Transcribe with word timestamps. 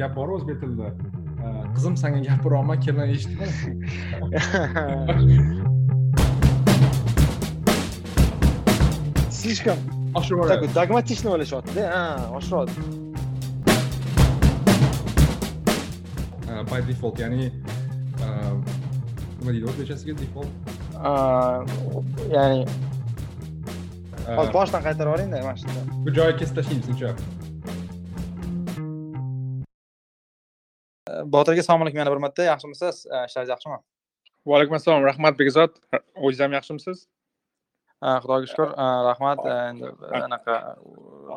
gap 0.00 0.12
bor 0.16 0.28
o'zbek 0.36 0.56
tilida 0.62 0.88
qizim 1.74 1.94
sanga 2.02 2.20
gapiryapman 2.28 2.78
kelin 2.84 3.08
eshitma 3.14 3.46
слишком 9.30 9.78
такой 10.48 10.68
dogmatичный 10.78 11.30
o'ylashyaptida 11.34 11.82
ha 11.94 12.04
oshiryapti 12.38 12.80
by 16.70 16.80
default 16.88 17.16
ya'ni 17.18 17.50
nima 19.38 19.50
deydi 19.52 19.66
o'zbekchasiga 19.70 20.14
default? 20.22 20.52
Ya'ni 22.36 22.60
hozir 24.38 24.52
boshdan 24.56 24.80
qaytarib 24.86 25.08
yuboringda 25.10 25.36
mana 25.46 25.56
shunda 25.62 25.80
bu 26.04 26.10
joyi 26.18 26.36
kesib 26.40 26.54
tashlaymiz 26.58 26.88
uncha 26.92 27.10
botir 31.34 31.52
aka 31.52 31.60
assalomu 31.64 31.84
alaykum 31.84 32.00
yana 32.02 32.12
bir 32.14 32.22
marta. 32.26 32.42
Yaxshimisiz? 32.52 32.96
Ishlaringiz 33.28 33.52
yaxshimi? 33.54 33.78
Va 34.48 34.56
alaykum 34.58 34.74
assalom 34.78 35.04
rahmat 35.10 35.34
bekzod. 35.40 35.72
O'zingiz 36.24 36.40
ham 36.44 36.52
yaxshimisiz 36.58 36.98
xudoga 38.22 38.46
shukur 38.52 38.68
rahmat. 39.10 39.38
Endi 39.56 39.88
anaqa 40.20 40.54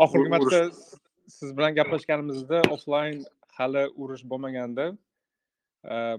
oxirgi 0.06 0.30
marta 0.36 0.62
siz 1.38 1.50
bilan 1.58 1.76
gaplashganimizda 1.80 2.62
offlayn 2.76 3.18
hali 3.58 3.84
urush 4.04 4.23
bo'lmaganda 4.32 4.86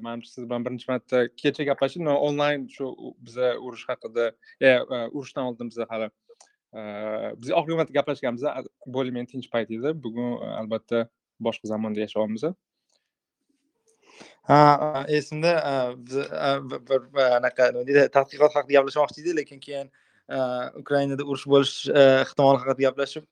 manimcha 0.04 0.30
siz 0.34 0.45
bilan 0.48 0.65
birinchi 0.66 0.87
marta 0.92 1.18
kecha 1.42 1.62
gaplashdik 1.70 2.09
onlayn 2.29 2.60
shu 2.76 2.87
biza 3.26 3.48
urush 3.66 3.84
haqida 3.90 4.24
urushdan 5.16 5.45
oldin 5.51 5.70
biza 5.73 5.84
hali 5.92 6.09
biz 7.40 7.51
oxirgi 7.59 7.76
marta 7.80 7.92
gaplashganmiz 7.98 8.42
более 8.95 9.12
менее 9.16 9.30
tinch 9.32 9.48
payt 9.52 9.70
edi 9.76 9.90
bugun 10.04 10.30
albatta 10.60 10.98
boshqa 11.46 11.66
zamonda 11.73 12.01
yashayapmiz 12.06 12.45
ha 14.49 15.05
e, 15.09 15.16
esimda 15.16 15.52
e, 15.71 15.74
e, 16.49 16.51
bir 16.88 17.01
anaqa 17.38 17.71
nima 17.73 17.87
deydi 17.88 18.05
tadqiqot 18.16 18.55
haqida 18.57 18.79
gaplashmoqchi 18.79 19.21
edik 19.23 19.37
lekin 19.41 19.61
keyin 19.66 19.91
ukrainada 20.83 21.24
urush 21.30 21.47
bo'lish 21.55 21.74
ehtimoli 22.24 22.63
haqida 22.63 22.87
gaplashib 22.89 23.24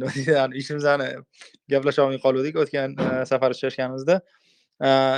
nima 0.00 0.14
deydi 0.16 0.62
ishimizni 0.62 1.10
gaplasholmay 1.74 2.20
qolgandik 2.26 2.56
o'tgan 2.64 2.98
safar 3.32 3.56
uchrashganimizda. 3.56 4.20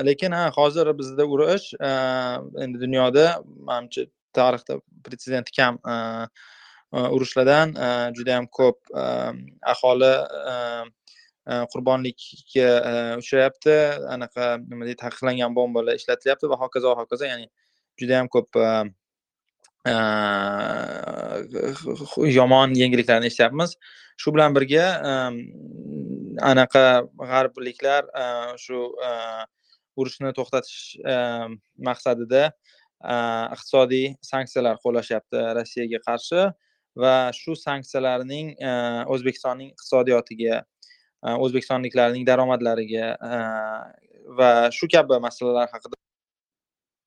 Lekin 0.09 0.33
ha 0.39 0.51
hozir 0.59 0.93
bizda 0.99 1.25
urush 1.35 1.67
endi 2.65 2.81
dunyoda 2.85 3.25
manimcha 3.71 4.07
tarixda 4.39 4.81
pretsedenti 5.05 5.53
kam 5.59 5.79
urushlardan 6.93 7.75
judayam 8.19 8.47
ko'p 8.59 8.79
aholi 9.75 10.13
Э, 11.47 11.63
qurbonlikka 11.71 12.59
э, 12.59 13.17
uchrayapti. 13.21 13.75
Anaqa 14.11 14.57
nima 14.67 14.83
deydi 14.87 14.99
taqiqlangan 14.99 15.55
bombalar 15.55 15.95
ishlatilyapti 15.95 16.51
va 16.51 16.59
hokazo 16.59 16.91
va 16.91 17.05
hokazo 17.05 17.29
ya'ni 17.29 17.47
juda 18.01 18.19
yam 18.19 18.31
ko'p 18.35 18.59
e, 18.59 18.71
e, 19.93 19.95
yomon 22.35 22.75
yangiliklarni 22.83 23.31
eshityapmiz. 23.31 23.77
Shu 24.19 24.35
bilan 24.35 24.59
birga 24.59 24.89
e, 25.13 25.15
anaqa 26.51 26.85
g'arbliklar 27.31 28.11
shu 28.67 28.83
urushni 29.97 30.35
to'xtatish 30.35 30.99
maqsadida 31.89 32.49
iqtisodiy 33.55 34.17
sanksiyalar 34.35 34.83
qo'llashyapti 34.83 35.49
rossiyaga 35.61 36.03
qarshi 36.11 36.49
va 37.03 37.17
shu 37.39 37.55
sanksiyalarning 37.67 38.57
o'zbekistonning 39.15 39.77
iqtisodiyotiga 39.77 40.65
Э, 41.27 41.35
o'zbekistonliklarning 41.43 42.27
daromadlariga 42.27 43.07
э, 43.19 43.39
va 44.39 44.51
shu 44.77 44.87
kabi 44.93 45.19
masalalar 45.25 45.73
haqida 45.73 45.99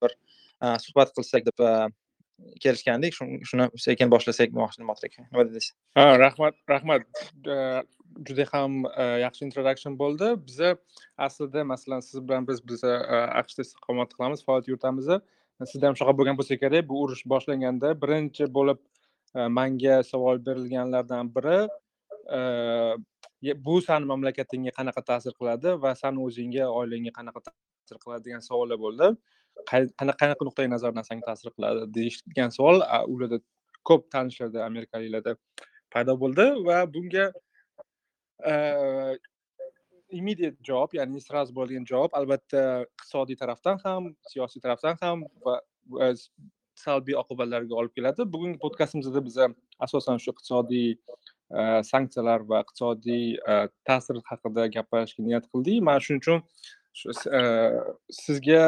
bir 0.02 0.12
э, 0.12 0.76
suhbat 0.84 1.14
qilsak 1.16 1.46
deb 1.48 1.62
kelishgandik. 2.64 3.16
Shuni 3.16 3.68
sekin 3.86 4.12
boshlasak 4.12 4.52
botir 4.52 4.82
nima 4.82 4.96
deysiz? 5.54 5.72
Ha 5.96 6.18
rahmat 6.18 6.54
rahmat. 6.68 7.08
Juda 8.28 8.46
ham 8.52 8.84
e, 8.90 9.04
yaxshi 9.24 9.44
introduction 9.46 9.96
bo'ldi. 9.98 10.30
Biza 10.46 10.70
aslida 11.26 11.64
masalan 11.64 12.00
siz 12.00 12.20
bilan 12.28 12.48
biz 12.48 12.60
biza 12.68 12.94
e, 12.96 13.20
aqshda 13.40 13.66
istiqomat 13.66 14.16
qilamiz 14.16 14.44
faoliyat 14.46 14.68
yuritamiz 14.72 15.10
sizda 15.72 15.86
ham 15.88 15.98
shunaqa 15.98 16.16
bo'lgan 16.20 16.40
bo'lsa 16.40 16.58
kerak. 16.62 16.88
Bu 16.88 17.04
urush 17.04 17.22
boshlanganda 17.32 17.92
birinchi 18.02 18.48
bo'lib 18.56 18.80
e, 19.34 19.46
manga 19.58 20.02
savol 20.12 20.42
berilganlardan 20.48 21.32
biri 21.36 21.60
bu 23.66 23.74
sani 23.88 24.04
mamlakatingga 24.12 24.72
qanaqa 24.78 25.02
ta'sir 25.10 25.32
qiladi 25.40 25.68
va 25.82 25.90
sani 26.02 26.18
o'zingga 26.26 26.64
oilangga 26.78 27.12
qanaqa 27.18 27.40
ta'sir 27.46 27.96
qiladi 28.04 28.22
degan 28.28 28.42
savollar 28.48 28.78
bo'ldi. 28.86 29.06
Qanaqa 30.00 30.44
nuqtai 30.48 30.68
nazardan 30.74 31.04
sanga 31.08 31.24
ta'sir 31.30 31.50
qiladi 31.56 31.80
deyishgan 31.96 32.50
savol 32.58 32.76
ularda 33.12 33.38
ko'p 33.88 34.02
tanishlarda 34.14 34.64
amerikaliklarda 34.70 35.32
paydo 35.94 36.12
bo'ldi 36.22 36.46
va 36.68 36.78
bunga 36.94 37.26
immediate 40.18 40.58
javob 40.68 40.90
ya'ni 40.98 41.20
сразу 41.28 41.50
bo'ladigan 41.56 41.84
javob 41.92 42.10
albatta 42.20 42.62
iqtisodiy 42.84 43.36
tarafdan 43.42 43.76
ham 43.84 44.02
siyosiy 44.32 44.60
tarafdan 44.64 44.96
ham 45.02 45.18
va 45.44 45.54
salbiy 46.84 47.16
oqibatlarga 47.22 47.74
olib 47.80 47.92
keladi. 47.96 48.24
Bugungi 48.34 48.58
podkastimizda 48.64 49.20
biza 49.28 49.46
asosan 49.86 50.16
shu 50.22 50.30
iqtisodiy 50.34 50.88
sanksiyalar 51.92 52.40
va 52.50 52.60
iqtisodiy 52.64 53.38
ta'sir 53.88 54.20
haqida 54.30 54.66
gapirishga 54.76 55.24
niyat 55.26 55.46
qildik 55.52 55.82
mana 55.88 56.00
shuning 56.06 56.22
uchun 56.22 56.40
sizga 58.22 58.64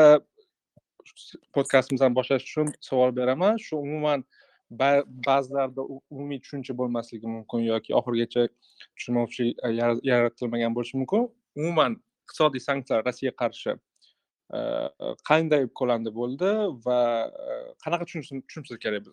podkastimizni 1.55 2.15
boshlash 2.19 2.45
uchun 2.51 2.73
savol 2.89 3.17
beraman 3.17 3.57
shu 3.67 3.77
umuman 3.77 4.25
ba'zilarda 5.29 5.83
umumiy 6.11 6.41
tushuncha 6.45 6.77
bo'lmasligi 6.81 7.27
mumkin 7.37 7.67
yoki 7.69 7.95
oxirigacha 8.01 8.49
tushunmovchilik 8.97 9.57
yaratilmagan 10.11 10.77
bo'lishi 10.77 10.97
mumkin 11.03 11.29
umuman 11.57 11.99
iqtisodiy 12.25 12.63
sanksiyalar 12.69 13.07
rossiyaga 13.09 13.37
qarshi 13.43 13.77
qanday 15.31 15.69
ko'lamda 15.81 16.11
bo'ldi 16.21 16.51
va 16.87 16.99
qanaqa 17.85 18.05
tushunishimiz 18.09 18.79
kerak 18.85 19.07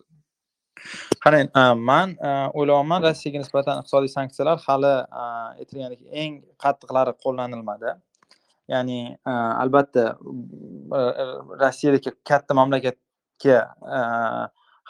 qarang 1.24 1.48
e, 1.60 1.62
man 1.88 2.14
e, 2.28 2.30
o'ylayapman 2.58 3.02
rossiyaga 3.06 3.42
nisbatan 3.42 3.82
iqtisodiy 3.82 4.12
sanksiyalar 4.16 4.58
hali 4.66 4.92
e, 5.20 5.24
aytilgandek 5.62 6.02
eng 6.22 6.38
qattiqlari 6.64 7.14
qo'llanilmadi. 7.24 7.94
Ya'ni 8.72 8.98
albatta 9.26 10.04
rossiyadagi 11.62 12.12
katta 12.30 12.54
mamlakatga 12.60 13.56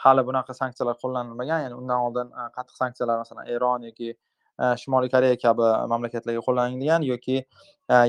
hali 0.03 0.25
bunaqa 0.29 0.53
sanksiyalar 0.61 0.99
qo'llanilmagan. 1.03 1.65
Ya'ni 1.65 1.79
undan 1.81 2.05
oldin 2.07 2.29
qattiq 2.57 2.77
sanksiyalar 2.83 3.23
masalan 3.23 3.49
eron 3.55 3.89
yoki 3.89 4.13
shimoliy 4.83 5.09
koreya 5.15 5.41
kabi 5.45 5.67
mamlakatlarga 5.93 6.45
qo'llanilgan 6.47 7.07
yoki 7.11 7.37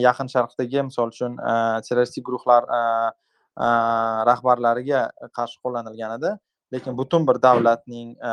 yaqin 0.07 0.29
sharqdagi 0.35 0.85
misol 0.91 1.09
uchun 1.15 1.41
terroristik 1.89 2.29
guruhlar 2.29 2.69
rahbarlariga 4.31 5.01
qarshi 5.39 5.63
qo'llanilgan 5.65 6.19
edi. 6.21 6.37
Lekin 6.73 6.97
butun 6.97 7.27
bir 7.29 7.39
davlatning 7.43 8.17
e, 8.17 8.33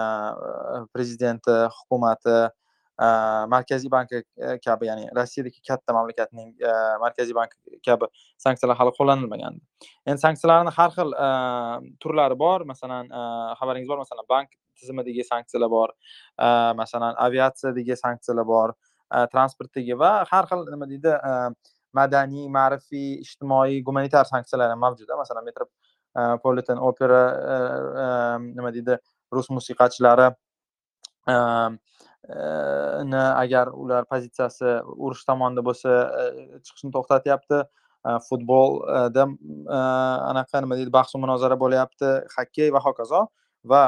prezidenti 0.93 1.55
hukumati 1.77 2.37
e, 2.39 3.07
markaziy 3.53 3.91
banki 3.91 4.23
kabi 4.65 4.89
ya'ni 4.89 5.09
rossiyadagi 5.15 5.61
katta 5.67 5.95
mamlakatning 5.97 6.53
e, 6.61 6.73
markaziy 7.03 7.35
banki 7.35 7.81
kabi 7.85 8.09
sanksiyalar 8.45 8.79
hali 8.79 8.95
qo'llanilmagandi. 8.99 9.61
Endi 10.07 10.25
sanksiyalarni 10.25 10.75
har 10.77 10.95
xil 10.97 11.15
turlari 12.03 12.39
bor. 12.45 12.67
Masalan 12.71 13.11
xabaringiz 13.61 13.89
bor 13.91 14.03
masalan 14.03 14.29
bank 14.29 14.55
tizimidagi 14.79 15.25
sanksiyalar 15.27 15.69
bor 15.69 15.89
masalan 16.79 17.17
aviatsiyadagi 17.25 17.97
sanksiyalar 18.03 18.47
bor 18.53 18.75
transportdagi 19.33 19.97
va 19.99 20.11
har 20.31 20.47
xil 20.51 20.63
nima 20.71 20.87
deydi 20.91 21.15
madaniy 21.99 22.47
ma'rifiy 22.53 23.19
ijtimoiy 23.25 23.81
gumanitar 23.85 24.27
sanksiyalar 24.29 24.73
ham 24.73 24.83
mavjud 24.85 25.09
masalan 25.21 25.47
Э, 26.17 26.37
politan 26.41 26.77
opera 26.77 27.21
э, 27.29 27.57
э, 28.03 28.39
nima 28.55 28.71
deydi 28.73 28.97
rus 29.31 29.49
musiqachilari. 29.49 30.33
Ni 33.09 33.21
agar 33.43 33.69
ular 33.73 34.05
pozitsiyasi 34.09 34.71
urush 35.05 35.21
tomonida 35.27 35.61
bo'lsa 35.65 35.91
chiqishni 36.65 36.89
to'xtatyapti. 36.95 37.61
Futbolda 38.25 39.25
e, 39.27 39.33
e, 39.75 39.79
anaqa 40.31 40.61
nima 40.63 40.77
deydi 40.79 40.93
bahsu 40.93 41.21
munozara 41.21 41.57
bo'lyapti. 41.63 42.09
Xokkey 42.35 42.73
va 42.73 42.81
hokazo 42.85 43.27
va 43.63 43.81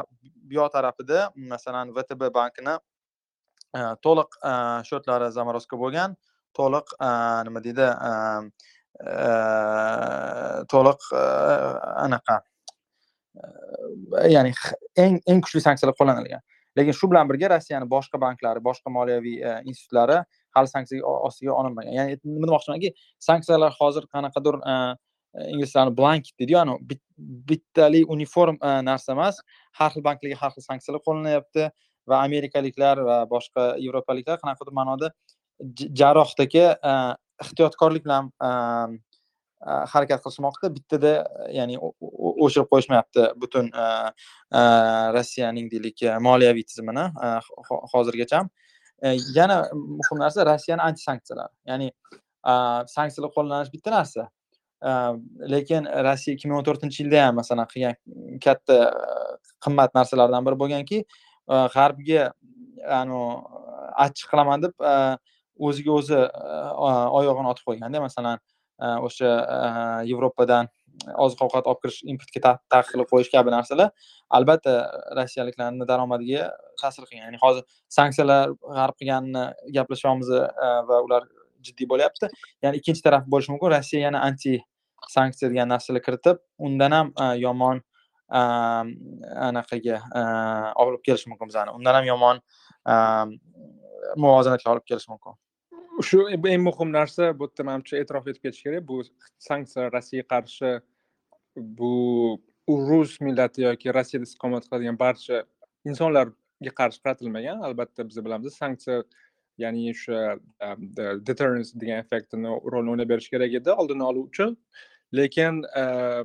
bu 0.51 0.67
tarafida 0.75 1.31
masalan 1.35 1.93
vtb 1.95 2.29
bankini 2.37 2.75
e, 3.77 3.81
to'liq 4.05 4.37
shotlari 4.89 5.31
zamorozka 5.31 5.79
bo'lgan 5.83 6.13
to'liq 6.59 6.93
nima 7.49 7.63
deydi 7.65 7.87
to'liq 10.71 11.01
anaqa 12.05 12.39
ya'ni 14.35 14.53
eng 14.97 15.19
eng 15.27 15.41
kuchli 15.45 15.61
sanksiyalar 15.67 15.95
qo'llanilgan 15.99 16.43
lekin 16.77 16.95
shu 16.95 17.09
bilan 17.11 17.29
birga 17.29 17.51
rossiyani 17.55 17.87
boshqa 17.95 18.19
banklari 18.25 18.63
boshqa 18.67 18.93
moliyaviy 18.97 19.39
institutlari 19.69 20.17
hali 20.55 20.67
sanksiya 20.73 21.13
ostiga 21.27 21.53
olinmagan 21.59 21.93
ya'ni 21.99 22.19
nima 22.23 22.51
demoqchimanki 22.51 22.93
sanksiyalar 23.29 23.73
hozir 23.79 24.07
qanaqadir 24.13 24.59
inglizlarni 25.53 25.95
blanket 25.97 26.35
deydiyu 26.39 26.59
anavi 26.63 26.99
bittali 27.49 28.03
uniform 28.15 28.57
narsa 28.89 29.15
emas 29.15 29.39
har 29.79 29.89
xil 29.93 30.03
banklarga 30.07 30.37
har 30.43 30.51
xil 30.55 30.67
sanksiyalar 30.69 31.01
qo'llanyapti 31.07 31.69
va 32.09 32.23
amerikaliklar 32.27 33.03
va 33.09 33.17
boshqa 33.33 33.67
yevropaliklar 33.85 34.41
qanaqadir 34.43 34.73
ma'noda 34.79 35.11
jarrohdagi 36.01 36.65
ehtiyotkorlik 37.43 38.05
bilan 38.05 38.31
ehm, 38.43 38.97
ehm, 39.67 39.85
harakat 39.93 40.23
qilishmoqda. 40.25 40.71
Bittada 40.75 41.13
ehm, 41.21 41.53
ya'ni 41.57 41.79
o'chirib 41.81 42.67
qo'yishmayapti 42.73 43.27
butun 43.43 43.71
rossiyaning 45.17 45.71
deylik 45.73 46.03
moliyaviy 46.27 46.65
tizimini 46.69 47.05
hozirgacha 47.93 48.43
e, 49.03 49.17
yana 49.35 49.63
muhim 49.73 50.19
narsa 50.23 50.45
rossiyani 50.45 50.81
anti 50.81 51.01
sanksiyalari 51.07 51.53
ya'ni 51.71 51.91
sanksiyalar 52.95 53.33
qo'llanish 53.37 53.73
bitta 53.73 53.97
narsa. 53.97 54.29
Lekin 55.53 55.85
rossiya 56.07 56.35
ikki 56.35 56.49
ming 56.49 56.57
o'n 56.59 56.65
to'rtinchi 56.65 57.03
yilda 57.03 57.25
ham 57.25 57.35
masalan 57.41 57.67
qilgan 57.73 57.97
katta 58.45 58.77
qimmat 59.65 59.93
narsalardan 59.97 60.47
biri 60.47 60.57
bo'lganki 60.63 61.03
g'arbga 61.75 62.23
e, 62.93 62.97
achchiq 64.05 64.27
qilaman 64.31 64.65
deb 64.65 64.73
o'ziga 65.67 65.91
o'zi 65.99 66.17
e, 66.17 66.91
oyog'ini 67.19 67.51
otib 67.53 67.65
qo'yganda 67.69 68.01
masalan 68.03 68.39
e, 68.39 68.87
o'sha 69.07 69.31
e, 69.57 69.59
yevropadan 70.11 70.69
oziq 71.25 71.43
ovqat 71.45 71.67
olib 71.71 71.81
kirish 71.83 71.99
importga 72.13 72.55
taqiqlab 72.73 73.09
qo'yish 73.11 73.29
kabi 73.35 73.53
narsalar 73.53 73.91
albatta 74.37 74.73
rossiyaliklarni 75.19 75.87
daromadiga 75.91 76.49
ta'sir 76.81 77.05
qilgan. 77.07 77.27
Ya'ni 77.27 77.39
hozir 77.43 77.63
sanksiyalar 77.97 78.55
g'arb 78.77 78.97
qilganini 78.99 79.45
gaplashyapmiz 79.77 80.33
va 80.89 80.99
ular 81.05 81.23
jiddiy 81.65 81.87
bo'lyapti. 81.93 82.29
Ya'ni 82.65 82.81
ikkinchi 82.81 83.05
taraf 83.07 83.23
bo'lishi 83.33 83.53
mumkin. 83.53 83.73
Rossiya 83.75 84.07
yana 84.07 84.23
anti 84.27 84.57
sanksiya 85.15 85.49
degan 85.51 85.71
narsalar 85.73 86.03
kiritib 86.07 86.41
undan 86.67 86.97
ham 86.97 87.13
yomon 87.45 87.81
anaqaga 89.47 90.01
olib 90.85 91.01
kelishi 91.07 91.31
mumkin 91.31 91.51
bizani. 91.51 91.71
Undan 91.77 91.99
ham 91.99 92.05
yomon 92.11 92.41
muvozanatga 94.17 94.71
olib 94.75 94.85
kelishi 94.91 95.11
mumkin. 95.13 95.39
Shu 96.01 96.27
eng 96.29 96.63
muhim 96.63 96.91
narsa 96.93 97.31
bu 97.39 97.47
yerda 97.49 97.63
manimcha 97.69 97.97
e'tirof 98.01 98.27
etib 98.27 98.43
ketish 98.45 98.63
kerak. 98.67 98.87
Bu 98.87 99.01
sanksiyalar 99.47 99.93
rossiyaga 99.95 100.27
qarshi 100.33 100.71
bu 101.79 101.93
rus 102.89 103.17
millati 103.21 103.65
yoki 103.67 103.93
rossiyada 103.97 104.27
istiqomat 104.29 104.67
qiladigan 104.67 104.99
barcha 104.99 105.43
insonlarga 105.89 106.73
qarshi 106.79 107.03
qaratilmagan. 107.05 107.63
Albatta 107.67 108.07
biz 108.09 108.17
bilamiz 108.25 108.57
sanksiya 108.63 109.03
ya'ni 109.63 109.89
o'sha 109.93 110.19
um, 110.67 110.89
deterrence 111.29 111.71
degan 111.81 112.03
effektini 112.03 112.51
rolini 112.73 112.93
o'ynab 112.95 113.09
berish 113.13 113.29
kerak 113.33 113.57
edi 113.61 113.71
oldini 113.83 114.03
olish 114.09 114.27
uchun. 114.29 114.57
Lekin 115.19 115.63
uh, 115.83 116.23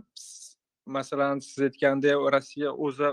masalan 0.86 1.42
siz 1.48 1.64
aytgandek 1.68 2.28
rossiya 2.34 2.72
o'zi 2.88 3.10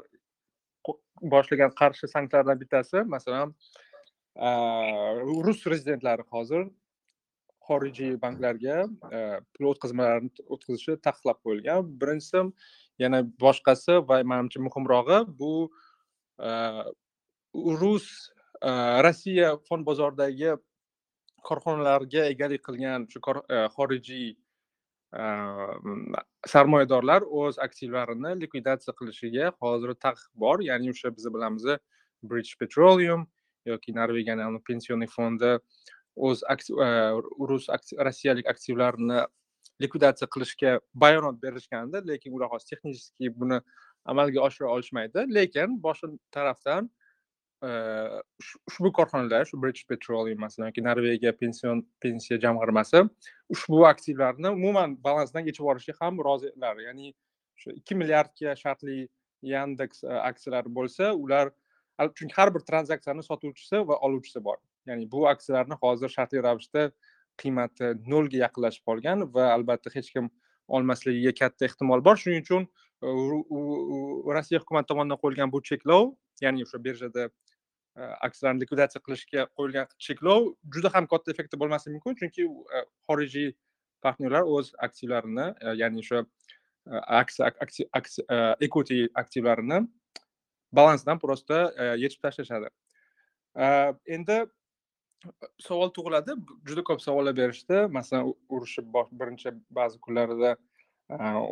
boshlagan 1.34 1.72
qarshi 1.82 2.08
sanksiyalardan 2.16 2.60
bittasi 2.62 3.04
masalan 3.16 3.56
rus 4.36 5.66
rezidentlari 5.74 6.24
hozir 6.32 6.66
xorijiy 7.68 8.18
banklarga 8.22 8.78
pul 9.54 9.70
o'tkazmalarini 9.72 10.46
o'tkazishni 10.56 10.98
taqiqlab 11.08 11.40
qo'yilgan 11.46 11.94
birinchisi 12.02 12.44
yana 13.04 13.24
boshqasi 13.46 14.02
va 14.10 14.20
manimcha 14.32 14.60
muhimrog'i 14.68 15.20
bu 15.40 15.54
э, 16.40 16.84
rus 17.82 18.08
э, 18.62 19.02
rossiya 19.06 19.58
fond 19.70 19.86
bozoridagi 19.86 20.56
korxonalarga 21.48 22.26
egalik 22.32 22.64
qilgan 22.68 23.06
shu 23.12 23.20
e, 23.56 23.60
xorijiy 23.76 24.30
e, 24.32 25.24
sarmoyadorlar 26.54 27.26
o'z 27.42 27.60
aktivlarini 27.68 28.34
likvidatsiya 28.44 28.96
qilishiga 29.00 29.52
hozir 29.66 29.96
taqiq 30.06 30.30
bor. 30.46 30.64
Ya'ni 30.70 30.94
o'sha 30.96 31.14
biz 31.18 31.30
bilamiz 31.36 31.68
british 32.32 32.58
petroleum 32.62 33.28
yoki 33.66 33.96
norvegiyani 33.96 34.60
pensioner 34.68 35.08
fondi 35.08 35.46
eh, 35.46 35.54
eh, 35.54 35.60
o'z 36.16 36.44
rus 37.52 37.70
rossiyalik 38.08 38.50
aktivlarini 38.54 39.24
likvidatsiya 39.82 40.28
qilishga 40.36 40.74
bayonot 40.94 41.40
berishgandi 41.42 42.04
lekin 42.08 42.36
ular 42.38 42.52
hozir 42.54 42.76
texnически 42.76 43.32
buni 43.40 43.62
amalga 44.06 44.44
oshira 44.48 44.70
olishmaydi 44.76 45.26
lekin 45.38 45.80
boshqa 45.88 46.12
tarafdan 46.36 46.90
eh, 47.68 48.20
ushbu 48.70 48.92
korxonalar 49.00 49.50
shu 49.50 49.62
british 49.64 49.88
petroleum 49.88 50.40
masalan 50.46 50.72
yoki 50.72 50.86
norvegiya 50.90 51.34
pension 51.42 51.84
pensiya 52.06 52.40
jamg'armasi 52.46 53.04
ushbu 53.56 53.86
aktivlarni 53.94 54.50
umuman 54.60 54.98
balansdan 55.08 55.50
yechib 55.50 55.64
yuborishga 55.66 55.94
ham 56.02 56.20
rozilar. 56.30 56.76
Ya'ni 56.88 57.14
shu 57.62 57.76
ikki 57.80 57.96
milliardga 58.02 58.56
shartli 58.64 59.08
yandeks 59.54 60.04
aksiyalari 60.30 60.72
bo'lsa 60.78 61.12
ular 61.26 61.52
chunki 62.00 62.34
har 62.36 62.54
bir 62.54 62.60
tranzaksiyani 62.60 63.24
sotuvchisi 63.24 63.88
va 63.88 63.98
oluvchisi 64.08 64.44
bor. 64.44 64.58
Ya'ni 64.86 65.12
bu 65.12 65.28
aksiyalarni 65.28 65.76
hozir 65.82 66.10
shartli 66.10 66.44
ravishda 66.44 66.92
qiymati 67.42 67.94
nolga 68.08 68.38
yaqinlashib 68.46 68.84
qolgan 68.90 69.28
va 69.36 69.52
albatta 69.54 69.94
hech 69.94 70.10
kim 70.16 70.30
olmasligiga 70.68 71.34
katta 71.40 71.66
ehtimol 71.66 72.04
bor. 72.06 72.18
Shuning 72.18 72.44
uchun 72.46 72.68
rossiya 74.38 74.62
hukumati 74.64 74.88
tomonidan 74.92 75.20
qo'yilgan 75.24 75.52
bu 75.52 75.62
cheklov 75.70 76.14
ya'ni 76.42 76.66
o'sha 76.66 76.80
birjada 76.86 77.28
e, 77.28 78.02
aksiyalarni 78.28 78.64
likvidatsiya 78.64 79.02
qilishga 79.06 79.48
qo'yilgan 79.58 79.88
cheklov 80.08 80.54
juda 80.76 80.94
ham 80.96 81.08
katta 81.14 81.32
effekti 81.36 81.60
bo'lmasligi 81.62 81.98
mumkin. 81.98 82.20
Chunki 82.22 82.48
e, 82.78 82.86
xorijiy 83.10 83.50
partnyorlar 84.06 84.50
o'z 84.56 84.74
aksiyalarini 84.88 85.48
e, 85.62 85.76
ya'ni 85.82 86.06
o'sha 86.06 86.26
aksiya 87.20 87.52
equity 88.68 89.06
aktivlarini 89.16 89.84
balansdan 90.80 91.20
просто 91.20 91.74
e, 91.78 91.86
yechib 92.04 92.22
tashlashadi. 92.26 92.70
E, 93.56 93.66
endi 94.18 94.38
e, 94.42 94.48
savol 95.68 95.92
tug'iladi. 95.96 96.38
Juda 96.70 96.84
ko'p 96.90 97.02
savollar 97.02 97.36
berishdi. 97.38 97.86
Masalan 97.98 98.34
urushni 98.50 98.86
birinchi 99.20 99.56
ba'zi 99.80 100.00
kunlarida 100.08 100.56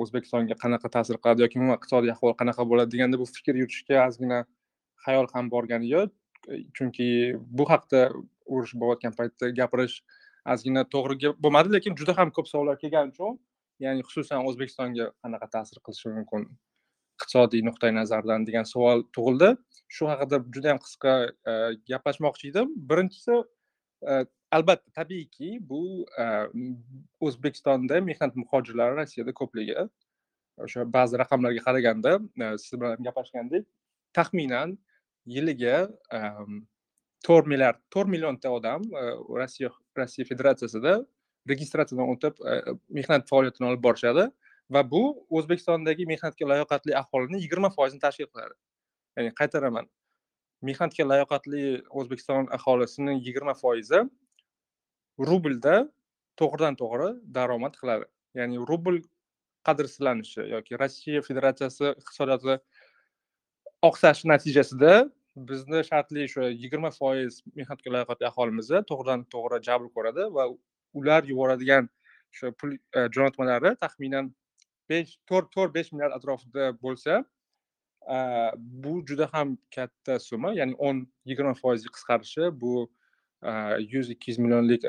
o'zbekistonga 0.01 0.55
qanaqa 0.63 0.89
ta'sir 0.95 1.17
qiladi 1.23 1.43
yoki 1.45 1.59
umuman 1.59 1.77
iqtisodiy 1.77 2.13
ahvol 2.15 2.33
qanaqa 2.41 2.65
bo'ladi 2.71 2.95
deganda 2.95 3.19
bu 3.21 3.27
fikr 3.37 3.59
yuritishga 3.61 4.05
ozgina 4.07 4.39
xayol 5.05 5.27
ham 5.33 5.51
borgani 5.53 5.91
yo'q. 5.91 6.11
Chunki 6.77 7.07
bu 7.57 7.67
haqda 7.69 8.09
urush 8.45 8.73
bo'layotgan 8.81 9.13
paytda 9.19 9.51
gapirish 9.59 9.97
ozgina 10.53 10.83
to'g'ri 10.95 11.33
bo'lmadi 11.43 11.73
lekin 11.75 11.97
juda 11.99 12.15
ham 12.17 12.31
ko'p 12.37 12.47
savollar 12.51 12.79
kelgani 12.83 13.13
uchun 13.13 13.37
ya'ni 13.85 14.05
xususan 14.07 14.47
o'zbekistonga 14.49 15.09
qanaqa 15.23 15.47
ta'sir 15.55 15.81
qilishi 15.85 16.13
mumkin 16.17 16.47
iqtisodiy 17.21 17.63
nuqtai 17.65 17.91
nazardan 17.95 18.45
degan 18.47 18.67
savol 18.73 19.05
tug'ildi. 19.15 19.53
Shu 19.95 20.07
haqida 20.09 20.39
juda 20.55 20.73
yam 20.73 20.79
qisqa 20.85 21.13
e, 21.51 21.53
gaplashmoqchi 21.91 22.51
edim. 22.51 22.73
Birinchisi 22.89 23.35
e, 24.11 24.13
albatta 24.57 24.91
tabiiyki 24.99 25.57
bu 25.69 25.81
e, 26.23 26.25
o'zbekistonda 27.27 28.01
mehnat 28.09 28.35
muhojirlari 28.43 28.97
rossiyada 29.01 29.33
ko'pligi 29.41 29.77
o'sha 30.65 30.85
ba'zi 30.97 31.19
raqamlarga 31.21 31.61
qaraganda 31.67 32.11
siz 32.63 32.73
bilan 32.81 33.03
gaplashgandek 33.07 33.65
taxminan 34.17 34.75
yiliga 35.35 35.77
to'rt 37.27 37.47
milliard 37.51 37.79
to'rt 37.95 38.11
millionta 38.13 38.51
odam 38.57 38.85
rossiya 39.39 39.71
rossiya 39.97 40.27
federatsiyasida 40.31 40.93
registratsiyadan 41.51 42.11
o'tib 42.13 42.43
mehnat 42.99 43.27
faoliyatini 43.31 43.67
olib 43.71 43.83
borishadi. 43.87 44.27
Va 44.73 44.81
bu 44.91 45.03
o'zbekistondagi 45.37 46.07
mehnatga 46.13 46.47
layoqatli 46.51 46.95
aholini 47.01 47.41
yigirma 47.43 47.69
foizini 47.77 48.01
tashkil 48.05 48.29
qiladi. 48.33 48.55
Ya'ni 49.17 49.31
qaytaraman. 49.39 49.85
Mehnatga 50.69 51.07
layoqatli 51.11 51.63
o'zbekiston 51.99 52.51
aholisini 52.57 53.17
yigirma 53.25 53.53
foizi 53.63 54.03
rublda 55.29 55.75
to'g'ridan 56.39 56.77
to'g'ri 56.81 57.09
daromad 57.37 57.75
qiladi. 57.81 58.05
Ya'ni 58.39 58.61
rubl 58.71 59.01
qadrsizlanishi 59.67 60.47
yoki 60.55 60.79
rossiya 60.81 61.21
federatsiyasi 61.27 61.91
iqtisodiyoti 62.01 62.55
oqsashi 63.89 64.29
natijasida 64.33 64.93
bizni 65.49 65.83
shartli 65.89 66.25
o'sha 66.27 66.49
yigirma 66.49 66.91
foiz 66.99 67.41
mehnatga 67.59 67.93
layoqatli 67.95 68.27
aholimizni 68.31 68.81
to'g'ridan 68.91 69.25
to'g'ri 69.35 69.59
jabr 69.67 69.87
ko'radi 69.95 70.27
va 70.37 70.47
ular 70.99 71.21
yuboradigan 71.31 71.89
o'sha 72.33 72.51
pul 72.59 72.75
e, 72.75 72.99
jo'natmalari 73.15 73.71
taxminan 73.83 74.31
besh 74.89 75.17
to'rt 75.29 75.51
to'rt 75.55 75.73
besh 75.75 75.91
milliard 75.93 76.15
atrofida 76.17 76.71
bo'lsa 76.81 77.23
bu 78.83 78.93
juda 79.05 79.29
ham 79.33 79.57
katta 79.75 80.19
summa. 80.19 80.53
Ya'ni 80.53 80.75
o'n 80.77 81.05
yigirma 81.25 81.53
foizlik 81.53 81.93
qisqarishi 81.97 82.49
bu 82.61 82.89
yuz 83.93 84.09
ikki 84.09 84.31
yuz 84.31 84.39
millionlik 84.39 84.81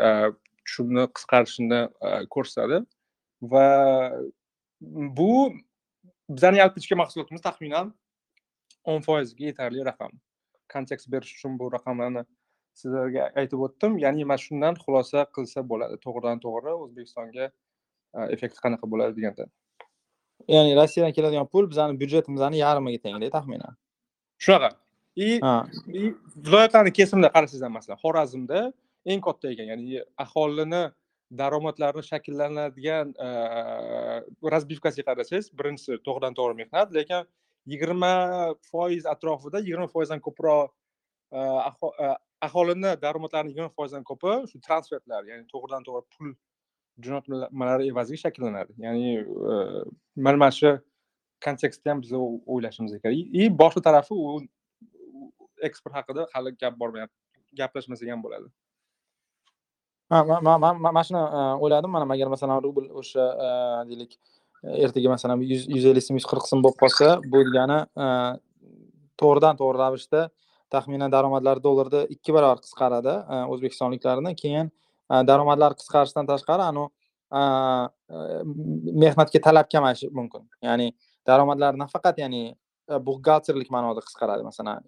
tushumni 0.65 1.07
qisqarishini 1.17 1.81
ko'rsatadi. 2.35 2.83
Va 3.43 3.67
bu 5.19 5.33
bizani 6.29 6.59
yalpi 6.63 6.81
ichki 6.81 6.95
mahsulotimiz 7.03 7.43
taxminan 7.49 7.95
o'n 8.85 9.01
foizga 9.07 9.51
yetarli 9.51 9.85
raqam. 9.91 10.13
Kontekst 10.73 11.11
berish 11.13 11.35
uchun 11.37 11.59
bu 11.61 11.73
raqamlarni 11.77 12.25
sizlarga 12.81 13.29
aytib 13.41 13.61
o'tdim. 13.67 13.99
Ya'ni 14.05 14.25
mana 14.25 14.41
shundan 14.47 14.79
xulosa 14.85 15.27
qilsa 15.37 15.65
bo'ladi. 15.73 15.99
To'g'ridan 16.05 16.41
to'g'ri 16.45 16.73
o'zbekistonga 16.85 17.51
effekti 18.35 18.65
qanaqa 18.65 18.89
bo'ladi 18.93 19.19
deganda. 19.19 19.47
Ya'ni 20.49 20.77
rossiyadan 20.81 21.13
keladigan 21.17 21.47
pul 21.47 21.67
bizani 21.73 21.99
byudjetimizni 22.01 22.59
yarmiga 22.65 22.99
tengda 23.05 23.31
taxminan 23.37 23.75
shunaqa 24.45 24.71
и 25.17 25.29
viloyatlarni 26.47 26.93
kesimida 26.99 27.29
qarasangizlar 27.37 27.73
masalan 27.79 27.99
xorazmda 28.05 28.61
eng 29.13 29.21
katta 29.27 29.47
ekan 29.53 29.67
ya'ni 29.73 30.03
aholini 30.25 30.83
daromadlarini 31.41 32.05
shakllanadigan 32.11 33.07
разбивкasiga 34.55 35.07
qarasangiz 35.11 35.47
birinchisi 35.59 35.99
to'g'ridan 36.07 36.37
to'g'ri 36.39 36.55
mehnat 36.63 36.89
lekin 36.99 37.23
yigirma 37.73 38.13
foiz 38.71 39.05
atrofida 39.15 39.59
yigirma 39.65 39.89
foizdan 39.95 40.21
ko'proq 40.27 40.69
aholini 42.49 42.93
daromadlarini 43.05 43.51
yigirma 43.53 43.73
foizdan 43.79 44.05
ko'pi 44.11 44.33
shu 44.51 44.61
transfertlar 44.67 45.23
ya'ni 45.31 45.45
to'g'ridan 45.53 45.83
to'g'ri 45.89 46.05
pul 46.15 46.29
jo'natmalari 47.01 47.89
evaziga 47.93 48.21
shakllanadi. 48.25 48.73
Ya'ni 48.79 49.19
e, 49.19 49.55
mana 50.17 50.37
mana 50.37 50.51
shu 50.51 50.71
kontekstda 51.45 51.91
ham 51.91 52.03
biz 52.03 52.13
o'ylashimiz 52.13 52.93
kerak. 53.03 53.17
И 53.41 53.49
boshqa 53.63 53.83
tarafi 53.89 54.15
u 54.15 54.41
eksport 55.69 55.95
haqida 55.95 56.27
hali 56.35 56.51
gap 56.63 56.75
bormayapti 56.81 57.17
gaplashmasak 57.61 58.09
ham 58.09 58.23
bo'ladi. 58.25 58.49
Ha 60.11 60.23
man 60.25 60.77
mana 60.83 61.03
shuni 61.09 61.23
o'yladim 61.65 61.91
mana 61.91 62.13
agar 62.15 62.29
masalan 62.35 62.63
rubl 62.67 62.87
o'sha 63.01 63.25
e, 63.47 63.49
deylik 63.91 64.13
ertaga 64.63 65.09
masalan 65.17 65.41
yuz 65.43 65.85
ellik 65.91 66.05
so'm 66.07 66.17
yuz 66.21 66.27
qirq 66.33 66.45
so'm 66.51 66.61
bo'lib 66.65 66.79
qolsa 66.83 67.09
bu 67.33 67.39
degani 67.49 67.79
e, 68.05 68.07
to'g'ridan 69.21 69.59
to'g'ri 69.61 69.79
ravishda 69.85 70.21
taxminan 70.75 71.11
daromadlar 71.15 71.57
dollarda 71.67 72.01
ikki 72.15 72.35
barobar 72.37 72.61
qisqaradi 72.65 73.15
o'zbekistonliklarni. 73.53 74.33
Keyin 74.43 74.71
daromadlar 75.31 75.77
qisqarishidan 75.81 76.27
tashqari 76.33 76.65
anu 76.71 76.85
mehnatga 79.03 79.41
talab 79.47 79.67
kamayishi 79.73 80.11
mumkin 80.19 80.43
ya'ni 80.69 80.89
daromadlar 81.27 81.73
nafaqat 81.85 82.19
ya'ni 82.25 82.43
buxgalterlik 83.09 83.71
ma'noda 83.77 84.01
qisqaradi 84.09 84.43
masalan 84.51 84.79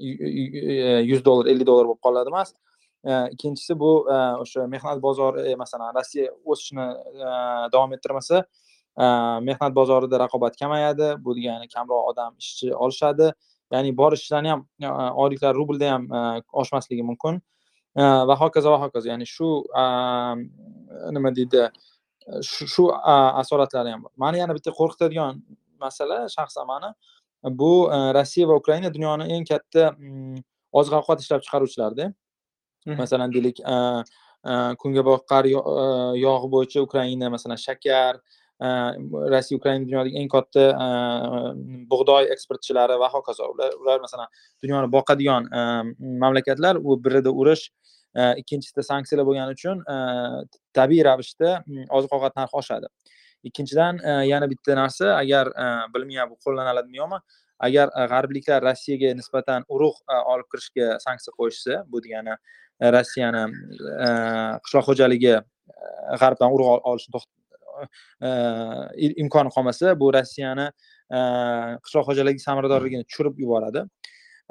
yuz 1.11 1.25
dollar 1.29 1.47
ellik 1.53 1.67
dollar 1.71 1.87
bo'lib 1.91 2.03
qoladi 2.07 2.29
emas 2.35 2.55
ikkinchisi 3.35 3.79
bu 3.83 3.93
o'sha 4.43 4.67
mehnat 4.75 4.99
bozori 5.07 5.57
masalan 5.63 5.95
rossiya 5.99 6.27
o'sishni 6.53 6.87
davom 7.75 7.91
ettirmasa 7.97 8.45
mehnat 9.49 9.73
bozorida 9.81 10.17
raqobat 10.25 10.55
kamayadi 10.61 11.09
bu 11.25 11.31
degani 11.37 11.67
kamroq 11.75 12.03
odam 12.11 12.33
ishchi 12.43 12.75
olishadi. 12.85 13.33
Ya'ni 13.73 13.91
bor 13.97 14.13
ishchilarni 14.13 14.51
ham 14.53 14.61
oyliklar 15.23 15.53
rublda 15.61 15.87
ham 15.95 16.03
oshmasligi 16.53 17.03
mumkin 17.11 17.41
va 17.97 18.35
hokazo 18.43 18.71
va 18.71 18.79
hokazo 18.85 19.09
ya'ni 19.09 19.27
shu 19.27 19.49
nima 21.17 21.31
deydi 21.31 21.69
shu 22.43 22.91
asoratlari 23.43 23.91
ham 23.95 24.03
bor 24.03 24.13
mani 24.17 24.39
yana 24.39 24.55
bitta 24.55 24.71
qo'rqitadigan 24.81 25.43
masala 25.81 26.19
shaxsan 26.37 26.67
mani 26.67 26.91
bu 27.61 27.73
rossiya 28.19 28.49
va 28.49 28.55
ukraina 28.63 28.91
dunyoni 28.95 29.25
eng 29.35 29.45
katta 29.45 29.93
oziq 30.73 30.95
ovqat 31.01 31.19
ishlab 31.25 31.41
chiqaruvchilarida 31.45 32.07
masalan 33.03 33.33
deylik 33.35 33.61
kungaboqar 34.83 35.45
yog'i 36.27 36.49
bo'yicha 36.55 36.81
ukraina 36.87 37.31
masalan 37.37 37.59
shakar 37.67 38.19
rossiya 39.35 39.59
ukraina 39.61 39.85
dunyodagi 39.87 40.17
eng 40.21 40.29
katta 40.35 40.65
bug'doy 41.93 42.25
eksportchilari 42.35 42.99
va 43.03 43.09
hokazo 43.15 43.45
ular 43.55 43.71
ular 43.83 43.99
masalan 44.01 44.29
dunyoni 44.63 44.89
boqadigan 44.97 45.43
mamlakatlar 46.23 46.75
u 46.89 46.97
birida 47.05 47.31
urush 47.31 47.65
ikkinchisida 48.15 48.83
sanksiyalar 48.87 49.27
bo'lgani 49.29 49.57
uchun 49.57 49.83
tabiiy 50.79 51.05
ravishda 51.09 51.63
mm, 51.67 51.87
oziq 51.99 52.13
ovqat 52.17 52.37
narxi 52.41 52.61
oshadi. 52.63 52.91
Ikkinchidan 53.45 53.99
yana 54.25 54.47
bitta 54.51 54.77
narsa 54.79 55.17
agar 55.19 55.51
bilmayman 55.95 56.31
bu 56.31 56.39
qo'llaniladimi 56.45 57.01
yo'qmi 57.03 57.19
agar 57.67 57.91
g'arbliklar 58.13 58.63
rossiyaga 58.69 59.15
nisbatan 59.21 59.67
urug' 59.75 59.99
olib 60.33 60.49
kirishga 60.53 60.99
sanksiya 61.07 61.35
qo'yishsa 61.39 61.83
bu 61.93 62.03
degani 62.05 62.35
rossiyani 62.97 63.45
qishloq 64.65 64.85
xo'jaligi 64.91 65.35
g'arbdan 66.23 66.57
urug' 66.57 66.89
olishni 66.93 67.21
imkoni 69.25 69.51
qolmasa 69.57 69.95
bu 70.01 70.11
rossiyani 70.17 70.67
qishloq 71.85 72.05
xo'jaligi 72.11 72.41
samaradorligini 72.49 73.05
tushirib 73.09 73.39
yuboradi. 73.45 73.85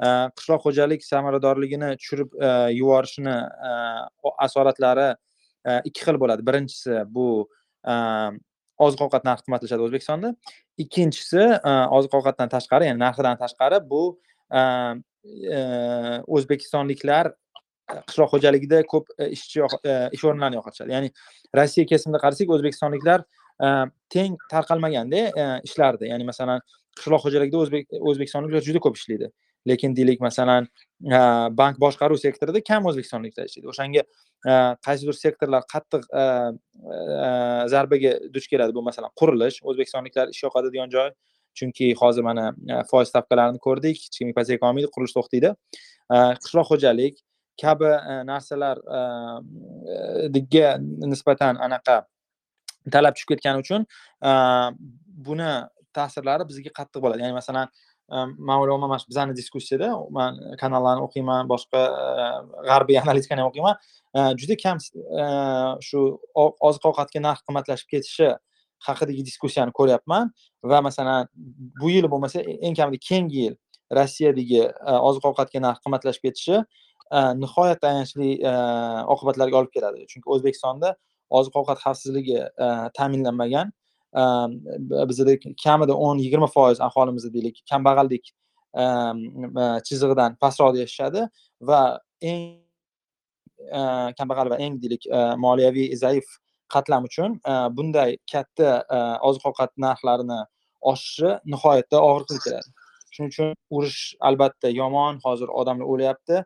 Э, 0.02 0.28
qishloq 0.34 0.64
xo'jalik 0.66 1.04
samaradorligini 1.06 1.92
tushirib 2.00 2.32
e, 2.34 2.48
yuborishini 2.74 3.30
e, 3.30 3.74
asoratlari 4.42 5.12
e, 5.14 5.76
ikki 5.86 6.02
xil 6.08 6.18
bo'ladi. 6.18 6.42
Birinchisi 6.48 7.04
bu 7.14 7.26
oziq 8.84 9.04
ovqat 9.06 9.22
narxi 9.28 9.46
qimmatlashadi 9.46 9.86
o'zbekistonda. 9.86 10.32
Ikkinchisi 10.82 11.44
oziq 11.98 12.16
ovqatdan 12.18 12.50
tashqari 12.56 12.88
ya'ni 12.88 12.98
narxidan 13.04 13.38
tashqari 13.38 13.78
bu 13.92 14.02
o'zbekistonliklar 16.38 17.30
qishloq 18.08 18.34
xo'jaligida 18.34 18.82
ko'p 18.90 19.14
ishchi 19.30 19.62
ish 19.62 20.24
o'rinlarini 20.26 20.58
yo'qotishadi. 20.58 20.90
Ya'ni 20.96 21.12
rossiya 21.60 21.86
kesimida 21.92 22.24
qarasak 22.24 22.50
o'zbekistonliklar 22.56 23.22
teng 24.10 24.42
tarqalmaganda 24.50 25.22
ishlarida 25.70 26.10
ya'ni 26.10 26.26
masalan 26.32 26.66
qishloq 26.98 27.28
xo'jaligida 27.28 27.62
o'zbekistonliklar 28.10 28.70
juda 28.72 28.82
ko'p 28.88 28.98
ishlaydi. 28.98 29.30
Lekin 29.66 29.96
deylik 29.96 30.20
masalan 30.20 30.68
bank 31.60 31.80
boshqaruv 31.84 32.18
sektorida 32.24 32.60
kam 32.70 32.86
o'zbekistonliklar 32.90 33.44
ishlaydi. 33.50 33.68
O'shanga 33.72 34.02
qaysidir 34.86 35.16
sektorlar 35.24 35.62
qattiq 35.74 36.02
zarbaga 37.74 38.12
duch 38.34 38.46
keladi. 38.52 38.72
Bu 38.76 38.82
masalan 38.88 39.10
qurilish 39.20 39.60
o'zbekistonliklar 39.68 40.26
ish 40.34 40.42
yo'qotadigan 40.44 40.90
joy. 40.96 41.10
Chunki 41.58 41.94
hozir 42.00 42.22
mana 42.26 42.44
foiz 42.90 43.08
stavkalarini 43.12 43.60
ko'rdik. 43.66 43.96
Hech 44.04 44.18
kim 44.18 44.28
ipoteka 44.32 44.66
olmaydi 44.68 44.88
qurilish 44.94 45.14
to'xtaydi. 45.18 45.54
Qishloq 46.44 46.66
xo'jalik 46.72 47.14
kabi 47.62 47.92
narsalar 48.30 48.76
nisbatan 51.12 51.54
anaqa 51.66 51.96
talab 52.94 53.14
tushib 53.14 53.28
ketgani 53.32 53.58
uchun 53.64 53.86
buni 55.26 55.52
ta'sirlari 55.96 56.44
bizga 56.50 56.70
qattiq 56.78 57.00
bo'ladi. 57.04 57.22
Ya'ni 57.24 57.36
masalan 57.40 57.66
man 58.08 58.58
o'ylayapman 58.60 58.88
mana 58.88 58.98
shu 58.98 59.08
bizani 59.08 59.36
diskussiyada 59.36 59.88
man 60.10 60.38
kanallarni 60.60 61.02
o'qiyman 61.06 61.48
boshqa 61.52 61.82
g'arbiy 62.68 62.98
analitikani 63.02 63.40
ham 63.40 63.50
o'qiyman 63.50 63.76
juda 64.40 64.56
kam 64.64 64.78
shu 65.88 66.00
oziq 66.68 66.84
ovqatga 66.90 67.22
narx 67.26 67.40
qimmatlashib 67.48 67.88
ketishi 67.94 68.28
haqidagi 68.88 69.22
diskussiyani 69.30 69.72
ko'ryapman 69.78 70.32
va 70.70 70.80
masalan 70.88 71.28
bu 71.80 71.90
yil 71.96 72.08
bo'lmasa 72.12 72.44
eng 72.66 72.76
kamida 72.80 73.00
keyingi 73.08 73.38
yil 73.44 73.54
rossiyadagi 73.98 74.62
oziq 75.08 75.24
ovqatga 75.30 75.64
narx 75.66 75.78
qimmatlashib 75.84 76.22
ketishi 76.28 76.60
nihoyatda 77.42 77.86
ayanchli 77.92 78.30
oqibatlarga 79.14 79.56
olib 79.62 79.72
keladi 79.76 80.06
chunki 80.12 80.28
o'zbekistonda 80.36 80.94
oziq 81.30 81.56
ovqat 81.60 81.80
xavfsizligi 81.84 82.38
ta'minlanmagan. 82.98 83.72
Ehm, 84.14 84.60
bizada 85.08 85.34
kamida 85.64 85.94
o'n 85.94 86.18
yigirma 86.22 86.46
foiz 86.46 86.80
aholimiz 86.80 87.24
deylik. 87.34 87.56
Kambag'allik 87.70 88.30
ehm, 88.82 89.18
e, 89.62 89.64
chizig'idan 89.88 90.36
pastroqda 90.42 90.78
yashashadi 90.84 91.24
va 91.70 91.80
eng 92.22 92.44
e, 93.78 93.80
kambag'al 94.18 94.52
va 94.52 94.58
eng 94.66 94.78
deylik 94.82 95.08
e, 95.10 95.22
moliyaviy 95.46 95.96
zaif 96.04 96.30
qatlam 96.74 97.08
uchun 97.10 97.34
bunday 97.76 98.16
katta 98.32 98.70
oziq 99.28 99.48
ovqat 99.50 99.74
narxlarini 99.86 100.40
oshishi 100.92 101.34
nihoyatda 101.54 101.98
og'ir 102.08 102.24
qilib 102.28 102.44
keladi. 102.46 102.70
Shuning 103.14 103.34
uchun 103.34 103.50
urush 103.78 104.00
albatta 104.30 104.70
yomon 104.80 105.18
hozir 105.26 105.50
odamlar 105.62 105.90
o'lyapti 105.94 106.44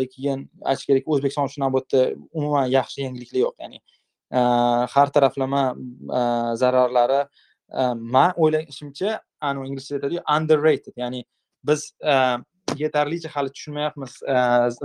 lekin 0.00 0.48
aytish 0.70 0.88
kerak 0.88 1.12
o'zbekiston 1.12 1.52
uchun 1.52 1.68
bu 1.76 1.84
yerda 1.84 2.02
umuman 2.32 2.66
yaxshi 2.78 3.04
yangiliklar 3.06 3.40
yo'q 3.44 3.64
ya'ni 3.64 3.80
Э, 4.32 4.86
har 4.90 5.06
taraflama 5.10 5.76
э, 5.76 6.56
zararlari 6.56 7.20
э, 7.70 7.94
man 7.94 8.32
o'ylashimcha 8.36 9.20
anavi 9.40 9.68
inglizchada 9.68 10.06
aytadiyu 10.06 10.22
underrated. 10.36 10.94
Ya'ni 10.96 11.24
biz 11.62 11.92
yetarlicha 12.74 13.28
hali 13.28 13.50
tushunmayapmiz 13.52 14.22
e, 14.22 14.34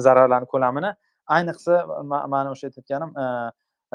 zararlarni 0.05 0.48
ko'lamini. 0.53 0.93
Ayniqsa 1.36 1.75
mana 2.05 2.51
o'sha 2.51 2.69
aytayotganim 2.69 3.12
e, 3.24 3.25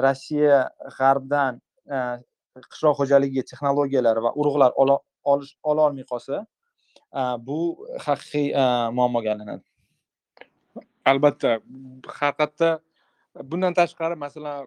rossiya 0.05 0.59
g'arbdan 0.99 1.61
e, 1.95 1.97
qishloq 2.73 2.99
xo'jaligiga 3.01 3.45
texnologiyalar 3.51 4.23
va 4.25 4.33
urug'lar 4.41 4.73
olish 4.83 5.53
ola 5.63 5.87
olmay 5.89 6.07
qolsa 6.13 6.43
bu 7.49 7.59
haqiqiy 8.07 8.49
muammoga 8.99 9.31
aylanadi. 9.35 9.63
Albatta 11.11 11.59
haqiqatda 12.21 12.71
bundan 13.51 13.79
tashqari 13.79 14.17
masalan 14.25 14.67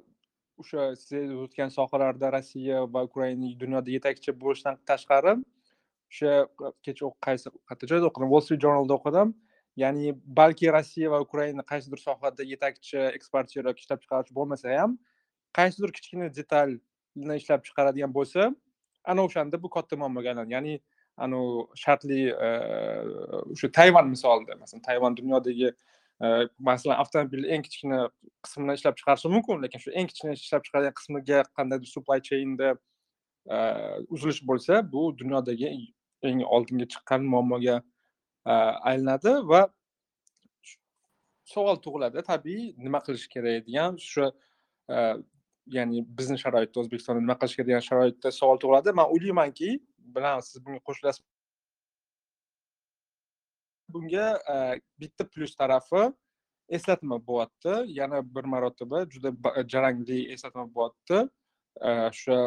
o'sha 0.62 0.96
siz 0.96 1.32
o'tgan 1.46 1.70
sohalarda 1.78 2.32
rossiya 2.36 2.84
va 2.94 3.04
ukraina 3.10 3.52
dunyoda 3.64 3.90
yetakchi 3.98 4.34
bo'lishdan 4.44 4.80
tashqari 4.90 5.34
o'sha 6.12 6.34
kecha 6.86 7.12
qaysi 7.28 7.54
qayerda 7.70 7.92
joyda 7.92 8.10
o'qidim? 8.10 8.30
Wall 8.34 8.44
street 8.46 8.62
journalda 8.66 8.94
o'qidim. 9.00 9.34
Ya'ni 9.84 10.14
balki 10.40 10.72
rossiya 10.76 11.12
va 11.14 11.20
ukraina 11.28 11.64
qaysidir 11.72 12.00
sohada 12.08 12.44
yetakchi 12.54 12.98
eksportyor 13.18 13.70
yoki 13.70 13.86
ishlab 13.86 14.00
chiqaruvchi 14.04 14.34
bo'lmasa 14.40 14.80
ham 14.80 14.98
qaysidir 15.58 15.94
kichkina 15.98 16.28
detalni 16.40 17.36
ishlab 17.42 17.62
chiqaradigan 17.68 18.16
bo'lsa 18.18 18.50
ana 19.12 19.22
o'shanda 19.28 19.62
bu 19.64 19.70
katta 19.76 20.00
muammoga 20.02 20.30
aylanadi 20.32 20.54
ya'ni 20.58 20.74
anavi 21.26 21.64
shartli 21.84 22.20
o'sha 23.54 23.72
tayvan 23.80 24.12
misolida 24.14 24.60
masalan 24.64 24.84
tayvan 24.90 25.18
dunyodagi 25.20 25.72
masalan 26.60 27.00
avtomobilni 27.00 27.48
eng 27.56 27.64
kichkina 27.64 28.00
qismini 28.44 28.74
ishlab 28.80 28.96
chiqarishi 29.00 29.32
mumkin 29.36 29.62
lekin 29.64 29.80
shu 29.84 29.92
eng 30.00 30.08
kichkina 30.12 30.36
ishlab 30.36 30.66
chiqaradigan 30.66 30.96
qismiga 31.00 31.40
qandaydir 31.58 31.90
supply 31.96 32.20
chainda 32.30 32.74
uzilish 34.16 34.42
bo'lsa 34.50 34.84
bu 34.94 35.02
dunyodagi 35.20 35.68
eng 36.30 36.44
oldinga 36.56 36.88
chiqqan 36.94 37.22
muammoga 37.34 37.80
aylanadi 38.92 39.34
va 39.52 39.62
savol 41.54 41.80
tug'iladi. 41.86 42.22
Tabiiy 42.32 42.74
nima 42.78 43.00
qilish 43.06 43.28
kerak 43.34 43.66
degan 43.68 43.98
shu 44.12 44.28
ya'ni 45.76 46.04
bizni 46.18 46.38
sharoitda 46.44 46.84
o'zbekistonda 46.84 47.24
nima 47.24 47.36
qilish 47.42 47.56
kerak 47.58 47.70
degan 47.72 47.86
sharoitda 47.90 48.32
savol 48.40 48.58
tug'iladi. 48.62 48.94
Man 49.00 49.08
o'ylaymanki 49.16 49.70
bilan 50.16 50.44
siz 50.48 50.66
bunga 50.66 50.82
qo'shilasiz 50.88 51.24
bunga 53.94 54.28
e, 54.54 54.56
bitta 55.00 55.28
plyus 55.28 55.56
tarafi 55.56 56.04
eslatma 56.70 57.20
bo'lyapti. 57.28 57.76
Yana 58.00 58.22
bir 58.36 58.44
marotaba 58.44 59.06
juda 59.10 59.34
e, 59.56 59.64
jarangli 59.74 60.20
eslatma 60.34 60.66
bo'lyapti. 60.76 61.22
E, 61.82 61.92
o'sha 62.10 62.40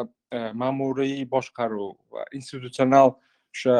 ma'muriy 0.61 1.23
boshqaruv 1.35 1.93
va 2.13 2.25
institutsional 2.39 3.13
o'sha 3.13 3.77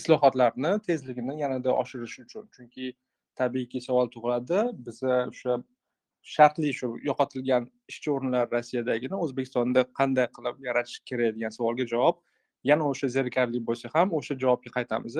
islohotlarni 0.00 0.72
tezligini 0.88 1.40
yanada 1.40 1.74
oshirish 1.82 2.18
uchun. 2.24 2.48
Chunki 2.56 2.92
tabiiyki 3.38 3.80
savol 3.88 4.10
tug'iladi. 4.14 4.62
Biza 4.86 5.24
o'sha 5.32 5.60
shartli 6.26 6.72
shu 6.78 6.88
yo'qotilgan 7.08 7.68
ishchi 7.92 8.10
o'rinlar 8.14 8.48
rossiyadagini 8.54 9.18
o'zbekistonda 9.24 9.84
qanday 9.98 10.26
qilib 10.38 10.64
yaratish 10.68 11.02
kerak 11.10 11.36
degan 11.36 11.54
savolga 11.56 11.86
javob 11.92 12.18
yana 12.70 12.88
o'sha 12.92 13.10
zerikarli 13.16 13.60
bo'lsa 13.68 13.90
ham 13.94 14.14
o'sha 14.18 14.34
javobga 14.42 14.72
qaytamiz 14.78 15.18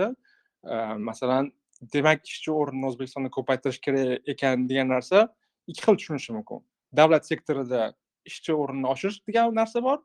masalan 0.98 1.52
demak 1.92 2.24
ishchi 2.26 2.52
o'rnini 2.52 2.86
o'zbekistonda 2.90 3.30
ko'paytirish 3.36 3.80
kerak 3.86 4.28
ekan 4.32 4.68
degan 4.68 4.88
narsa 4.94 5.28
ikki 5.66 5.82
xil 5.86 5.98
tushunishi 6.00 6.32
mumkin. 6.36 6.62
Davlat 6.96 7.26
sektorida 7.28 7.92
ishchi 8.30 8.54
o'rnini 8.54 8.88
oshirish 8.92 9.20
degan 9.28 9.54
narsa 9.54 9.82
bor 9.82 9.98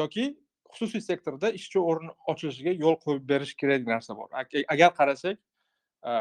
yoki 0.00 0.36
xususiy 0.76 1.00
sektorda 1.00 1.50
ishchi 1.58 1.80
o'rni 1.80 2.12
ochilishiga 2.32 2.74
yo'l 2.84 2.96
qo'yib 3.04 3.28
berish 3.28 3.54
kerak 3.60 3.84
degan 3.84 3.98
narsa 3.98 4.16
bor. 4.16 4.28
Agar 4.74 4.90
qarasak 5.00 5.38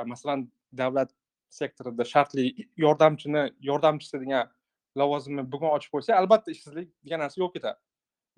masalan 0.05 0.47
davlat 0.73 1.11
sektorida 1.49 2.05
shartli 2.05 2.67
yordamchini 2.77 3.43
yordamchisi 3.69 4.21
degan 4.23 4.49
lavozimni 4.99 5.43
bugun 5.51 5.69
ochib 5.77 5.91
qo'ysa 5.95 6.15
albatta 6.21 6.51
ishsizlik 6.51 6.89
degan 7.05 7.19
narsa 7.23 7.41
yo'q 7.43 7.53
ketadi 7.57 7.77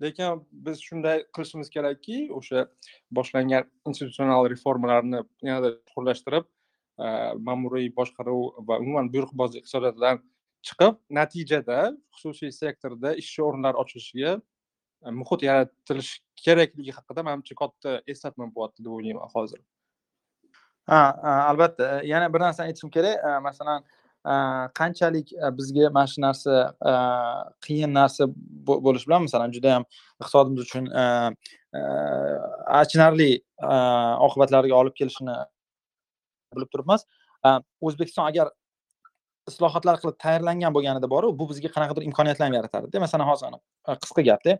lekin 0.00 0.46
biz 0.52 0.80
shunday 0.86 1.24
qilishimiz 1.36 1.70
kerakki 1.76 2.18
o'sha 2.38 2.66
boshlangan 3.18 3.68
institutsional 3.88 4.48
reformalarni 4.52 5.22
yanada 5.48 5.72
chuqurlashtirib 5.88 6.46
e, 7.04 7.06
ma'muriy 7.48 7.90
boshqaruv 7.98 8.42
va 8.68 8.78
umuman 8.84 9.10
buyruqbozlik 9.14 9.64
iqtisodiyotdan 9.64 10.22
chiqib 10.68 11.00
natijada 11.20 11.80
xususiy 12.18 12.52
sektorda 12.60 13.14
ishchi 13.22 13.44
o'rinlar 13.48 13.80
ochilishiga 13.82 14.32
e, 14.36 15.10
muhit 15.20 15.46
yaratilishi 15.48 16.20
kerakligi 16.44 16.96
haqida 16.98 17.26
manimcha 17.28 17.58
katta 17.62 18.00
eslatma 18.14 18.50
bo'lyapti 18.56 18.84
deb 18.86 18.92
o'ylayman 18.98 19.32
hozir. 19.34 19.60
Ha 20.90 21.00
albatta. 21.50 21.88
E, 22.00 22.06
yana 22.12 22.32
bir 22.34 22.46
narsani 22.46 22.72
aytishim 22.72 22.90
kerak. 22.96 23.42
Masalan 23.48 23.84
Э, 24.26 24.68
qanchalik 24.74 25.32
э, 25.32 25.50
bizga 25.56 25.90
mana 25.90 26.06
shu 26.06 26.20
narsa 26.20 26.74
э, 26.76 26.94
qiyin 27.64 27.92
narsa 27.96 28.26
bo'lishi 28.66 29.08
bilan 29.08 29.22
masalan 29.26 29.52
juda 29.54 29.68
yam 29.76 29.84
iqtisodimiz 30.20 30.60
uchun 30.66 30.86
e, 30.92 31.04
e, 31.74 31.80
achinarli 32.80 33.30
e, 33.40 33.74
oqibatlarga 34.26 34.74
olib 34.80 34.94
kelishini 35.00 35.36
bilib 36.56 36.70
turibmiz. 36.74 37.06
O'zbekiston 37.88 38.26
agar 38.28 38.50
islohotlar 39.48 39.96
qilib 40.02 40.18
tayyorlangan 40.24 40.76
bo'lganida 40.76 41.08
boru 41.14 41.32
bu 41.38 41.48
bizga 41.52 41.72
qanaqadir 41.76 42.04
imkoniyatlarni 42.10 42.60
yaratardida 42.60 43.00
masalan 43.06 43.26
hozir 43.30 43.56
qisqa 44.04 44.26
gapda. 44.28 44.58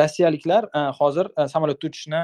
Rossiyaliklar 0.00 0.70
hozir 1.00 1.28
samolyotda 1.54 1.90
uchishni 1.92 2.22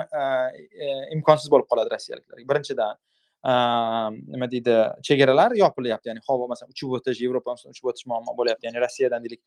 imkonsiz 1.19 1.53
bo'lib 1.53 1.69
qoladi 1.73 1.95
rossiyaliklarga 1.97 2.49
birinchidan 2.53 3.01
nima 3.45 4.51
deydi 4.53 4.75
chegaralar 5.07 5.57
yopilyapti 5.57 6.11
ya'ni 6.11 6.21
havo 6.29 6.49
masalan 6.49 6.75
uchib 6.75 6.93
o'tish 6.99 7.23
yevropa 7.25 7.57
uchib 7.73 7.89
o'tish 7.93 8.07
muammo 8.13 8.37
bo'lyapti 8.37 8.69
ya'ni 8.69 8.83
rossiyadan 8.85 9.25
deylik. 9.25 9.41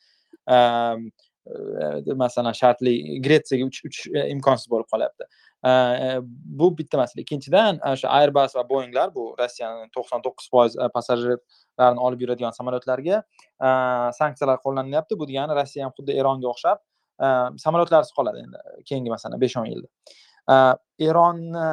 E, 0.47 2.13
masalan 2.15 2.55
shartli 2.55 2.93
gretsiyaga 3.25 3.65
uchish 3.67 4.07
e, 4.15 4.29
imkonsiz 4.31 4.69
bo'lib 4.71 4.87
qolyapti. 4.93 5.27
E, 5.67 5.73
bu 6.59 6.69
bitta 6.77 6.97
masala. 6.97 7.21
Ikkinchidan 7.25 7.81
o'sha 7.91 8.13
airbus 8.19 8.55
va 8.57 8.63
boeinglar 8.69 9.13
bu 9.15 9.27
rossiyani 9.39 9.89
to'qson 9.97 10.23
to'qqiz 10.25 10.49
foiz 10.53 10.79
passajirlarni 10.95 12.03
olib 12.07 12.25
yuradigan 12.25 12.55
samolyotlarga 12.59 13.21
sanksiyalar 14.21 14.63
qo'llanilyapti. 14.65 15.19
Bu 15.19 15.29
degani 15.29 15.59
rossiya 15.59 15.85
ham 15.85 15.95
xuddi 15.99 16.17
eronga 16.23 16.49
o'xshab 16.53 16.83
samolyotlarsiz 17.65 18.15
qoladi 18.19 18.45
endi 18.45 18.85
keyingi 18.89 19.11
masalan 19.15 19.41
besh 19.45 19.57
o'n 19.61 19.69
yilda. 19.73 19.89
Eronni 20.47 21.67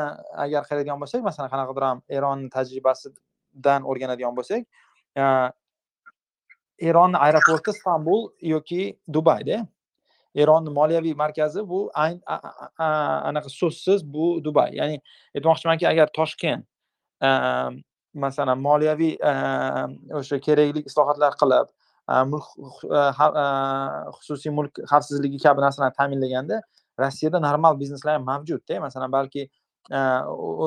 agar 0.45 0.63
qaraydigan 0.69 1.01
bo'lsak 1.03 1.23
masalan 1.23 1.51
qanaqadir 1.51 1.85
ham 1.89 2.03
eronni 2.09 2.49
tajribasidan 2.57 3.83
o'rganadigan 3.91 4.35
bo'lsak 4.39 4.63
eronni 6.89 7.19
aeroporti 7.27 7.71
istanbul 7.77 8.31
yoki 8.55 8.83
dubayda 9.13 9.67
eronni 10.35 10.71
moliyaviy 10.71 11.15
markazi 11.15 11.69
bu 11.69 11.91
anaqa 11.97 13.49
so'zsiz 13.61 14.05
bu 14.15 14.45
dubay 14.45 14.71
ya'ni 14.81 15.01
aytmoqchimanki 15.35 15.89
agar 15.93 16.09
toshkent 16.19 16.65
masalan 18.15 18.59
moliyaviy 18.69 19.15
o'sha 20.21 20.39
kerakli 20.47 20.85
islohotlar 20.89 21.33
qilib 21.43 21.69
mulk 22.33 22.47
xususiy 24.19 24.53
mulk 24.59 24.83
xavfsizligi 24.93 25.39
kabi 25.45 25.61
narsalarni 25.67 25.97
ta'minlaganda 26.01 26.63
rossiyada 27.03 27.41
normal 27.41 27.79
bizneslar 27.81 28.19
ham 28.19 28.25
mavjudda 28.29 28.81
masalan 28.81 29.13
balki 29.13 29.47
e, 29.91 30.01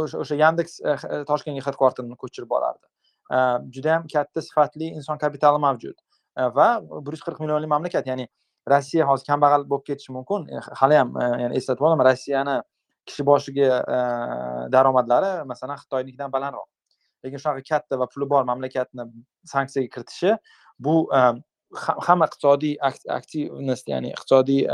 o'sha 0.02 0.38
yandeks 0.40 0.80
e, 0.82 0.92
e, 0.94 1.22
toshkentga 1.30 1.66
headquarterini 1.68 2.18
ko'chirib 2.24 2.50
borardi. 2.56 2.86
Juda 3.76 3.96
yam 3.96 4.08
katta 4.14 4.42
sifatli 4.44 4.92
inson 5.00 5.18
kapitali 5.22 5.62
mavjud. 5.64 5.96
Va 6.58 6.68
bir 6.84 7.16
yuz 7.16 7.24
qirq 7.24 7.40
millionli 7.42 7.70
mamlakat 7.72 8.10
ya'ni 8.10 8.28
rossiya 8.70 9.08
hozir 9.08 9.30
kambag'al 9.32 9.66
bo'lib 9.70 9.86
ketishi 9.90 10.14
mumkin. 10.16 10.46
Hali 10.82 11.00
ham 11.00 11.16
yani 11.44 11.58
eslatib 11.60 11.86
olaman 11.88 12.10
rossiyani 12.10 12.58
kishi 13.10 13.26
boshiga 13.30 13.80
daromadlari 14.76 15.32
masalan 15.48 15.80
xitoynikidan 15.82 16.34
balandroq. 16.36 16.68
Lekin 17.24 17.40
shunaqa 17.40 17.64
katta 17.70 18.00
va 18.02 18.10
puli 18.12 18.28
bor 18.36 18.44
mamlakatni 18.50 19.08
sanksiyaga 19.54 19.94
kiritishi 19.96 20.36
bu 20.88 20.96
hamma 22.08 22.28
iqtisodiy 22.30 22.76
aktivnost 23.18 23.90
ya'ni 23.94 24.14
iqtisodiy 24.14 24.68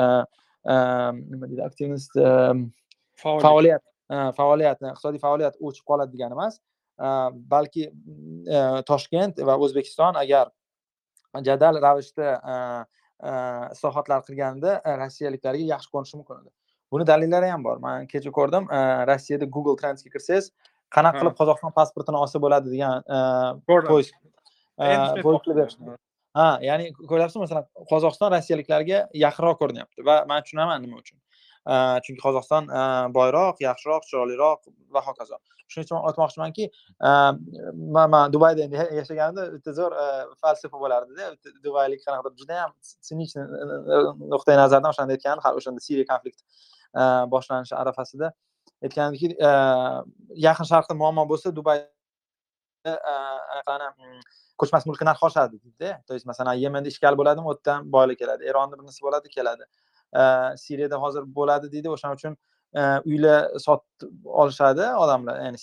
nima 0.65 1.50
deydi 1.50 1.63
aktivnost 1.63 2.17
faoliyat 3.24 3.84
faoliyat 4.38 4.82
iqtisodiy 4.82 5.22
faoliyat 5.26 5.60
o'chib 5.60 5.86
qoladi 5.91 6.17
degani 6.17 6.38
emas 6.38 6.60
balki 7.54 7.89
toshkent 8.89 9.39
va 9.50 9.58
o'zbekiston 9.65 10.15
agar 10.24 10.52
jadal 11.50 11.82
ravishda 11.82 12.32
islohotlar 13.76 14.24
qilganida 14.28 14.80
rossiyaliklarga 15.04 15.65
yaxshi 15.74 15.91
ko'rinishi 15.93 16.17
mumkin 16.19 16.41
edi 16.41 16.52
buni 16.91 17.08
dalillari 17.08 17.52
ham 17.54 17.63
bor 17.63 17.78
man 17.86 18.08
kecha 18.08 18.32
ko'rdim 18.39 18.67
rossiyada 19.12 19.45
google 19.56 19.78
trendsga 19.82 20.10
kirsangiz 20.15 20.52
qanaqa 20.95 21.22
qilib 21.22 21.36
qozog'iston 21.39 21.76
pasportini 21.80 22.22
olsa 22.24 22.41
bo'ladi 22.45 22.76
degan 22.76 22.95
poyst 23.91 24.13
ha 26.38 26.48
ya'ni 26.63 26.92
ko'ryapsizmi? 26.94 27.46
Masalan 27.46 27.65
qozog'iston 27.92 28.34
rossiyaliklarga 28.36 29.06
yaqinroq 29.26 29.60
ko'rinyapti 29.62 30.06
va 30.10 30.22
man 30.30 30.46
tushunaman 30.46 30.84
nima 30.86 31.02
uchun? 31.04 31.18
Chunki 32.06 32.22
qozog'iston 32.26 32.70
boyroq 33.15 33.63
yaxshiroq 33.65 34.06
chiroyliroq 34.10 34.70
va 34.96 35.06
hokazo. 35.08 35.39
Shuning 35.70 35.86
uchun 35.86 36.00
aytmoqchimanki 36.10 36.65
man 37.96 38.34
dubayda 38.34 38.65
endi 38.65 38.80
yashaganimda 39.00 39.46
bitta 39.54 39.74
zo'r 39.80 39.96
falsafa 40.42 40.82
bo'lardida 40.84 41.30
dubaylik 41.65 42.02
qanaqadir 42.06 42.42
judayam 42.44 42.74
sinichniy 43.10 43.46
nuqtai 44.34 44.58
nazardan 44.63 44.89
o'shanda 44.94 45.18
aytgandi 45.18 45.46
hali 45.46 45.62
o'shanda 45.62 45.86
siriya 45.86 46.10
konflikti 46.12 46.44
boshlanishi 47.34 47.76
arafasida 47.82 48.32
aytgandiki 48.88 49.36
yaqin 50.48 50.70
sharqda 50.72 50.98
muammo 51.04 51.28
bo'lsa 51.32 51.54
dubay 51.60 51.86
Э, 52.86 52.96
ko'chmas 54.58 54.86
mulk 54.88 55.02
narxi 55.04 55.26
oshadi 55.28 55.58
deydida 55.63 56.02
то 56.08 56.13
есть 56.13 56.26
masalan 56.26 56.54
yemenda 56.54 56.89
ishkal 56.89 57.18
bo'ladimi? 57.20 57.48
U 57.48 57.54
yerdan 57.54 57.92
boylik 57.92 58.20
keladi 58.20 58.46
eronda 58.46 58.80
bunisi 58.80 59.02
bo'ladi 59.04 59.30
keladi. 59.30 59.63
Э, 60.15 60.56
Siriyada 60.58 60.98
hozir 61.04 61.24
bo'ladi 61.38 61.72
deydi. 61.72 61.89
O'shaning 61.89 62.18
uchun 62.20 62.38
э, 62.80 63.02
uylar 63.10 63.60
sotib 63.65 64.12
olishadi 64.26 64.86
odamlar. 65.04 65.36
Ya'ni 65.46 65.58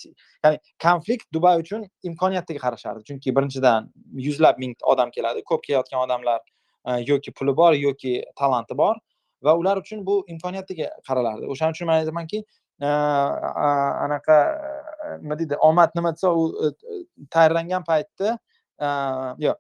ya'ni 0.44 0.59
konflikt 0.87 1.26
dubay 1.33 1.57
uchun 1.64 1.88
imkoniyatga 2.02 2.59
qarashardi. 2.64 3.05
Chunki 3.09 3.35
birinchidan 3.37 3.90
yuzlab 4.26 4.59
ming 4.59 4.76
odam 4.92 5.11
keladi. 5.16 5.44
Ko'p 5.50 5.62
kelayotgan 5.66 6.00
odamlar 6.07 6.40
e, 6.87 6.92
yoki 7.11 7.33
puli 7.33 7.57
bor 7.57 7.72
yoki 7.72 8.12
talanti 8.40 8.76
bor 8.83 8.94
va 9.42 9.57
ular 9.61 9.76
uchun 9.85 10.07
bu 10.07 10.24
imkoniyatiga 10.35 10.90
qaralardi. 11.09 11.48
O'shaning 11.52 11.74
uchun 11.76 11.87
man 11.90 12.02
aytamanki 12.02 12.44
Э, 12.78 12.86
anaqa 12.86 14.36
э, 14.36 15.18
nima 15.22 15.38
deydi 15.38 15.56
omad 15.56 15.94
nima 15.96 16.10
desa 16.12 16.28
u 16.28 16.42
e, 16.66 16.68
tayyorlangan 17.32 17.84
paytda 17.88 18.34
э, 18.78 18.88
yo'q 19.44 19.56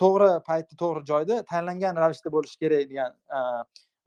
to'g'ri 0.00 0.28
paytda 0.46 0.78
to'g'ri 0.80 1.02
joyda 1.10 1.42
tayyorlangan 1.50 2.00
ravishda 2.00 2.32
bo'lishi 2.32 2.56
kerak 2.62 2.88
degan 2.88 3.12
e, 3.12 3.42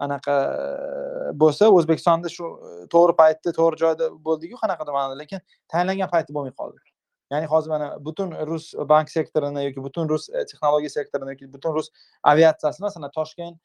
anaqa 0.05 0.37
e, 0.63 1.35
bo'lsa 1.43 1.69
o'zbekistonda 1.77 2.33
shu 2.37 2.49
to'g'ri 2.95 3.17
paytda 3.21 3.53
to'g'ri 3.59 3.81
joyda 3.83 4.09
bo'ldiku 4.25 4.57
qanaqadir 4.63 4.97
ma'noda 4.97 5.21
lekin 5.21 5.45
tayinlangan 5.69 6.09
paytda 6.15 6.33
bo'lmay 6.33 6.57
qoldi. 6.57 6.81
Ya'ni 7.29 7.53
hozir 7.53 7.69
mana 7.69 7.93
butun 8.09 8.33
rus 8.49 8.73
bank 8.89 9.13
sektorini 9.13 9.69
yoki 9.69 9.85
butun 9.85 10.09
rus 10.09 10.25
texnologiya 10.33 10.97
sektorini 10.97 11.37
yoki 11.37 11.53
butun 11.53 11.77
rus 11.77 11.93
aviatsiyasi 12.33 12.81
masalan 12.87 13.13
toshkent 13.21 13.61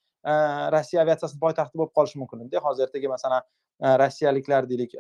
rossiya 0.76 1.02
aviatsiyasini 1.08 1.40
poytaxti 1.40 1.80
bo'lib 1.80 1.96
qolishi 1.96 2.20
mumkin 2.20 2.44
edi 2.48 2.60
hozir 2.66 2.84
ertaga 2.90 3.16
masalan 3.16 3.52
rossiyaliklar 3.80 4.68
deylik 4.68 4.94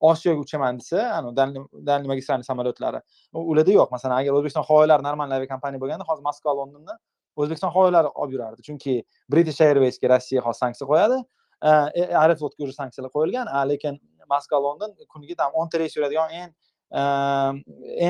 osiyoga 0.00 0.40
uchaman 0.40 0.78
desa 0.78 1.22
дальний 1.32 2.08
magistralniy 2.08 2.44
samolyotlari. 2.44 3.00
Ularda 3.32 3.72
yo'q 3.78 3.90
masalan 3.90 4.16
agar 4.18 4.32
o'zbekiston 4.38 4.66
havo 4.68 4.80
yo'llari 4.84 5.02
нормальный 5.08 5.36
aviakompaniya 5.38 5.80
bo'lganda 5.82 6.04
hozir 6.08 6.24
moskva 6.28 6.56
londonni 6.60 6.96
o'zbekiston 7.36 7.70
havo 7.74 7.84
yo'llari 7.88 8.10
olib 8.14 8.34
yurardi. 8.36 8.60
Chunki 8.68 8.94
british 9.30 9.60
airwaysga 9.60 10.10
rossiya 10.14 10.42
hozir 10.46 10.60
sanksiya 10.64 10.88
qo'yadi. 10.92 11.22
Э, 11.62 11.90
э, 11.94 12.04
Aeroflotga 12.22 12.64
уже 12.64 12.72
sanksiyalar 12.74 13.10
qo'yilgan 13.14 13.46
lekin 13.70 14.00
moskva 14.28 14.58
london 14.62 14.90
kuniga 15.12 15.34
там 15.36 15.52
o'nta 15.54 15.78
reys 15.78 15.94
yuradigan 15.96 16.28
eng 16.40 16.50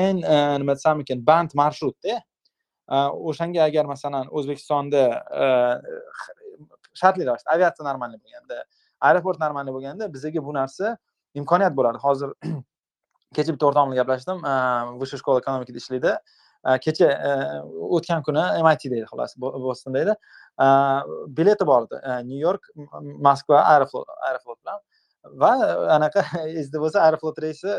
eng 0.01 0.23
e, 0.23 0.37
nima 0.61 0.73
desam 0.77 1.01
ekan 1.03 1.19
band 1.29 1.51
marshrutda 1.61 2.15
э, 2.17 2.97
o'shanga 3.29 3.61
agar 3.69 3.85
masalan 3.93 4.25
o'zbekistonda 4.37 5.03
e, 5.41 5.45
shartli 7.01 7.27
ravishda 7.29 7.53
aviatsiya 7.55 7.87
normal 7.89 8.17
bo'lganda 8.23 8.57
aeroport 9.09 9.39
нормальный 9.43 9.73
bo'lganda 9.75 10.07
bizaga 10.13 10.43
bu 10.47 10.53
narsa 10.59 10.97
imkoniyat 11.39 11.75
bo'lardi 11.77 11.99
hozir 12.05 12.29
kecha 13.35 13.51
bitta 13.55 13.67
o'rtog'im 13.69 13.91
bilan 13.91 13.99
gaplashdim 14.01 14.37
высшая 15.01 15.19
школа 15.19 15.41
ekonomikada 15.43 15.79
ishlaydi. 15.81 16.11
Kecha 16.85 17.09
o'tgan 17.97 18.23
kuni 18.27 18.43
mitda 18.67 18.95
edi 18.95 19.05
xullas 19.11 19.35
bostonda 19.41 20.03
edi. 20.05 20.13
Bileti 21.37 21.67
bor 21.67 21.87
edi 21.89 22.17
nyu 22.29 22.39
york 22.47 22.69
moskva 23.27 23.63
aeroflot 23.73 24.07
aeroflot 24.29 24.59
bilan. 24.61 24.79
Va 25.43 25.51
anaqa 25.97 26.23
esda 26.61 26.83
bo'lsa 26.83 27.03
aeroflot 27.07 27.41
reysi 27.45 27.69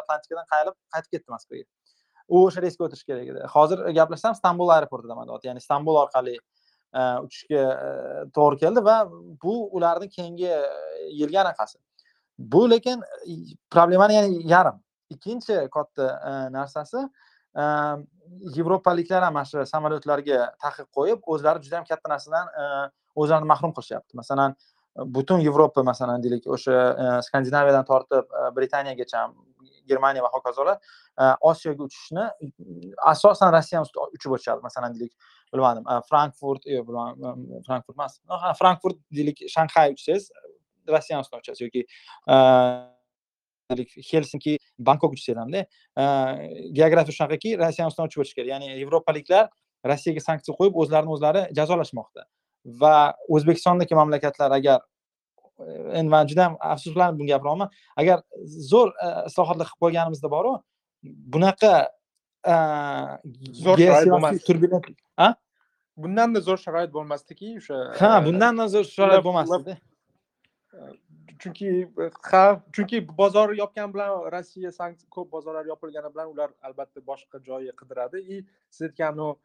atlantikadan 0.00 0.46
qayrilib 0.52 0.76
qaytib 0.94 1.10
ketdi 1.18 1.36
moskvaga. 1.36 1.66
U 2.28 2.46
o'sha 2.46 2.64
reysga 2.64 2.86
o'tirish 2.86 3.04
kerak 3.10 3.28
edi. 3.34 3.46
Hozir 3.56 3.84
gaplashsam 3.98 4.36
stambul 4.40 4.72
aeroportidaman. 4.78 5.28
Ya'ni 5.44 5.60
istanbul 5.64 6.00
orqali 6.04 6.38
E, 6.94 7.02
uchishga 7.26 7.62
e, 7.86 7.90
to'g'ri 8.36 8.60
keldi 8.62 8.84
va 8.88 8.96
bu 9.44 9.54
ularni 9.78 10.08
keyingi 10.16 10.46
e, 10.46 10.60
yilga 11.20 11.40
anaqasi. 11.42 11.78
Bu 12.38 12.70
lekin 12.70 13.02
problemani 13.70 14.14
yana 14.14 14.42
yarim. 14.54 14.78
Ikkinchi 15.10 15.56
katta 15.74 16.06
narsasi 16.54 17.02
yevropaliklar 18.56 19.22
ham 19.22 19.34
mana 19.38 19.50
shu 19.50 19.66
samolyotlarga 19.72 20.38
taqiq 20.64 20.88
qo'yib 20.98 21.28
o'zlari 21.34 21.62
juda 21.64 21.80
yam 21.80 21.88
katta 21.90 22.10
narsadan 22.14 22.48
o'zlarini 23.14 23.50
mahrum 23.52 23.74
qilishyapti. 23.76 24.16
Masalan 24.22 24.56
butun 25.18 25.42
yevropa 25.48 25.82
masalan 25.90 26.22
deylik 26.24 26.48
o'sha 26.56 27.20
skandinaviyadan 27.26 27.86
tortib 27.90 28.34
britaniyagacha 28.56 29.26
germaniya 29.88 30.22
va 30.26 30.30
hokazolar 30.32 30.78
osiyoga 31.50 31.84
uchishni 31.88 32.26
asosan 33.12 33.52
rossiyani 33.56 33.86
ustida 33.86 34.08
uchib 34.18 34.36
o'tishadi 34.36 34.66
masalan 34.68 34.94
deylik 34.94 35.12
bilmadim. 35.54 35.84
Frankfurt 36.10 36.66
yo'q 36.66 36.86
frankfurt 37.66 37.96
emas. 37.96 38.18
Frankfurt 38.60 38.98
deylik 39.16 39.38
shanxay 39.54 39.94
uchsangiz 39.96 40.30
rossiyani 40.88 41.24
uchasiz 41.40 41.60
yoki 41.66 41.86
helsinki 44.10 44.58
bangkok 44.78 45.12
uchsangiz 45.16 45.40
hamda. 45.42 45.60
Geografiya 46.78 47.14
shunaqaki 47.18 47.50
rossiyani 47.62 47.88
ustidan 47.92 48.08
uchib 48.10 48.20
o'tish 48.24 48.34
kerak. 48.38 48.50
Ya'ni 48.54 48.66
yevropaliklar 48.82 49.44
rossiyaga 49.90 50.20
sanksiya 50.28 50.56
qo'yib 50.60 50.74
o'zlarini 50.82 51.12
o'zlari 51.16 51.42
jazolashmoqda. 51.58 52.22
Va 52.82 52.96
o'zbekistondagi 53.28 53.94
mamlakatlar 54.00 54.50
agar 54.58 54.78
endi 55.98 56.10
man 56.10 56.26
juda 56.30 56.42
yam 56.48 56.54
afsuslanib 56.74 57.18
buni 57.18 57.28
gapiryapman 57.32 57.68
agar 58.02 58.22
zo'r 58.70 58.88
islohotlar 59.28 59.66
qilib 59.68 59.82
qo'yganimizda 59.84 60.28
boru 60.36 60.52
bunaqa 61.34 61.74
zo'r 63.64 63.78
bundanda 65.96 66.40
zo'r 66.40 66.60
sharoit 66.66 66.92
bo'lmasdiki 66.96 67.56
o'sha 67.62 67.80
ha 68.02 68.12
bundanda 68.28 68.68
zo'r 68.76 68.86
sharoit 68.96 69.24
bo'lmasdi 69.26 69.76
chunki 71.38 71.88
ha 72.22 72.62
chunki 72.72 73.00
bozor 73.18 73.54
yopgani 73.54 73.94
bilan 73.94 74.32
rossiya 74.32 74.72
sanksiya 74.72 75.10
ko'p 75.10 75.32
bozorlar 75.32 75.66
yopilgani 75.66 76.14
bilan 76.14 76.28
ular 76.32 76.50
albatta 76.62 77.00
boshqa 77.06 77.44
joy 77.44 77.70
qidiradi. 77.80 78.18
И 78.18 78.44
siz 78.70 78.90
aytgan 78.90 79.36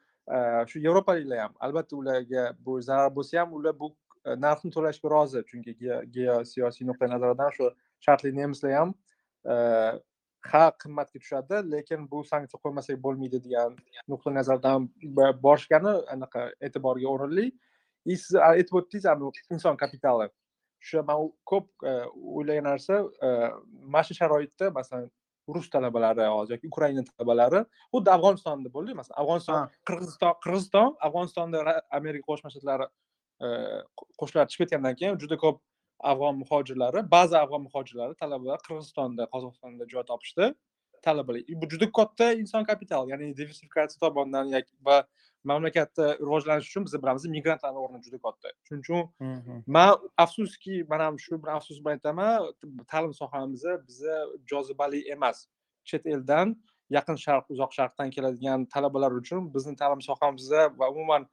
shu 0.70 0.80
yevropaliklar 0.80 1.40
ham 1.40 1.54
albatta 1.60 1.96
ularga 1.96 2.44
bu 2.66 2.82
zarar 2.82 3.16
bo'lsa 3.16 3.40
ham 3.40 3.54
ular 3.54 3.80
bu 3.80 3.96
e, 4.26 4.36
narxni 4.46 4.72
to'lashga 4.72 5.10
rozi. 5.10 5.44
Chunki 5.50 5.72
geosiyosiy 6.16 6.88
nuqtai 6.88 7.10
nazardan 7.10 7.52
shu 7.58 7.72
shartli 8.06 8.36
nemislar 8.36 8.72
ham 8.80 8.94
e, 9.46 9.56
ha 10.52 10.72
qimmatga 10.82 11.20
tushadi 11.20 11.64
lekin 11.72 12.12
bu 12.12 12.24
sanksiya 12.24 12.60
qo'ymasak 12.64 13.02
bo'lmaydi 13.06 13.40
degan 13.46 13.76
nuqtai 14.08 14.34
nazardan 14.40 14.90
borishgani 15.46 15.94
anaqa 16.16 16.52
e'tiborga 16.62 17.08
o'rinli. 17.16 17.52
И 18.06 18.16
siz 18.16 18.36
aytib 18.40 18.76
o'tdingiz 18.80 19.52
inson 19.52 19.76
kapitali 19.78 20.30
o'sha 20.82 21.02
man 21.10 21.30
ko'p 21.52 21.68
o'ylagan 21.84 22.66
narsa 22.70 22.96
mana 23.94 24.04
shu 24.08 24.14
sharoitda 24.20 24.72
masalan 24.78 25.10
rus 25.56 25.68
talabalari 25.74 26.26
hozir 26.36 26.56
yoki 26.56 26.68
ukraina 26.72 27.04
talabalari 27.10 27.62
xuddi 27.94 28.10
afg'onistonda 28.16 28.72
bo'ldi 28.76 28.96
masalan 29.00 29.20
afg'oniston 29.24 29.68
qirg'iziston 29.90 30.34
qirg'iziston 30.46 30.90
afg'onistonda 31.08 31.58
amerika 32.00 32.26
qo'shma 32.32 32.54
shtatlari 32.54 32.88
qo'shinlari 34.20 34.50
chiqib 34.52 34.66
ketgandan 34.66 34.96
keyin 35.00 35.20
juda 35.22 35.38
ko'p 35.44 35.58
afg'on 36.00 36.36
muhojirlari 36.44 37.12
ba'zi 37.12 37.38
afg'on 37.38 37.62
muhojirlari 37.68 38.16
talabalar 38.16 38.60
qirg'izistonda 38.68 39.28
qozog'istonda 39.34 39.88
joy 39.94 40.04
topishdi. 40.04 40.54
Talabalar 41.04 41.42
bu 41.62 41.70
juda 41.70 41.92
katta 41.92 42.34
inson 42.34 42.64
kapitali 42.64 43.12
ya'ni 43.12 43.38
diversifikatsiya 43.38 44.00
tomonidan 44.00 44.64
va 44.88 44.98
mamlakatda 45.44 46.06
rivojlanish 46.20 46.68
uchun 46.70 46.86
biz 46.86 46.94
bilamiz 47.04 47.26
migrantlarni 47.26 47.80
o'rni 47.84 48.02
juda 48.06 48.20
katta. 48.26 48.50
Shuning 48.68 48.84
uchun 48.84 49.64
man 49.68 49.96
afsuski 50.18 50.84
man 50.90 51.00
ham 51.00 51.20
shu 51.26 51.44
bir 51.44 51.50
afsus 51.58 51.80
bilan 51.84 52.00
aytaman 52.00 52.52
ta'lim 52.92 53.14
sohamiz 53.22 53.64
biza 53.88 54.16
jozibali 54.52 55.02
emas. 55.16 55.48
Chet 55.90 56.06
eldan 56.06 56.56
yaqin 56.98 57.18
sharq 57.26 57.46
uzoq 57.54 57.72
sharqdan 57.78 58.10
keladigan 58.16 58.66
talabalar 58.74 59.12
uchun 59.22 59.54
bizni 59.56 59.76
ta'lim 59.82 60.02
sohamizda 60.10 60.62
va 60.80 60.90
umuman 60.94 61.24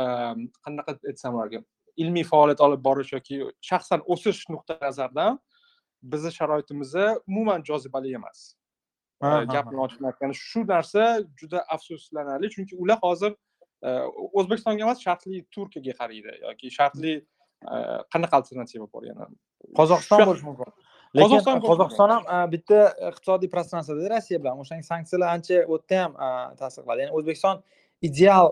ehm, 0.00 0.46
qanaqa 0.64 0.92
aytsam 1.10 1.34
ularga 1.34 1.60
ilmiy 2.02 2.24
faoliyat 2.32 2.60
olib 2.66 2.82
borish 2.88 3.12
yoki 3.16 3.40
shaxsan 3.70 4.00
o'sish 4.12 4.44
nuqtai 4.52 4.78
nazaridan 4.82 5.38
bizni 6.12 6.30
sharoitimizda 6.38 7.04
umuman 7.28 7.64
jozibali 7.68 8.14
emas. 8.18 8.54
Gapni 9.54 9.78
ochiq 9.86 10.02
aytganda 10.10 10.36
shu 10.36 10.60
narsa 10.72 11.04
juda 11.40 11.64
afsuslanarli 11.74 12.50
chunki 12.54 12.74
ular 12.82 12.98
hozir 13.06 13.32
o'zbekistonga 14.38 14.84
emas 14.86 15.00
shartli 15.06 15.44
turkiyaga 15.54 15.94
qaraydi 16.00 16.32
yoki 16.46 16.70
shartli 16.78 17.14
qanaqa 18.12 18.34
alternativa 18.40 18.86
bor 18.92 19.02
yana? 19.08 19.30
Qozog'iston 19.78 20.26
bo'lishi 20.28 20.46
mumkin. 20.48 20.74
Lekin 21.16 21.62
qozog'iston 21.64 22.12
ham 22.14 22.50
bitta 22.52 22.80
iqtisodiy 23.10 23.48
prostransiyada 23.54 24.10
rossiya 24.14 24.38
bilan. 24.42 24.60
O'shanga 24.62 24.84
sanksiyalar 24.92 25.28
ancha 25.36 25.62
u 25.64 25.78
yerda 25.78 26.02
ham 26.02 26.12
ta'sir 26.60 26.82
qiladi 26.84 27.00
ya'ni 27.06 27.16
o'zbekiston 27.18 27.62
ideal 28.08 28.46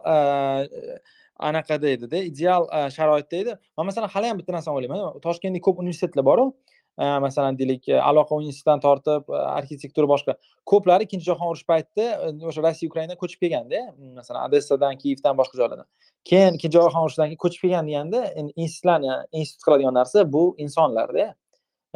anaqada 1.38 1.88
edida 1.88 2.22
ideal 2.30 2.68
sharoitda 2.90 3.36
edi. 3.36 3.56
Man 3.76 3.86
masalan 3.86 4.08
hali 4.08 4.30
ham 4.30 4.38
bitta 4.38 4.52
narsani 4.52 4.78
o'ylayman 4.78 5.20
toshkentda 5.26 5.60
ko'p 5.66 5.82
universitetlar 5.82 6.24
boru. 6.30 6.52
Masalan 6.96 7.56
deylik 7.58 7.88
aloqa 7.90 8.36
institutidan 8.38 8.80
tortib 8.80 9.30
arxitektura 9.34 10.06
boshqa. 10.06 10.36
Ko'plari 10.70 11.08
ikkinchi 11.08 11.26
jahon 11.26 11.50
urushi 11.50 11.66
paytida 11.66 12.04
e, 12.26 12.28
o'sha 12.50 12.62
rossiya 12.62 12.90
ukrainadan 12.90 13.18
ko'chib 13.22 13.40
kelganda 13.42 13.80
masalan 14.18 14.46
odessadan 14.48 15.00
kiyevdan 15.00 15.34
boshqa 15.40 15.58
joylardan. 15.58 15.88
Keyin 16.30 16.54
ikkinchi 16.58 16.78
jahon 16.78 17.08
urushidan 17.08 17.32
keyin 17.32 17.42
ko'chib 17.44 17.64
kelgan 17.64 17.90
deganda 17.90 18.20
institutlarni 18.54 19.10
e, 19.10 19.18
institut 19.40 19.66
qiladigan 19.66 19.98
narsa 19.98 20.24
bu 20.36 20.44
insonlarda 20.66 21.26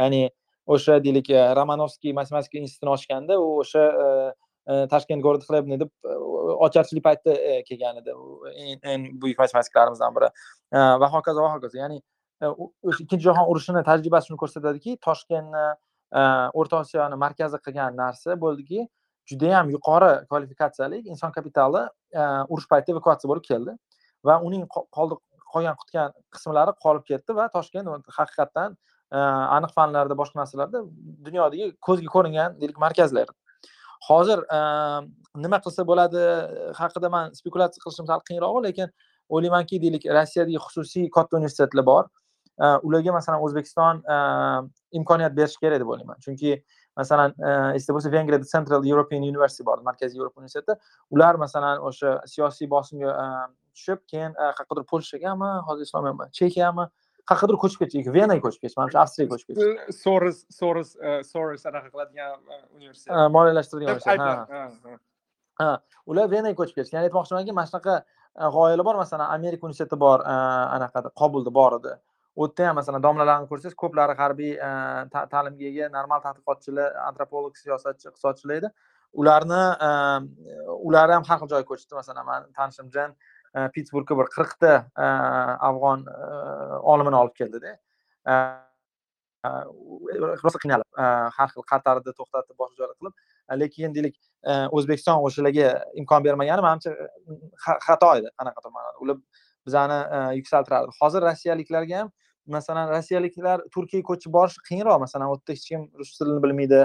ya'ni 0.03 0.22
o'sha 0.66 0.98
deylik 1.07 1.31
e, 1.31 1.46
romanovskiy 1.61 2.12
matematika 2.18 2.59
institutini 2.59 2.94
ochganda 2.96 3.38
u 3.38 3.46
o'sha 3.62 3.85
toshkent 4.68 5.22
город 5.22 5.44
хлебный 5.48 5.78
deb 5.81 5.90
ocharchilik 6.04 7.04
paytida 7.04 7.62
kelgan 7.68 7.96
edi. 8.02 8.12
Eng 8.83 9.20
buyuk 9.20 9.38
matematikalarımizdan 9.38 10.14
biri. 10.16 10.28
Va 10.72 11.09
hokazo 11.14 11.42
va 11.42 11.54
hokazo. 11.54 11.78
Ya'ni 11.78 12.02
o'sha 12.42 13.02
ikkinchi 13.04 13.24
jahon 13.28 13.48
urushini 13.50 13.83
tajribasi 13.85 14.28
shuni 14.28 14.38
ko'rsatadiki 14.42 14.98
toshkentni 15.07 15.64
o'rta 16.59 16.83
osiyoni 16.83 17.16
markazi 17.24 17.59
qilgan 17.66 17.96
narsa 17.96 18.37
bo'ldiki 18.44 18.87
judayam 19.31 19.70
yuqori 19.74 20.12
kvalifikatsiyali 20.31 21.02
inson 21.12 21.33
kapitali 21.33 21.83
urush 22.52 22.68
paytida 22.72 22.94
evakuatsiya 22.96 23.28
bo'lib 23.33 23.44
keldi 23.50 23.74
va 24.24 24.38
uning 24.50 24.62
qolgan 25.54 25.74
qutgan 25.81 26.14
qismlari 26.37 26.72
qolib 26.85 27.04
ketdi 27.11 27.37
va 27.40 27.48
toshkent 27.57 28.09
haqiqatdan 28.20 28.76
aniq 29.57 29.72
fanlarda 29.76 30.14
boshqa 30.20 30.40
narsalarda 30.42 30.85
dunyodagi 31.26 31.66
ko'zga 31.87 32.09
ko'ringan 32.14 32.57
deylik 32.61 32.78
markazlar. 32.87 33.28
Hozir 34.07 34.39
ehm, 34.53 35.11
nima 35.37 35.61
qilsa 35.65 35.85
bo'ladi 35.87 36.23
e, 36.23 36.73
haqida 36.79 37.11
man 37.11 37.35
spekulyatsiya 37.39 37.83
qilishim 37.85 38.07
sal 38.11 38.23
qiyinroq 38.29 38.63
lekin 38.67 38.91
o'ylaymanki 39.29 39.81
deylik 39.83 40.07
rossiyadagi 40.19 40.63
xususiy 40.67 41.11
katta 41.17 41.39
universitetlar 41.41 41.87
bor. 41.87 42.11
E, 42.59 42.67
ularga 42.89 43.15
masalan 43.19 43.45
o'zbekiston 43.47 44.03
e, 44.15 44.19
imkoniyat 45.01 45.37
berish 45.39 45.57
kerak 45.63 45.83
deb 45.83 45.95
o'ylayman. 45.95 46.21
Chunki 46.25 46.61
masalan 46.99 47.35
esda 47.79 47.95
bo'lsa 47.95 48.11
vengriyada 48.13 48.47
central 48.53 48.87
european 48.87 49.23
university 49.23 49.67
bor 49.67 49.83
markaziy 49.89 50.19
yevropa 50.19 50.41
universiteti. 50.43 50.75
Ular 51.15 51.39
masalan 51.45 51.85
o'sha 51.91 52.17
siyosiy 52.27 52.71
bosimga 52.71 53.13
tushib 53.75 54.03
keyin 54.11 54.35
qayerqadir 54.39 54.87
polshagami 54.93 55.51
hozir 55.69 55.87
eslolmayapman 55.87 56.33
chexiyami 56.39 56.89
qayergadir 57.29 57.59
ko'chib 57.62 57.79
ketdi 57.83 58.14
venaga 58.19 58.43
ko'chib 58.47 58.62
ketdi 58.64 58.79
manimcha 58.81 59.03
avstriyaga 59.05 59.31
ko'chib 59.35 59.49
ketdi. 59.51 59.69
Soros 60.03 60.38
soros 60.59 60.91
soros 61.33 61.67
anaqa 61.71 61.88
qiladigan 61.95 62.37
universitet. 62.79 63.12
Moliyalashtiradigan 63.37 63.93
universitet 63.95 65.01
ha. 65.61 65.71
ular 66.11 66.27
venaga 66.35 66.57
ko'chib 66.61 66.77
ketishdi 66.79 66.97
ya'ni 66.99 67.11
aytmoqchimanki 67.11 67.57
mana 67.59 67.71
shunaqa 67.71 67.95
g'oyalar 68.57 68.85
bor 68.88 68.97
masalan 69.05 69.33
amerika 69.38 69.67
universiteti 69.67 69.99
bor 70.05 70.19
anaqada 70.27 71.09
qobulda 71.21 71.55
bor 71.61 71.73
edi. 71.81 71.97
U 72.38 72.47
yerda 72.47 72.69
ham 72.69 72.77
masalan 72.79 73.03
domlalarni 73.07 73.49
ko'rsangiz 73.51 73.75
ko'plari 73.83 74.14
harbiy 74.21 74.53
ta'limga 75.33 75.64
ega 75.71 75.88
normal 75.97 76.21
tadqiqotchilar 76.27 76.95
antropolog 77.09 77.57
siyosatchi 77.62 78.05
iqtisodchilar 78.11 78.61
edi. 78.61 78.69
Ularni 79.21 79.62
ular 80.88 81.11
ham 81.14 81.25
har 81.29 81.38
xil 81.41 81.51
joyga 81.53 81.67
ko'chdi. 81.71 81.93
Masalan 82.01 82.25
mani 82.31 82.47
tanishim 82.59 82.93
jan 82.95 83.17
pittsburgga 83.75 84.16
bir 84.21 84.31
qirqta 84.37 84.73
e, 84.99 85.09
afg'on 85.68 86.05
e, 86.12 86.18
olimini 86.92 87.18
olib 87.23 87.35
keldida. 87.40 87.75
E, 88.29 88.35
rosa 90.42 90.59
qiynalib 90.62 91.01
har 91.38 91.51
xil 91.53 91.64
qatarda 91.73 92.14
to'xtatib 92.21 92.57
boshqa 92.59 92.83
joylar 92.83 92.97
qilib. 93.01 93.14
Lekin 93.62 93.94
deylik 93.97 94.16
o'zbekiston 94.77 95.23
o'shalarga 95.29 95.68
imkon 96.01 96.25
bermagani 96.25 96.64
manimcha 96.64 96.90
xato 97.87 98.11
edi. 98.21 98.33
Qanaqadir 98.40 98.75
ma'noda. 98.75 98.97
Ular 99.05 99.44
bizani 99.66 100.01
yuksaltirardi. 100.40 100.97
Hozir 101.01 101.25
rossiyaliklarga 101.29 102.03
ham 102.03 102.11
masalan 102.59 102.90
rossiyaliklar 102.94 103.62
turkiyaga 103.75 104.09
ko'chib 104.11 104.35
borish 104.38 104.59
qiyinroq. 104.68 105.01
Masalan 105.07 105.31
u 105.31 105.38
yerda 105.38 105.57
hech 105.57 105.64
kim 105.71 105.87
rus 106.03 106.12
tilini 106.18 106.42
bilmaydi. 106.44 106.83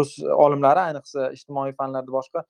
Rus 0.00 0.16
olimlari 0.46 0.86
ayniqsa 0.86 1.30
ijtimoiy 1.36 1.76
fanlarda 1.82 2.16
boshqa 2.18 2.46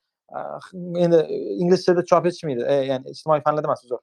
endi 1.05 1.25
inglizchada 1.62 2.05
chop 2.12 2.27
etishmaydi. 2.31 2.64
E, 2.66 2.79
ya'ni 2.93 3.16
ijtimoiy 3.16 3.43
fanlarda 3.47 3.71
emas 3.71 3.85
uzr. 3.87 4.01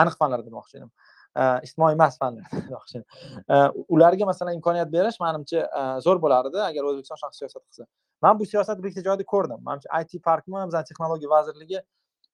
Aniq 0.00 0.18
fanlarda 0.22 0.46
demoqchi 0.50 0.78
edim 0.80 0.90
ijtimoiy 1.38 1.94
emas 1.94 2.18
fanlar 2.18 2.44
demoqchi 2.68 2.98
e, 2.98 3.56
ularga 3.88 4.26
masalan 4.26 4.54
imkoniyat 4.58 4.92
berish 4.92 5.20
manimcha 5.20 5.62
e, 5.62 5.84
zo'r 6.06 6.18
bo'lardi 6.24 6.58
agar 6.66 6.88
o'zbekiston 6.90 7.20
shunaqa 7.20 7.38
siyosat 7.38 7.62
qilsa. 7.62 7.86
Man 8.22 8.38
bu 8.38 8.46
siyosatni 8.46 8.82
bitta 8.84 9.04
joyda 9.06 9.24
ko'rdim. 9.32 9.62
Manimcha 9.62 10.02
it 10.02 10.22
parkmi 10.24 10.66
bizani 10.66 10.84
texnologiya 10.90 11.30
vazirligi 11.30 11.82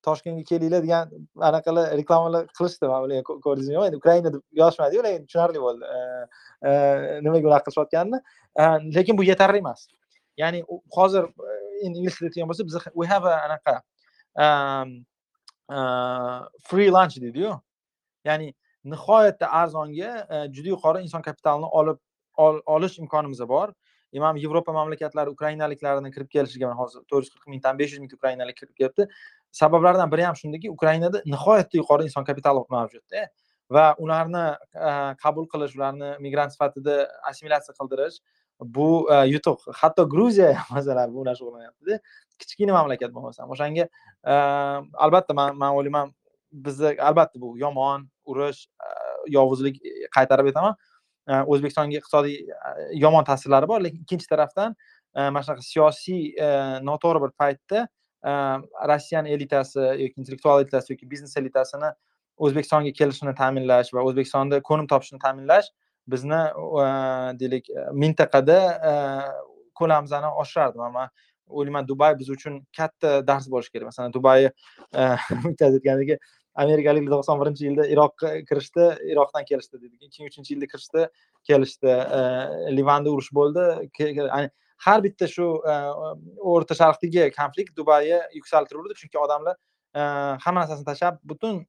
toshkentga 0.06 0.44
kelinglar 0.50 0.82
degan 0.86 1.12
anaqalar 1.50 1.92
reklamalar 2.00 2.48
qilishdi. 2.58 2.88
Man 2.88 3.04
ularga 3.08 3.36
ko'rdingizmi? 3.46 3.76
Yo'q 3.76 3.86
endi 3.90 4.00
ukraina 4.02 4.32
deb 4.32 4.42
yozishmadiyu 4.62 5.04
lekin 5.08 5.28
tushunarli 5.28 5.62
bo'ldi. 5.66 5.84
Nimaga 7.26 7.52
unaqa 7.52 7.64
qilishayotganini 7.68 8.18
lekin 8.96 9.18
bu 9.18 9.28
yetarli 9.30 9.64
emas. 9.64 9.88
Ya'ni 10.40 10.64
hozir 10.96 11.24
ingliz 11.82 12.18
tilida 12.18 12.48
bo'lsa 12.50 12.66
biz 12.68 12.78
we 12.94 13.06
have 13.06 13.24
a 13.24 13.36
anaqa 13.46 13.74
um, 14.44 15.06
uh, 15.68 16.40
free 16.68 16.90
lunch 16.90 17.16
deydiyu 17.20 17.52
ya'ni 18.24 18.54
nihoyatda 18.84 19.50
arzonga 19.60 20.10
uh, 20.30 20.46
juda 20.54 20.68
yuqori 20.74 21.02
inson 21.06 21.22
kapitalini 21.22 21.68
olib 21.80 21.98
olish 22.76 22.98
imkonimiz 22.98 23.40
bor. 23.48 23.72
Man 24.16 24.36
yevropa 24.36 24.72
mamlakatlari 24.72 25.30
ukrainaliklarni 25.30 26.10
kirib 26.12 26.28
kelishiga 26.32 26.70
hozir 26.78 27.02
to'rt 27.10 27.26
yuz 27.26 27.32
qirq 27.34 27.50
mingdan 27.52 27.78
besh 27.78 27.92
yuz 27.92 28.00
mingta 28.00 28.16
ukrainalik 28.16 28.56
kirib 28.56 28.74
kelibdi. 28.78 29.08
Sabablardan 29.52 30.12
biri 30.12 30.24
ham 30.24 30.36
shundaki 30.36 30.70
ukrainada 30.70 31.22
nihoyatda 31.26 31.76
yuqori 31.80 32.06
inson 32.08 32.24
kapitali 32.24 32.62
mavjudda 32.70 33.16
e. 33.22 33.26
va 33.70 33.84
ularni 33.98 34.44
uh, 34.88 35.12
qabul 35.24 35.48
qilish 35.52 35.76
ularni 35.76 36.14
migrant 36.26 36.54
sifatida 36.54 36.94
assimilyatsiya 37.30 37.74
qildirish 37.80 38.16
bu 38.60 39.08
e, 39.12 39.26
yutuq 39.28 39.60
hatto 39.74 40.08
gruziya 40.08 40.54
ham 40.58 40.76
masalan 40.76 41.14
bu 41.14 41.24
bilan 41.24 41.34
shug'ullanyaptida 41.34 42.00
kichkina 42.38 42.72
mamlakat 42.72 43.12
bo'lmasa 43.14 43.42
ham 43.42 43.50
o'shanga 43.50 43.88
e, 44.24 44.34
albatta 45.06 45.34
man 45.34 45.56
man 45.56 45.76
o'ylayman 45.76 46.12
bizda 46.52 46.94
albatta 47.08 47.40
bu 47.40 47.58
yomon 47.58 48.08
urush 48.24 48.66
e, 48.66 48.88
yovuzlik 49.36 49.80
qaytarib 50.16 50.52
aytaman 50.52 50.76
o'zbekistonga 51.52 51.98
iqtisodiy 52.00 52.36
yomon 53.04 53.24
ta'sirlari 53.24 53.68
bor 53.68 53.80
lekin 53.82 54.02
ikkinchi 54.06 54.28
tarafdan 54.30 54.76
mana 55.16 55.42
shunaqa 55.46 55.64
siyosiy 55.68 56.20
noto'g'ri 56.88 57.22
bir 57.24 57.32
paytda 57.42 57.88
rossiyani 58.90 59.32
elitasi 59.36 59.80
yoki 59.80 60.14
intellektual 60.22 60.62
elitasi 60.62 60.92
yoki 60.92 61.10
biznes 61.10 61.36
elitasini 61.36 61.90
o'zbekistonga 62.36 62.92
kelishini 63.00 63.34
ta'minlash 63.40 63.92
va 63.96 64.04
o'zbekistonda 64.08 64.60
ko'nim 64.68 64.86
topishini 64.92 65.20
ta'minlash 65.26 65.68
bizni 66.08 66.40
deylik 67.40 67.70
e, 67.70 67.86
mintaqada 67.92 68.58
e, 68.90 68.92
ko'lamimizni 69.74 70.32
oshirardi 70.42 70.78
man 70.78 71.08
o'ylayman 71.46 71.86
dubay 71.88 72.18
biz 72.18 72.30
uchun 72.30 72.60
katta 72.76 73.20
dars 73.26 73.46
bo'lishi 73.50 73.72
kerak. 73.72 73.90
Masalan 73.90 74.12
dubayni 74.12 74.50
e, 74.94 75.02
bittasi 75.48 76.18
amerikaliklar 76.56 77.18
to'qson 77.18 77.40
birinchi 77.40 77.66
yilda 77.68 77.86
iroqqa 77.94 78.32
kirishdi 78.48 78.86
iroqdan 79.12 79.44
kelishdi 79.50 79.80
deydi. 79.80 79.96
Ikki 80.08 80.22
ming 80.22 80.32
uchinchi 80.32 80.54
yilda 80.54 80.70
kirishdi 80.72 81.08
kelishdi. 81.48 81.92
Livanda 82.78 83.12
urush 83.12 83.32
bo'ldi. 83.38 83.64
Har 84.86 85.02
bitta 85.04 85.28
shu 85.28 85.46
o'rta 86.52 86.76
sharqdagi 86.80 87.30
konflikt 87.36 87.76
dubayni 87.76 88.18
yuksaltiruvdi 88.38 88.96
chunki 89.00 89.18
odamlar 89.18 89.56
hamma 90.44 90.62
narsasini 90.62 90.88
tashlab 90.88 91.20
butun 91.30 91.62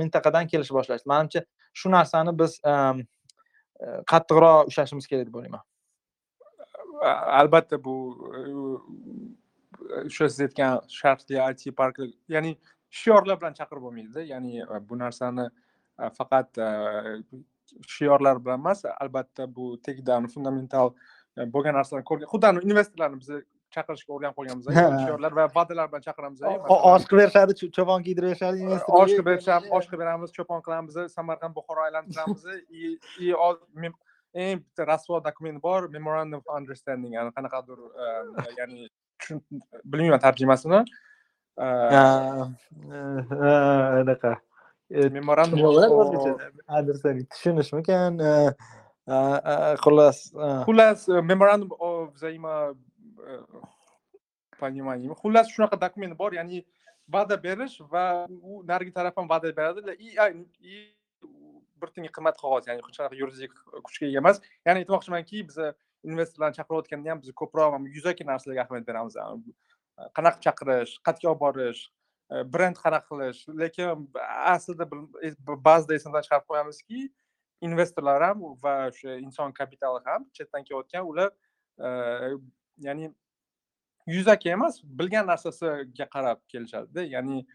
mintaqadan 0.00 0.50
kelishni 0.52 0.78
boshlashdi. 0.78 1.06
Manimcha 1.14 1.44
shu 1.74 1.90
narsani 1.90 2.38
biz 2.38 2.60
qattiqroq 3.80 4.70
ushlashimiz 4.70 5.06
kerak 5.10 5.26
deb 5.26 5.38
o'ylayman. 5.40 5.62
Albatta 7.40 7.78
bu 7.84 7.96
e, 8.38 8.42
o'sha 10.06 10.28
siz 10.28 10.40
aytgan 10.46 10.80
shartli 10.88 11.40
it 11.50 11.76
park 11.76 11.98
ya'ni 12.28 12.56
shiorlar 12.90 13.40
bilan 13.40 13.54
chaqirib 13.58 13.82
bo'lmaydida 13.86 14.22
ya'ni 14.32 14.62
e, 14.62 14.80
bu 14.88 14.98
narsani 14.98 15.48
e, 15.98 16.10
faqat 16.18 16.62
shiorlar 17.96 18.44
bilan 18.44 18.60
emas 18.60 18.84
albatta 18.84 19.48
bu 19.56 19.80
tekdan 19.82 20.26
fundamental 20.34 20.94
bo'lgan 21.54 21.74
narsalarni 21.74 22.06
ko'rgan 22.10 22.30
xuddi 22.32 22.70
investorlarni 22.70 23.20
biz 23.20 23.30
chaqirishga 23.76 24.10
o'rganib 24.16 24.36
qolganmiz 24.38 24.64
shiorlar 25.06 25.32
va 25.38 25.44
va'dalar 25.58 25.86
bilan 25.92 26.02
chaqiramiz 26.08 26.38
osh 26.92 27.04
qilib 27.10 27.22
berishadi 27.22 27.52
cho'pon 27.78 28.00
kiydirib 28.06 28.28
berishadi 28.30 28.58
osh 29.00 29.12
qilib 29.12 29.26
berishadi 29.30 29.64
osh 29.78 29.86
qilib 29.88 30.02
beramiz 30.04 30.30
cho'pon 30.38 30.60
qilamiz 30.66 30.94
samarqand 31.16 31.54
buxoro 31.58 31.80
aylantiramiz 31.88 32.42
и 32.70 33.32
eng 34.34 34.58
bitta 34.58 34.82
rasvo 34.84 35.20
dokument 35.22 35.58
bor 35.62 35.88
memorandum 35.88 36.38
of 36.40 36.46
understanding 36.58 37.12
ya'ni 37.14 37.30
qanaqadir 37.36 37.78
ya'ni 38.58 38.88
bilmayman 39.84 40.20
tarjimasini. 40.26 40.80
Anaqa. 44.00 44.32
Memorandum 44.90 45.58
understanding 46.68 47.26
tushunishmikan 47.32 48.12
xullas 49.84 50.18
xullas 50.66 51.00
memorandum 51.30 51.70
of 51.78 52.10
взаимо 52.16 52.54
понимание 54.58 55.08
xullas 55.22 55.46
shunaqa 55.54 55.76
dokument 55.80 56.14
bor 56.22 56.32
ya'ni 56.32 56.64
va'da 57.08 57.36
berish 57.46 57.80
va 57.92 58.26
u 58.28 58.62
narigi 58.70 58.92
taraf 58.92 59.16
ham 59.16 59.28
va'da 59.28 59.56
beradi 59.56 59.96
и 60.00 60.76
bir 61.80 61.88
tiyinga 61.94 62.12
qimmat 62.16 62.36
qog'oz 62.42 62.68
ya'ni 62.68 62.80
hech 62.84 62.98
qanaqa 62.98 63.16
yuridik 63.22 63.52
kuchga 63.86 64.06
ega 64.10 64.22
emas 64.22 64.40
ya'ni 64.66 64.84
aytmoqchimanki 64.84 65.42
biz 65.48 65.58
investorlarni 66.10 66.56
chaqirayotganda 66.58 67.10
ham 67.10 67.20
biz 67.22 67.34
ko'proq 67.40 67.76
yuzaki 67.96 68.26
narsalarga 68.30 68.62
ahamiyat 68.64 68.86
beramiz 68.90 69.14
qanaqa 70.16 70.38
chaqirish 70.46 70.96
qayerga 71.06 71.28
olib 71.32 71.42
borish 71.44 71.82
brend 72.54 72.80
qanaqa 72.84 73.06
qilish 73.10 73.40
lekin 73.62 74.08
aslida 74.54 74.88
ba'zida 75.68 75.94
esdan 75.98 76.22
chiqarib 76.26 76.46
qo'yamizki 76.50 77.00
investorlar 77.68 78.20
ham 78.28 78.44
va 78.64 78.74
o'sha 78.90 79.16
inson 79.26 79.52
kapitali 79.60 80.00
ham 80.08 80.28
chetdan 80.36 80.62
kelayotgan 80.68 81.04
ular 81.12 81.30
ya'ni 82.78 83.12
yuzaki 84.06 84.50
emas 84.50 84.80
bilgan 84.84 85.26
narsasiga 85.26 86.08
qarab 86.14 86.40
kelishadida. 86.48 87.02
Ya'ni 87.02 87.46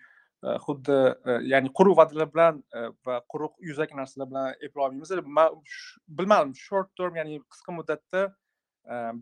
e, 0.43 0.47
xuddi 0.65 0.97
e, 1.25 1.31
ya'ni 1.53 1.71
quruq 1.77 1.97
va'dalar 1.97 2.29
bilan 2.33 2.63
e, 2.73 2.85
va 3.05 3.21
quruq 3.33 3.53
yuzaki 3.69 3.97
narsalar 3.97 4.29
bilan 4.29 4.53
eplay 4.61 4.85
olmaymiz. 4.85 5.11
Man 5.25 5.61
bilmadim 6.07 6.53
short 6.55 6.95
term 6.97 7.15
ya'ni 7.15 7.41
qisqa 7.53 7.75
muddatda 7.79 8.29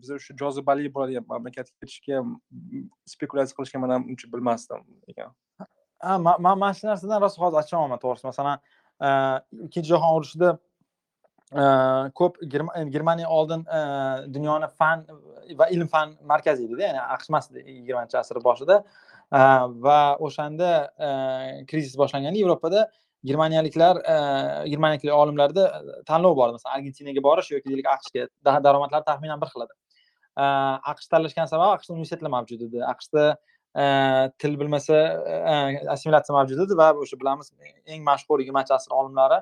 biza 0.00 0.14
o'sha 0.16 0.34
jozibali 0.40 0.88
bo'ladigan 0.94 1.26
mamlakatga 1.28 1.74
ketishga 1.82 2.22
spekulyatsiya 3.12 3.56
qilishga 3.58 3.80
man 3.82 3.90
ham 3.96 4.06
uncha 4.12 4.30
bilmasdim 4.32 4.84
ekan. 5.12 5.34
Man 6.24 6.58
mana 6.62 6.72
shu 6.78 6.86
narsadan 6.86 7.20
rosa 7.24 7.42
hozir 7.42 7.58
achinayapman 7.62 8.00
to'g'risi. 8.04 8.26
Masalan 8.30 8.58
ikkinchi 9.66 9.90
jahon 9.90 10.16
urushida 10.20 10.54
ko'p 12.18 12.34
germaniya 12.94 13.28
oldin 13.28 13.64
dunyoni 14.34 14.68
fan 14.78 15.06
va 15.58 15.68
ilm 15.74 15.88
fan 15.88 16.16
markazi 16.32 16.66
edida 16.68 16.82
ya'ni 16.88 17.00
aqsh 17.16 17.28
emas 17.30 17.50
yigirmanchi 17.56 18.18
asr 18.20 18.40
boshida. 18.44 18.82
Va 19.86 20.00
o'shanda 20.26 20.70
krizis 21.70 21.96
boshlanganda 22.00 22.38
yevropada 22.38 22.88
germaniyaliklar 23.28 23.94
germaniyalik 24.72 25.04
olimlarda 25.22 25.64
tanlov 26.06 26.36
bor 26.36 26.48
masalan 26.54 26.78
argentinaga 26.78 27.22
borish 27.28 27.50
yoki 27.56 27.68
deylik 27.70 27.88
aqshga 27.96 28.28
daromadlari 28.64 29.04
taxminan 29.10 29.40
bir 29.42 29.48
xil 29.52 29.62
edi 29.66 29.74
aqsh 30.92 31.06
tanlashgan 31.12 31.46
sababi 31.52 31.72
aqshda 31.76 31.92
universitetlar 31.96 32.30
mavjud 32.36 32.60
edi. 32.68 32.78
Aqshda 32.92 33.24
til 34.40 34.52
bilmasa 34.60 34.96
assimilyatsiya 35.94 36.34
mavjud 36.38 36.60
edi 36.64 36.74
va 36.82 36.88
o'sha 37.02 37.16
bilamiz 37.20 37.52
eng 37.86 38.02
mashhur 38.10 38.38
yigirmanchi 38.42 38.72
asr 38.78 38.90
olimlari 39.00 39.38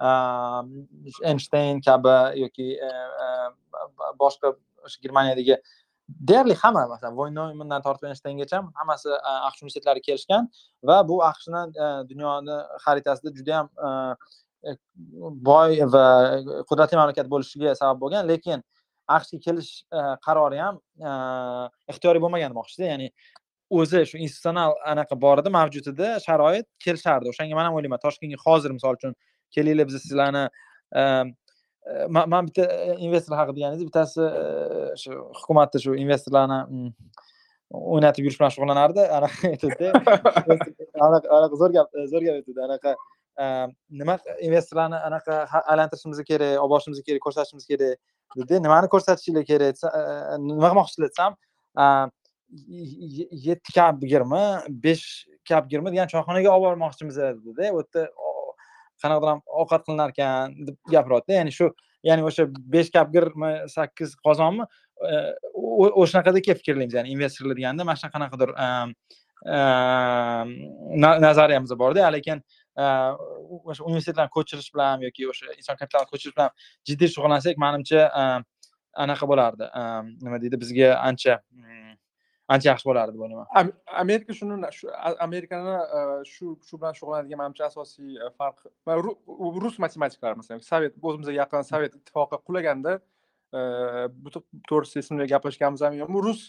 eynshteyn 0.00 1.80
kabi 1.80 2.40
yoki 2.40 2.68
e, 2.82 2.88
e, 3.24 3.26
boshqa 4.18 4.54
o'sha 4.84 4.98
germaniyadagi 5.02 5.58
deyarli 6.08 6.54
hamma 6.62 6.86
masalan 6.88 7.16
voynoymandan 7.16 7.82
tortib 7.82 8.08
eynshteyngacha 8.10 8.62
hammasi 8.80 9.08
e, 9.10 9.34
aqsh 9.48 9.62
universitetlari 9.62 10.00
kelishgan 10.08 10.48
va 10.82 11.08
bu 11.08 11.22
aqshni 11.30 11.62
dunyoni 12.10 12.58
xaritasida 12.86 13.34
judayam 13.38 13.70
boy 15.50 15.78
va 15.94 16.06
qudratli 16.70 16.96
mamlakat 16.96 17.28
bo'lishiga 17.28 17.76
sabab 17.76 18.00
bo'lgan. 18.02 18.28
Lekin 18.28 18.62
aqshga 19.16 19.38
kelish 19.46 19.70
qarori 20.26 20.58
ham 20.64 20.80
ixtiyoriy 21.92 22.22
bo'lmagan 22.24 22.54
demoqchida 22.54 22.90
ya'ni 22.92 23.10
o'zi 23.70 24.04
shu 24.10 24.18
institutsional 24.24 24.74
anaqa 24.92 25.20
bor 25.20 25.42
edi 25.42 25.52
mavjud 25.58 25.86
edi 25.92 26.08
sharoit 26.26 26.66
kelishardi. 26.84 27.30
O'shanga 27.32 27.54
man 27.58 27.68
ham 27.68 27.78
o'ylayman. 27.78 28.02
Toshkentga 28.06 28.40
hozir 28.46 28.74
misol 28.76 28.98
uchun 28.98 29.14
kelinglar 29.54 29.88
biz 29.88 30.02
sizlarni 30.02 30.44
ehm, 31.00 31.32
e, 31.86 32.06
man 32.08 32.46
bitta 32.46 32.64
e, 32.64 32.96
investor 33.06 33.36
haqida 33.36 33.56
deganingiz 33.56 33.86
bittasi 33.88 34.22
e, 34.22 34.96
shu 35.02 35.18
hukumatda 35.40 35.82
shu 35.84 35.96
investorlarni 36.04 36.60
mm, 36.70 36.90
o'ynatib 37.94 38.26
yurish 38.26 38.38
bilan 38.40 38.54
shug'ullanardi 38.56 39.06
anaqa 39.18 39.48
aytadida 39.52 39.92
anaqa 41.08 41.60
zo'r 41.62 41.76
gap 41.78 42.02
zo'r 42.14 42.26
gap 42.28 42.40
aytadi 42.40 42.66
anaqa 42.68 42.96
ehm, 43.44 43.76
nima 44.02 44.18
investorlarni 44.48 45.00
anaqa 45.10 45.40
aylantirishimiz 45.62 46.24
kerak 46.32 46.58
olib 46.64 46.74
borishimiz 46.76 47.06
kerak 47.08 47.24
ko'rsatishimiz 47.28 47.70
kerak 47.72 47.98
dedi 48.42 48.62
nimani 48.66 48.92
ko'rsatishinglar 48.96 49.48
kerak 49.52 49.88
nima 50.48 50.68
qilmoqchilar 50.70 51.14
desam 51.14 51.40
ehm, 51.86 52.14
yetti 53.48 53.72
kapgirmi 53.74 54.44
besh 54.84 55.06
kapgirmi 55.48 55.90
degan 55.92 56.08
choyxonaga 56.12 56.50
olib 56.56 56.66
bormoqchimiz 56.68 57.16
dedida. 57.16 57.72
U 57.72 57.80
yerda 57.80 58.08
qanaqadir 59.02 59.32
ham 59.32 59.40
ovqat 59.62 59.84
qilinar 59.86 60.14
ekan 60.14 60.54
deb 60.68 60.76
gapiryapti 60.94 61.36
ya'ni 61.38 61.52
shu 61.58 61.70
ya'ni 62.04 62.22
o'sha 62.28 62.46
besh 62.74 62.90
kapgirmi 62.94 63.52
sakkiz 63.74 64.14
qozonmi 64.26 64.64
e, 65.10 65.12
o'shanaqadek 66.02 66.50
fikrlaymiz. 66.60 66.94
Ya'ni 66.98 67.14
investorlar 67.16 67.56
deganda 67.58 67.86
mana 67.88 68.00
shunaqanaqadir 68.00 68.50
e, 68.64 68.66
e, 69.54 69.58
nazariyamiz 71.26 71.72
borda. 71.84 72.10
Lekin 72.16 72.42
o'sha 72.78 73.82
universitetlarni 73.90 74.34
ko'chirish 74.36 74.70
bilan 74.74 75.06
yoki 75.06 75.28
o'sha 75.32 75.54
inson 75.58 75.80
kapitalini 75.80 76.10
ko'chirish 76.12 76.36
bilan 76.36 76.50
jiddiy 76.90 77.12
shug'ullansak 77.14 77.62
manimcha 77.64 78.08
anaqa 79.04 79.30
bo'lardi. 79.30 79.70
Nima 80.24 80.40
deydi 80.42 80.60
bizga 80.64 80.90
ancha 81.08 81.40
mm, 81.52 81.83
ancha 82.48 82.70
yaxshi 82.70 82.88
bo'lardi 82.90 83.18
bu 83.18 83.28
nima. 83.30 83.44
Amerika 84.04 84.34
shuni 84.38 84.70
shu 84.78 84.88
amerikani 85.26 85.76
e, 85.98 86.00
shu 86.32 86.56
shu 86.68 86.78
bilan 86.80 86.96
shug'ullanadigan 86.98 87.40
manimcha 87.42 87.68
asosiy 87.70 88.18
e, 88.18 88.30
farq 88.38 88.58
rus 89.64 89.78
matematiklari 89.84 90.40
masalan 90.40 90.64
sovet 90.70 90.98
o'zimizga 91.02 91.36
yaqin 91.42 91.68
sovet 91.70 91.96
ittifoqi 91.98 92.40
qulaganda 92.48 92.98
e, 93.58 93.60
bu 94.22 94.34
to'g'risida 94.36 95.04
esimda 95.04 95.28
gaplashganimiz 95.34 95.86
ham 95.86 95.96
yo'q 96.02 96.20
rus 96.26 96.42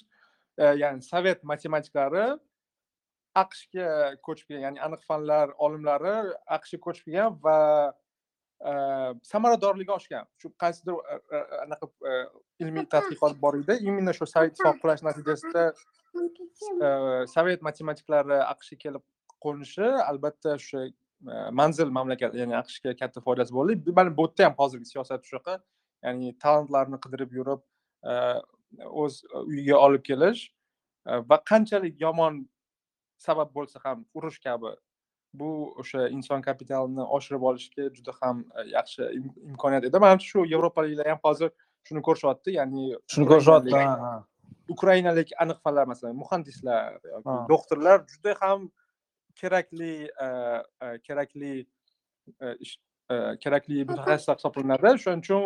ya'ni 0.83 1.01
sovet 1.11 1.43
matematiklari 1.51 2.25
aqshga 3.43 3.87
ko'chib 4.25 4.47
kelgan 4.49 4.65
ya'ni 4.67 4.83
aniq 4.87 5.01
fanlar 5.09 5.47
olimlari 5.67 6.15
aqshga 6.57 6.79
ko'chib 6.85 7.07
kelgan 7.07 7.39
va 7.47 7.59
samaradorligi 9.31 9.91
oshgan. 9.91 10.25
Shu 10.41 10.49
qaysidir 10.63 10.95
anaqa 11.63 11.89
ilmiy 12.59 12.85
tadqiqot 12.93 13.41
bor 13.41 13.53
edi. 13.61 13.73
Именно 13.81 14.13
shu 14.13 14.25
sovet 14.25 14.53
ittifoqi 14.53 14.79
qulash 14.83 15.03
natijasida 15.07 15.63
sovet 17.35 17.61
matematiklari 17.61 18.39
aqshga 18.53 18.77
kelib 18.83 19.03
qo'nishi 19.45 19.87
albatta 20.09 20.55
o'sha 20.59 20.87
manzil 21.59 21.89
mamlakat 21.97 22.33
ya'ni 22.41 22.55
aqshga 22.63 22.95
katta 23.01 23.19
foydasi 23.27 23.51
bo'ldi. 23.57 23.73
Mana 23.99 24.17
bu 24.17 24.27
yerda 24.27 24.45
ham 24.47 24.55
hozirgi 24.61 24.87
siyosat 24.93 25.21
shunaqa. 25.29 25.59
Ya'ni 26.05 26.37
talantlarni 26.43 26.97
qidirib 27.03 27.31
yurib 27.39 27.61
o'z 29.03 29.13
uyiga 29.49 29.77
olib 29.85 30.03
kelish 30.09 30.41
va 31.29 31.37
qanchalik 31.51 31.95
yomon 32.05 32.33
sabab 33.27 33.49
bo'lsa 33.57 33.79
ham 33.85 34.05
urush 34.17 34.39
kabi 34.47 34.71
bu 35.39 35.49
o'sha 35.81 36.07
inson 36.17 36.41
kapitalini 36.47 37.03
oshirib 37.17 37.43
olishga 37.49 37.89
juda 37.97 38.13
ham 38.21 38.45
yaxshi 38.75 39.01
imkoniyat 39.49 39.83
edi. 39.89 39.97
Manimcha 40.05 40.27
shu 40.31 40.45
yevropaliklar 40.53 41.07
ham 41.13 41.19
hozir 41.27 41.49
shuni 41.87 42.01
ko'rishyapti 42.07 42.57
ya'ni 42.59 42.83
shuni 43.13 43.25
ko'rishyapti 43.31 43.71
ukrainalik 44.75 45.29
aniq 45.43 45.59
fanlar 45.63 45.85
masalan 45.91 46.15
muhandislar 46.23 46.99
yoki 47.13 47.35
doktorlar 47.53 47.97
juda 48.11 48.31
ham 48.41 48.59
kerakli 49.41 49.93
kerakli 51.07 51.53
kerakli 53.43 53.77
mutaxassislar 53.89 54.35
hisoblanadi. 54.39 54.97
Shuning 55.03 55.21
uchun 55.25 55.43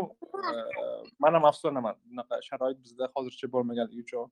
man 1.24 1.34
ham 1.38 1.46
afsuslanaman 1.50 1.96
bunaqa 2.10 2.36
sharoit 2.50 2.78
bizda 2.86 3.06
hozircha 3.16 3.48
bo'lmaganligi 3.56 4.02
uchun 4.08 4.26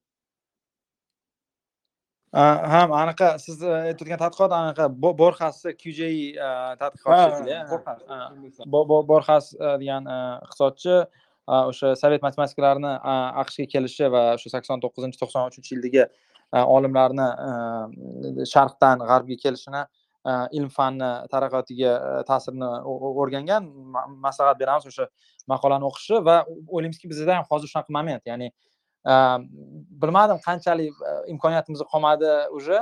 ham 2.34 2.92
anaqa 2.92 3.40
siz 3.40 3.62
aytayotgan 3.63 4.20
tadqiqot 4.20 4.52
anaqa 4.52 4.90
borxasni 4.92 5.74
qj 5.80 6.00
tadqiqot 6.82 8.68
borxas 9.08 9.56
degan 9.80 10.04
iqtisodchi 10.44 10.96
o'sha 11.48 11.96
sovet 11.96 12.22
matematikalarni 12.22 12.92
aqshga 13.44 13.66
kelishi 13.74 14.12
va 14.12 14.36
o'sha 14.36 14.50
sakson 14.50 14.84
to'qqizinchi 14.84 15.18
to'qson 15.22 15.48
uchinchi 15.52 15.76
yildagi 15.76 16.04
olimlarni 16.76 17.30
sharqdan 18.54 19.00
g'arbga 19.08 19.36
kelishini 19.44 19.86
ilm 20.58 20.70
fanni 20.78 21.12
taraqqiyotiga 21.32 21.92
ta'sirini 22.28 22.70
o'rgangan 22.92 23.63
maslahat 24.28 24.60
beramiz 24.60 24.86
o'sha 24.92 25.08
maqolani 25.48 25.88
o'qishi 25.92 26.20
va 26.28 26.44
o'ylaymizki 26.76 27.08
bizda 27.08 27.40
ham 27.40 27.46
hozir 27.52 27.72
shunaqa 27.72 27.92
moment 28.00 28.24
ya'ni 28.28 28.52
Э, 29.06 29.38
bilmadim 30.02 30.38
qanchalik 30.46 30.94
e, 31.02 31.32
imkoniyatimiz 31.32 31.82
qolmadi 31.92 32.32
уже 32.52 32.80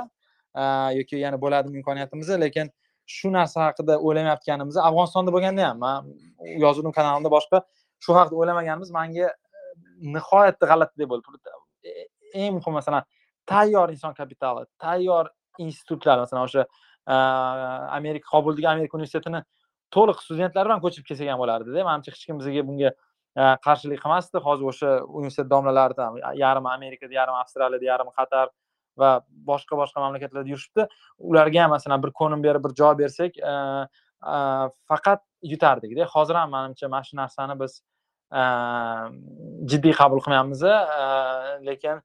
e, 0.54 0.62
yoki 0.98 1.16
yana 1.16 1.40
bo'ladimi 1.40 1.78
imkoniyatimiz 1.78 2.30
lekin 2.40 2.70
shu 3.06 3.30
narsa 3.32 3.66
haqida 3.66 3.98
o'ylamayotganimiz 4.06 4.76
afg'onistonda 4.88 5.34
bo'lganda 5.36 5.68
ham 5.68 5.78
man 5.84 6.08
yozuvdim 6.64 6.92
kanalimda 6.98 7.30
boshqa 7.36 7.62
shu 8.04 8.16
haqida 8.18 8.36
o'ylamaganimiz 8.40 8.90
manga 8.98 9.28
e, 9.28 9.34
nihoyatda 10.16 10.66
g'alati 10.72 11.08
bo'ldi. 11.12 11.54
Eng 12.34 12.52
muhimi 12.58 12.76
masalan 12.80 13.02
tayyor 13.52 13.88
inson 13.94 14.14
kapitali 14.20 14.66
tayyor 14.78 15.26
institutlar 15.58 16.18
masalan 16.24 16.42
o'sha 16.48 16.66
amerika 17.98 18.26
qobuldagi 18.34 18.68
amerika 18.74 18.98
universitetini 18.98 19.40
to'liq 19.94 20.18
studentlar 20.26 20.64
bilan 20.66 20.80
ko'chib 20.84 21.04
kelsak 21.08 21.28
ham 21.32 21.38
bo'lardida 21.42 21.84
manimcha 21.90 22.10
hech 22.14 22.24
kim 22.28 22.40
bizga 22.40 22.66
bunga 22.68 22.90
Э, 23.36 23.56
qarshilik 23.64 24.00
qilmasdi. 24.00 24.40
Hozir 24.40 24.68
o'sha 24.70 24.90
universitet 25.04 25.50
domlalari 25.50 25.94
yarmi 26.40 26.70
amerikada 26.72 27.12
yarmi 27.12 27.36
avstraliyada 27.42 27.84
yarmi 27.84 28.12
qatar 28.18 28.48
va 29.02 29.10
boshqa 29.50 29.76
boshqa 29.80 30.00
mamlakatlarda 30.04 30.48
yurishibdi. 30.52 30.86
Ularga 31.18 31.62
ham 31.64 31.70
masalan 31.76 32.02
bir 32.04 32.12
ko'nim 32.20 32.44
berib 32.46 32.64
bir 32.64 32.72
joy 32.80 32.94
bersak 33.02 33.36
e, 33.36 33.52
faqat 34.92 35.20
yutardikda 35.52 36.08
hozir 36.14 36.40
ham 36.40 36.50
manimcha 36.56 36.88
mana 36.88 37.04
shu 37.10 37.16
narsani 37.20 37.58
biz 37.60 37.82
e, 38.32 38.42
jiddiy 39.70 39.94
qabul 40.00 40.24
qilmayapmiz 40.24 40.62
e, 40.72 40.76
lekin 41.68 42.00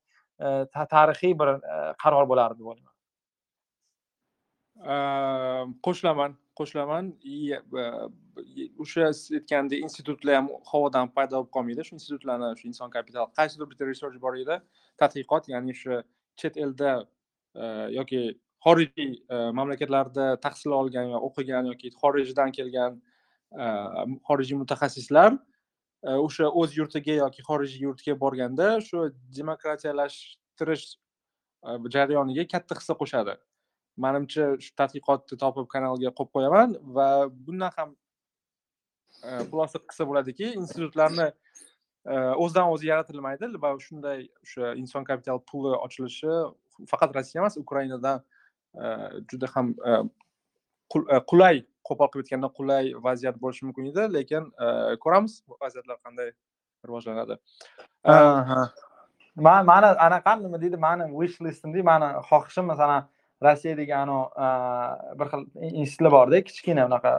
tarixiy 0.96 1.34
bir 1.40 1.50
qaror 2.04 2.28
bo'lardi 2.32 2.60
deb 2.60 2.72
o'ylayman. 2.74 2.96
Ehm, 4.94 5.74
qo'shilaman. 5.86 6.36
Qo'shilaman. 6.62 7.12
E, 7.26 7.60
o'sha 8.84 9.12
siz 9.14 9.38
aytgandek 9.40 9.84
institutlar 9.88 10.40
ham 10.40 10.48
havodan 10.72 11.12
paydo 11.18 11.42
bo'lib 11.42 11.52
qolmaydi. 11.58 11.86
Shu 11.88 11.98
institutlarni 12.00 12.52
shu 12.60 12.70
inson 12.72 12.94
kapitali 12.96 13.28
qaysidir 13.40 13.70
bitta 13.72 13.90
research 13.92 14.18
bor 14.26 14.40
edi? 14.44 14.58
Tadqiqot 15.02 15.52
ya'ni 15.54 15.76
o'sha 15.78 16.02
chet 16.40 16.58
elda 16.66 16.96
e, 17.56 17.64
yoki 18.00 18.22
xorijiy 18.66 19.14
e, 19.36 19.38
mamlakatlarda 19.60 20.28
tahsil 20.46 20.78
olgan 20.82 21.14
yo 21.14 21.24
o'qigan 21.30 21.72
yoki 21.74 21.94
xorijdan 22.02 22.54
kelgan 22.58 23.02
xorijiy 24.28 24.58
mutaxassislar 24.62 25.34
o'sha 26.04 26.48
o'z 26.62 26.78
yurtiga 26.78 27.18
yoki 27.18 27.44
xorijiy 27.48 27.82
yurtga 27.88 28.14
borganda 28.24 28.68
shu 28.88 29.10
demokratiyalashtirish 29.38 30.86
jarayoniga 31.96 32.48
katta 32.54 32.76
hissa 32.80 32.94
qo'shadi. 33.02 33.36
Manimcha 34.06 34.46
shu 34.64 34.72
tadqiqotni 34.82 35.38
topib 35.44 35.68
kanalga 35.74 36.12
qo'yib 36.18 36.32
qo'yaman 36.36 36.76
va 36.98 37.08
bundan 37.46 37.72
ham 37.78 37.90
e, 39.28 39.30
xulosa 39.50 39.82
qilsa 39.90 40.08
bo'ladiki 40.10 40.52
institutlarni 40.62 41.28
e, 42.12 42.16
o'zidan 42.44 42.72
o'zi 42.74 42.92
yaratilmaydi 42.92 43.52
va 43.64 43.74
shunday 43.86 44.20
o'sha 44.46 44.74
inson 44.84 45.08
kapital 45.10 45.42
puli 45.52 45.74
ochilishi 45.86 46.34
faqat 46.94 47.16
rossiya 47.18 47.44
emas 47.44 47.58
ukrainadan 47.64 48.24
e, 48.82 48.86
juda 49.30 49.52
ham 49.56 49.74
qulay 51.32 51.64
qo'pol 51.88 52.08
qilib 52.12 52.26
aytganda 52.26 52.50
qulay 52.60 52.94
vaziyat 53.08 53.38
bo'lishi 53.44 53.66
mumkin 53.68 53.90
edi. 53.92 54.04
Lekin 54.18 54.48
ko'ramiz 55.04 55.34
vaziyatlar 55.64 55.98
qanday 56.06 56.32
rivojlanadi. 56.88 57.38
Man 59.48 59.66
mani 59.72 59.90
anaqam 60.08 60.44
nima 60.44 60.62
deydi 60.62 60.78
mani 60.88 61.08
wish 61.20 61.38
listimda 61.48 61.84
mani 61.92 62.08
xohishim 62.30 62.66
masalan 62.72 63.08
rossiyadagi 63.44 63.96
anavi 63.96 65.20
bir 65.20 65.32
xil 65.32 65.46
institutlar 65.82 66.12
borda 66.12 66.42
kichkina 66.50 66.86
unaqa 66.90 67.14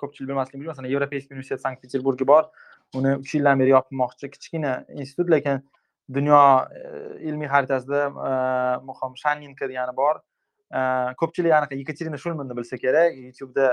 ko'pchilik 0.00 0.28
bilmasligi 0.30 0.58
mumkin 0.58 0.72
masalan 0.72 0.90
yevropeyskiy 0.94 1.36
universitet 1.36 1.64
sankt 1.64 1.82
peterburgi 1.84 2.26
bor. 2.32 2.48
Uni 2.96 3.14
uch 3.20 3.34
yildan 3.36 3.60
beri 3.60 3.74
yopilmoqchi 3.74 4.30
kichkina 4.34 4.72
institut 4.88 5.30
lekin 5.34 5.62
dunyo 6.16 6.40
e, 6.80 6.82
ilmiy 7.28 7.48
xaritasida 7.54 8.02
muhim 8.88 9.16
shanninka 9.22 9.68
degani 9.68 9.96
bor. 9.96 10.20
Ko'pchilik 11.20 11.52
anaqa 11.52 11.76
yekaterina 11.76 12.18
shulmanni 12.24 12.56
bilsa 12.56 12.80
kerak. 12.84 13.16
Youtubeda 13.28 13.68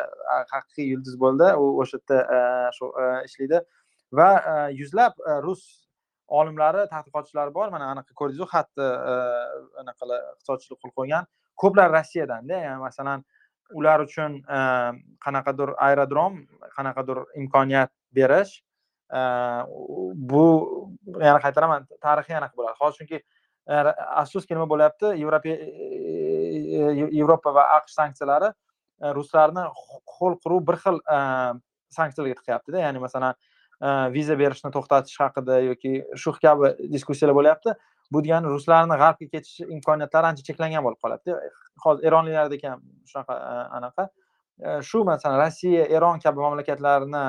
haqiqiy 0.53 0.91
yulduz 0.93 1.19
bo'ldi. 1.23 1.53
U 1.55 1.69
o'sha 1.83 1.99
yerda 1.99 2.71
shu 2.77 2.91
ishlaydi. 3.27 3.61
Va 4.19 4.29
yuzlab 4.81 5.15
rus 5.45 5.63
olimlari 6.29 6.85
tadqiqotchilari 6.93 7.53
bor. 7.53 7.69
Mana 7.73 7.89
e, 7.89 7.91
anaqa 7.95 8.15
ko'rdingizu 8.19 8.47
xatni 8.53 8.87
anaqalar 9.81 10.23
iqtisodchilik 10.35 10.79
qilib 10.81 10.95
qo'ygan. 10.99 11.27
Ko'plari 11.61 11.95
rossiyadanda 11.97 12.61
ya'ni 12.65 12.81
masalan 12.85 13.25
ular 13.79 14.05
uchun 14.05 14.39
e, 14.57 14.59
qanaqadir 15.25 15.73
aerodrom 15.87 16.39
qanaqadir 16.77 17.23
imkoniyat 17.43 17.91
berish 18.19 18.55
e, 19.19 19.21
bu 20.31 20.45
yana 21.27 21.39
qaytaraman 21.45 21.87
tarixiy 22.05 22.39
anaqa 22.41 22.55
bo'ladi. 22.59 22.79
Hozir 22.81 23.03
chunki 23.03 23.23
afsuski 24.23 24.55
nima 24.57 24.65
bo'lyapti? 24.69 25.13
Yevropa 25.21 25.55
yevropa 27.19 27.53
va 27.53 27.65
aqsh 27.77 27.93
sanksiyalari 27.99 28.49
ruslarni 29.17 29.65
qo'l 30.17 30.39
quruv 30.43 30.65
bir 30.69 30.77
xil 30.83 30.97
sanksiyalarga 31.97 32.41
tiqyaptida. 32.41 32.81
Ya'ni 32.85 32.99
masalan 33.03 33.37
viza 34.15 34.35
berishni 34.39 34.71
to'xtatish 34.75 35.19
haqida 35.23 35.59
yoki 35.63 36.03
shu 36.15 36.33
kabi 36.43 36.73
diskussiyalar 36.93 37.35
bo'lyapti 37.35 37.75
bu 38.11 38.23
degani 38.23 38.47
ruslarni 38.53 38.95
g'arbga 39.01 39.27
ketish 39.33 39.59
imkoniyatlari 39.75 40.31
ancha 40.31 40.43
cheklangan 40.49 40.83
bo'lib 40.85 40.99
qoladida 41.03 41.37
hozir 41.83 42.09
eronliklarda 42.11 42.57
ham 42.63 42.81
shunaqa 43.11 43.37
anaqa 43.79 44.09
shu 44.89 45.03
masalan 45.11 45.39
rossiya 45.43 45.85
eron 45.97 46.19
kabi 46.19 46.39
mamlakatlarni 46.45 47.23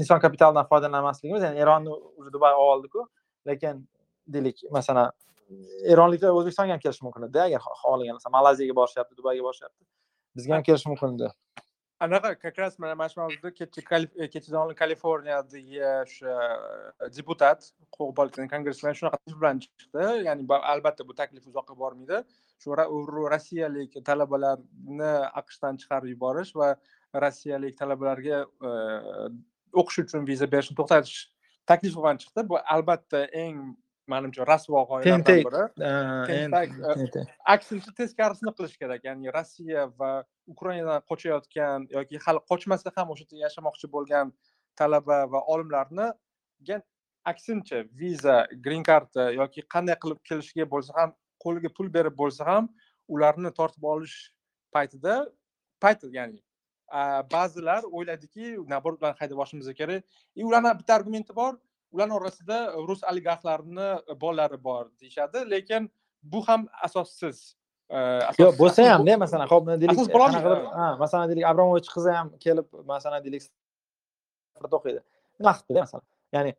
inson 0.00 0.20
kapitalidan 0.20 0.66
foydalanmasligimiz 0.70 1.42
ya'ni 1.42 1.58
eronni 1.64 1.90
уже 1.90 2.32
dubay 2.32 2.52
olib 2.52 2.70
oldiku 2.74 3.08
lekin 3.46 3.88
deylik 4.34 4.62
masalan 4.70 5.10
eronliklar 5.92 6.30
o'zbekistonga 6.30 6.72
ham 6.72 6.80
kelishi 6.84 7.04
mumkin 7.04 7.26
edi 7.28 7.40
agar 7.48 7.60
xohlagan 7.82 8.14
masalan 8.18 8.34
malayziyaga 8.38 8.74
borishyapti 8.80 9.16
dubayga 9.18 9.42
borishyapti 9.48 9.84
bizga 10.36 10.54
ham 10.54 10.62
kelishi 10.68 10.88
mumkin 10.92 11.14
edi 11.16 11.28
anaqa 12.00 12.36
как 12.36 12.56
раз 12.58 12.78
mana 12.78 12.94
mana 12.94 13.08
shu 13.08 13.20
mavzuda 13.20 13.50
kechadan 14.32 14.74
kaliforniyadagi 14.80 15.80
o'sha 15.92 16.34
deputat 17.16 17.70
huquq 17.96 18.12
politikaning 18.18 18.50
kongressmen 18.54 18.94
shunaqa 18.98 19.18
taklif 19.18 19.38
bilan 19.40 19.62
chiqdi 19.64 20.04
ya'ni 20.26 20.46
albatta 20.72 21.06
bu 21.08 21.16
taklif 21.20 21.48
uzoqqa 21.50 21.74
bormaydi 21.82 22.20
shu 22.62 22.76
rossiyalik 23.34 23.98
talabalarni 24.10 25.12
aqshdan 25.42 25.80
chiqarib 25.82 26.14
yuborish 26.14 26.54
va 26.60 26.68
rossiyalik 27.24 27.74
talabalarga 27.82 28.38
o'qish 29.82 29.98
uchun 30.04 30.30
viza 30.30 30.46
berishni 30.54 30.78
to'xtatish 30.80 31.18
taklifi 31.72 31.98
bilan 32.02 32.22
chiqdi 32.22 32.48
bu 32.50 32.62
albatta 32.76 33.26
eng 33.44 33.58
manimcha 34.12 34.46
rasvo 34.48 34.82
g'oyalardan 34.90 35.40
biri. 35.46 37.24
Aksincha 37.54 37.94
teskarisini 38.00 38.52
qilish 38.58 38.76
kerak. 38.80 39.04
Ya'ni 39.08 39.32
rossiya 39.36 39.82
va 40.00 40.10
ukrainadan 40.52 41.02
qochayotgan 41.10 41.88
yoki 41.96 42.20
hali 42.26 42.40
qochmasa 42.50 42.92
ham 42.96 43.12
o'sha 43.14 43.24
yerda 43.26 43.44
yashamoqchi 43.46 43.92
bo'lgan 43.96 44.32
talaba 44.80 45.18
va 45.32 45.40
olimlarni 45.54 46.08
aksincha 47.32 47.78
viza 48.00 48.36
grin 48.64 48.82
karta 48.90 49.30
yoki 49.40 49.60
qanday 49.74 49.96
qilib 50.02 50.20
kelishiga 50.28 50.66
bo'lsa 50.74 50.92
ham 50.98 51.10
qo'liga 51.44 51.70
pul 51.76 51.88
berib 51.96 52.14
bo'lsa 52.22 52.42
ham 52.50 52.68
ularni 53.14 53.50
tortib 53.58 53.84
olish 53.94 54.16
paytida 54.74 55.14
payti 55.84 56.06
ya'ni 56.18 56.40
ba'zilar 57.32 57.82
o'ylaydiki 57.84 58.56
наоборот 58.72 58.98
ularni 59.02 59.18
haydab 59.20 59.34
yuborishimiz 59.36 59.68
kerak. 59.74 60.04
И 60.36 60.42
ularni 60.42 60.78
bitta 60.78 60.94
argumenti 60.94 61.34
bor 61.34 61.58
ularni 61.92 62.14
orasida 62.20 62.58
rus 62.88 63.00
oligarxlarini 63.10 63.88
bolalari 64.22 64.58
bor 64.64 64.84
deyishadi. 65.00 65.38
Lekin 65.50 65.90
bu 66.22 66.40
ham 66.48 66.68
asossiz 66.86 67.54
yo'q 68.42 68.54
bo'lsa 68.60 68.80
hamda 68.92 69.16
masalan 69.24 69.46
hop 69.52 69.66
deylik 69.82 69.98
masalan 71.02 71.26
deylik 71.30 71.44
abramovich 71.50 71.88
qizi 71.96 72.10
ham 72.18 72.28
kelib 72.44 72.66
masalan 72.92 73.20
deylik 73.24 73.42
o'qiydi. 74.78 75.00
Nima 75.40 75.52
qilibdida 75.56 75.80
masalan? 75.86 76.06
Ya'ni 76.36 76.52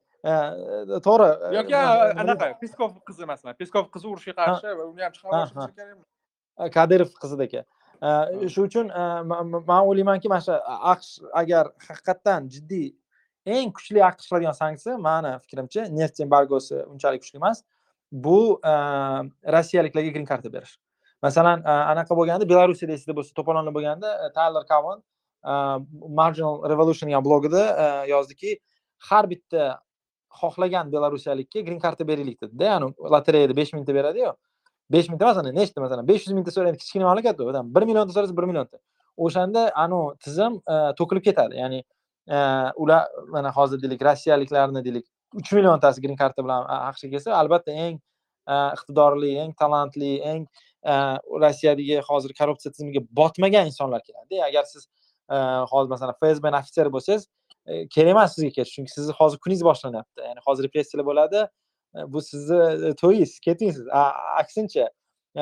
to'g'ri 1.08 1.28
yoki 1.58 1.76
anaqa 2.24 2.48
peskov 2.62 2.90
qizi 3.10 3.26
masalan 3.32 3.54
peskov 3.62 3.86
qizi 3.94 4.08
urushga 4.12 4.34
qarshi 4.40 4.68
uni 4.92 5.02
ham 5.06 5.14
chiqarib 5.18 6.72
kadirov 6.78 7.12
qizidagi. 7.24 7.62
Shu 8.54 8.62
uchun 8.70 8.88
man 9.70 9.82
o'ylaymanki 9.90 10.28
mana 10.32 10.42
shu 10.48 10.56
aqsh 10.94 11.12
agar 11.42 11.66
haqiqatdan 11.88 12.42
jiddiy 12.54 12.88
eng 13.46 13.72
kuchli 13.78 14.04
aqd 14.10 14.22
qiladigan 14.28 14.56
sanksiya 14.62 14.98
mani 14.98 15.32
fikrimcha 15.44 15.82
neft 16.00 16.20
embargosi 16.20 16.76
unchalik 16.94 17.22
kuchli 17.24 17.38
emas. 17.38 17.64
Bu 18.12 18.60
rossiyaliklarga 19.56 20.10
grin 20.16 20.26
karta 20.26 20.54
berish. 20.54 20.78
Masalan 21.24 21.62
anaqa 21.64 22.16
bo'lganda 22.20 22.50
belarusiyada 22.50 22.94
esingizda 22.94 23.16
bo'lsa 23.18 23.32
to'polonlar 23.38 23.74
bo'lganda 23.78 24.10
taylor 24.18 24.34
tayler 24.38 24.66
kavan 24.72 25.04
marginal 26.20 26.70
revolution 26.70 27.10
degan 27.10 27.26
blogida 27.26 27.64
yozdiki 28.08 28.60
har 29.10 29.30
bitta 29.30 29.80
xohlagan 30.42 30.92
belarusiyalikka 30.92 31.60
grin 31.68 31.80
karta 31.80 32.08
beraylik 32.08 32.42
dedida 32.42 32.64
ya'ni 32.64 32.94
lotereyada 33.14 33.56
besh 33.56 33.74
mingta 33.74 33.94
beradiyu. 33.96 34.34
Besh 34.92 35.10
mingta 35.10 35.26
emas 35.26 35.38
nechta 35.60 35.82
masalan? 35.82 36.08
Besh 36.08 36.28
yuz 36.28 36.34
mingta 36.34 36.52
so'raydi 36.52 36.78
kichkina 36.78 37.06
mamlakat 37.06 37.40
odam 37.40 37.76
bir 37.76 37.84
millionta 37.90 38.14
so'rasa 38.14 38.38
bir 38.38 38.44
millionta. 38.50 38.78
O'shanda 39.18 39.72
anavi 39.76 40.18
tizim 40.26 40.62
to'kilib 41.00 41.24
ketadi. 41.24 41.56
Ya'ni 41.64 41.84
Э, 42.30 42.72
ular 42.76 43.08
mana 43.28 43.52
hozir 43.52 43.82
deylik 43.82 44.02
rossiyaliklarni 44.06 44.84
deylik 44.86 45.06
uch 45.34 45.52
milliontasi 45.54 46.02
grin 46.02 46.16
karta 46.16 46.44
bilan 46.46 46.66
aqshga 46.90 47.10
kelsa 47.10 47.34
albatta 47.38 47.72
eng 47.72 47.96
e, 48.50 48.56
iqtidorli 48.76 49.32
eng 49.44 49.54
talantli 49.62 50.12
eng 50.32 50.46
e, 50.86 50.94
rossiyadagi 51.44 52.00
hozir 52.10 52.34
korrupsiya 52.40 52.72
tizimiga 52.74 53.02
botmagan 53.20 53.70
insonlar 53.72 54.02
keladida 54.08 54.46
agar 54.46 54.64
siz 54.64 54.88
e, 55.30 55.38
hozir 55.72 55.90
masalan 55.94 56.18
fsbni 56.22 56.60
ofitseri 56.62 56.94
bo'lsangiz 56.96 57.26
kerak 57.96 58.12
emas 58.16 58.36
sizga 58.36 58.52
ketish 58.58 58.76
chunki 58.76 58.94
sizni 58.98 59.18
hozir 59.22 59.42
kuningiz 59.46 59.66
boshlanyapti. 59.70 60.22
Ya'ni 60.30 60.46
hozir 60.48 60.68
repressiyalar 60.68 61.06
bo'ladi 61.10 61.44
bu 62.14 62.22
sizni 62.30 62.94
to'yingiz 63.02 63.36
keting 63.46 63.74
siz 63.78 63.90
aksincha 64.42 64.88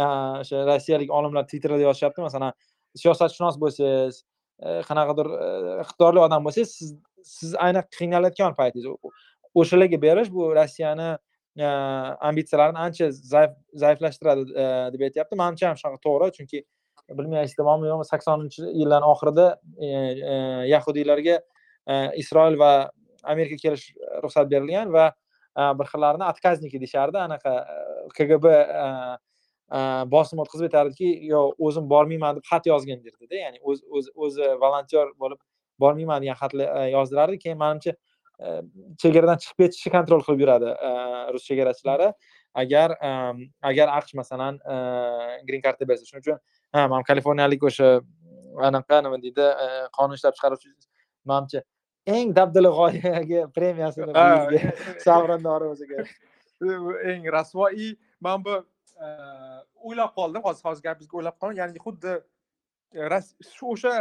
o'sha 0.06 0.66
rossiyalik 0.72 1.14
olimlar 1.20 1.48
twitterda 1.52 1.84
yozishyapti 1.88 2.28
masalan 2.28 2.58
siyosatshunos 3.04 3.60
bo'lsangiz 3.64 4.24
Э, 4.58 4.82
qanaqadir 4.90 5.28
э, 5.30 5.48
iqtidorli 5.84 6.22
odam 6.24 6.46
bo'lsangiz 6.48 6.72
siz 6.74 6.94
siz 7.30 7.52
aynan 7.66 7.84
qiynalayotgan 7.98 8.56
paytingiz. 8.58 8.88
O'shalarga 9.62 10.00
berish 10.02 10.32
bu 10.34 10.48
rossiyani 10.56 11.10
e, 11.58 11.68
ambitsiyalarini 12.30 12.80
ancha 12.86 13.10
zaiflashtiradi 13.84 14.46
e, 14.64 14.66
deb 14.96 15.04
aytyapti. 15.10 15.38
Manimcha 15.42 15.70
ham 15.70 15.78
shunaqa 15.82 16.02
to'g'ri 16.06 16.30
chunki 16.38 16.64
bilmaysizlar 17.20 17.68
bormi 17.70 17.90
yo'qmi 17.92 18.08
saksoninchi 18.10 18.66
yillarni 18.80 19.10
oxirida 19.14 19.48
e, 19.78 19.92
yahudiylarga 20.74 21.38
isroil 22.24 22.58
va 22.64 22.72
amerika 23.34 23.62
kelish 23.64 23.86
ruxsat 24.26 24.50
berilgan 24.54 24.94
va 24.98 25.06
bir 25.80 25.94
xillarini 25.94 26.26
отказники 26.32 26.82
deyishardi 26.82 27.22
anaqa 27.28 27.54
kgb 28.18 28.46
bosim 30.14 30.40
o'tkazib 30.40 30.70
aytardiki 30.70 31.10
yo 31.28 31.54
o'zim 31.60 31.90
bormayman 31.90 32.36
deb 32.38 32.46
xat 32.52 32.68
yozgin 32.72 33.04
derdida 33.04 33.36
ya'ni 33.36 33.60
o'zi 33.64 34.12
o'zi 34.16 34.50
volontyor 34.64 35.14
bo'lib 35.20 35.40
bormayman 35.80 36.22
degan 36.22 36.38
xatlar 36.42 36.68
e, 36.78 36.92
yozdirardi. 36.92 37.40
Keyin 37.40 37.58
manimcha 37.58 37.94
e, 38.40 38.62
chegaradan 39.04 39.42
chiqib 39.44 39.66
ketishni 39.66 39.92
kontrol 39.98 40.24
qilib 40.26 40.44
yuradi 40.46 40.74
e, 40.90 40.92
rus 41.34 41.48
chegarachilari. 41.50 42.12
Agar 42.58 42.96
agar 43.70 43.88
aqsh 44.00 44.16
masalan 44.18 44.56
green 45.48 45.62
cardni 45.62 45.86
bersa 45.90 46.08
shuning 46.08 46.24
uchun 46.24 46.40
ha 46.74 46.88
man 46.94 47.04
kaliforniyalik 47.10 47.66
o'sha 47.70 47.90
anaqa 48.70 49.02
nima 49.06 49.20
deydi 49.26 49.46
qonun 49.98 50.18
ishlab 50.18 50.34
chiqaruvchi 50.38 50.72
manimcha 51.32 51.62
eng 52.16 52.34
dabdala 52.40 52.72
g'oyaga 52.80 53.44
premiyasini 53.58 54.64
sovrindori 55.06 55.70
o'zi 55.74 55.86
kerak 55.92 56.10
eng 57.14 57.30
rasvo 57.38 57.70
и 57.86 57.96
man 58.22 58.44
bu 58.46 58.58
o'ylab 59.88 60.12
qoldim 60.20 60.42
hozir 60.48 60.64
hozir 60.70 60.84
gapingizga 60.88 61.18
o'ylab 61.20 61.38
qoldim 61.42 61.58
ya'ni 61.62 61.84
xuddi 61.86 62.12
shu 63.56 63.66
o'sha 63.74 63.94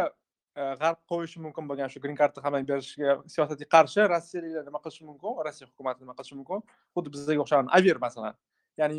g'arb 0.80 1.01
qo'yishi 1.12 1.38
mumkin 1.44 1.64
bo'lgan 1.68 1.88
shu 1.92 2.01
green 2.05 2.16
cardni 2.20 2.40
hammaga 2.44 2.66
berishga 2.72 3.16
siyosatga 3.34 3.66
qarshi 3.76 4.01
rossiyaliklar 4.14 4.64
nima 4.68 4.80
qilishi 4.84 5.03
mumkin 5.11 5.32
rossiya 5.47 5.66
hukumati 5.70 6.01
nima 6.05 6.14
qilishi 6.18 6.34
mumkin 6.40 6.61
xuddi 6.94 7.09
bizga 7.14 7.40
o'xshagan 7.44 7.68
aver 7.78 7.99
masalan. 8.07 8.34
Ya'ni 8.80 8.99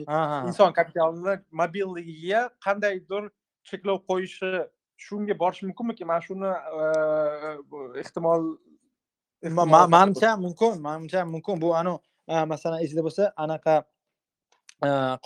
inson 0.50 0.72
kapitalini 0.80 1.34
mobilligiga 1.62 2.42
qandaydir 2.66 3.24
cheklov 3.70 3.98
qo'yishi 4.10 4.52
shunga 5.06 5.34
borishi 5.42 5.64
mumkinmiki? 5.70 6.04
Mana 6.12 6.22
shuni 6.28 6.50
ehtimol 8.04 8.42
manimcha 9.96 10.30
mumkin 10.46 10.82
manimcha 10.88 11.20
mumkin. 11.34 11.56
Bu 11.64 11.68
anavi 11.82 12.00
masalan 12.54 12.80
esingda 12.86 13.04
bo'lsa 13.08 13.24
anaqa 13.46 13.74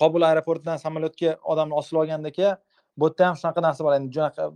qobul 0.02 0.22
aeroportidan 0.24 0.78
samolyotga 0.78 1.38
odamni 1.44 1.76
osib 1.76 1.98
olgandaka 2.02 2.58
bu 2.98 3.08
yerda 3.08 3.28
ham 3.28 3.36
shunaqa 3.36 3.62
narsa 3.68 3.84
bor. 3.84 3.94
Endi 3.98 4.14
junaqa 4.18 4.50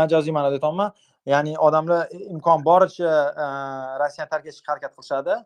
majoziy 0.00 0.32
ma'noda 0.32 0.58
aytyapman 0.58 0.92
ya'ni 1.32 1.54
odamlar 1.58 2.08
imkon 2.32 2.64
boricha 2.64 3.12
e, 3.44 3.46
rossiyani 4.02 4.30
tark 4.32 4.46
etishga 4.46 4.72
harakat 4.72 4.92
qilishadi 4.96 5.38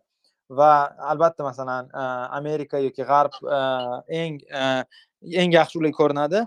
va 0.59 0.73
albatta 1.13 1.43
masalan 1.49 1.91
e, 2.03 2.03
amerika 2.41 2.79
yoki 2.87 3.07
g'arb 3.11 3.39
e, 3.57 3.61
eng 4.23 4.41
eng 5.43 5.51
yaxshi 5.59 5.79
ularga 5.81 5.99
ko'rinadi. 6.01 6.45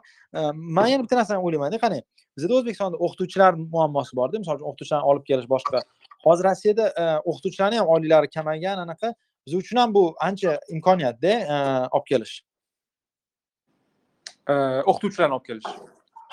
Man 0.78 0.88
yana 0.92 1.04
bitta 1.04 1.20
narsani 1.22 1.44
o'ylaymanda 1.48 1.80
qani 1.86 2.02
bizada 2.38 2.58
o'zbekistonda 2.60 2.98
o'qituvchilar 3.06 3.60
muammosi 3.76 4.18
borda 4.20 4.42
misol 4.42 4.58
uchun 4.58 4.68
o'qituvchilarni 4.72 5.12
olib 5.12 5.24
kelish 5.30 5.48
boshqa. 5.56 5.84
Hozir 6.26 6.50
rossiyada 6.50 6.86
o'qituvchilarni 7.32 7.80
ham 7.82 7.94
oyliklari 7.96 8.32
kamaygan 8.38 8.84
anaqa 8.86 9.14
biz 9.46 9.54
uchun 9.54 9.78
ham 9.78 9.94
bu 9.94 10.16
ancha 10.20 10.60
imkoniyatda 10.70 11.34
olib 11.92 12.08
kelish 12.12 12.36
o'qituvchilarni 14.92 15.34
olib 15.38 15.46
kelish 15.50 15.70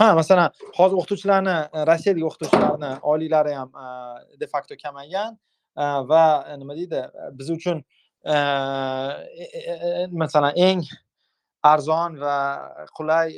ha 0.01 0.15
masalan 0.21 0.51
hozir 0.79 0.97
o'qituvchilarni 1.01 1.57
rossiyadagi 1.91 2.27
o'qituvchilarni 2.31 2.93
oyliklari 3.13 3.55
ham 3.61 3.71
de 4.41 4.47
facto 4.47 4.75
kamaygan 4.83 5.39
va 6.11 6.25
nima 6.59 6.77
deydi 6.81 7.01
biz 7.39 7.51
uchun 7.57 7.85
masalan 10.25 10.53
eng 10.69 10.83
arzon 11.63 12.21
va 12.21 12.37
qulay 12.99 13.29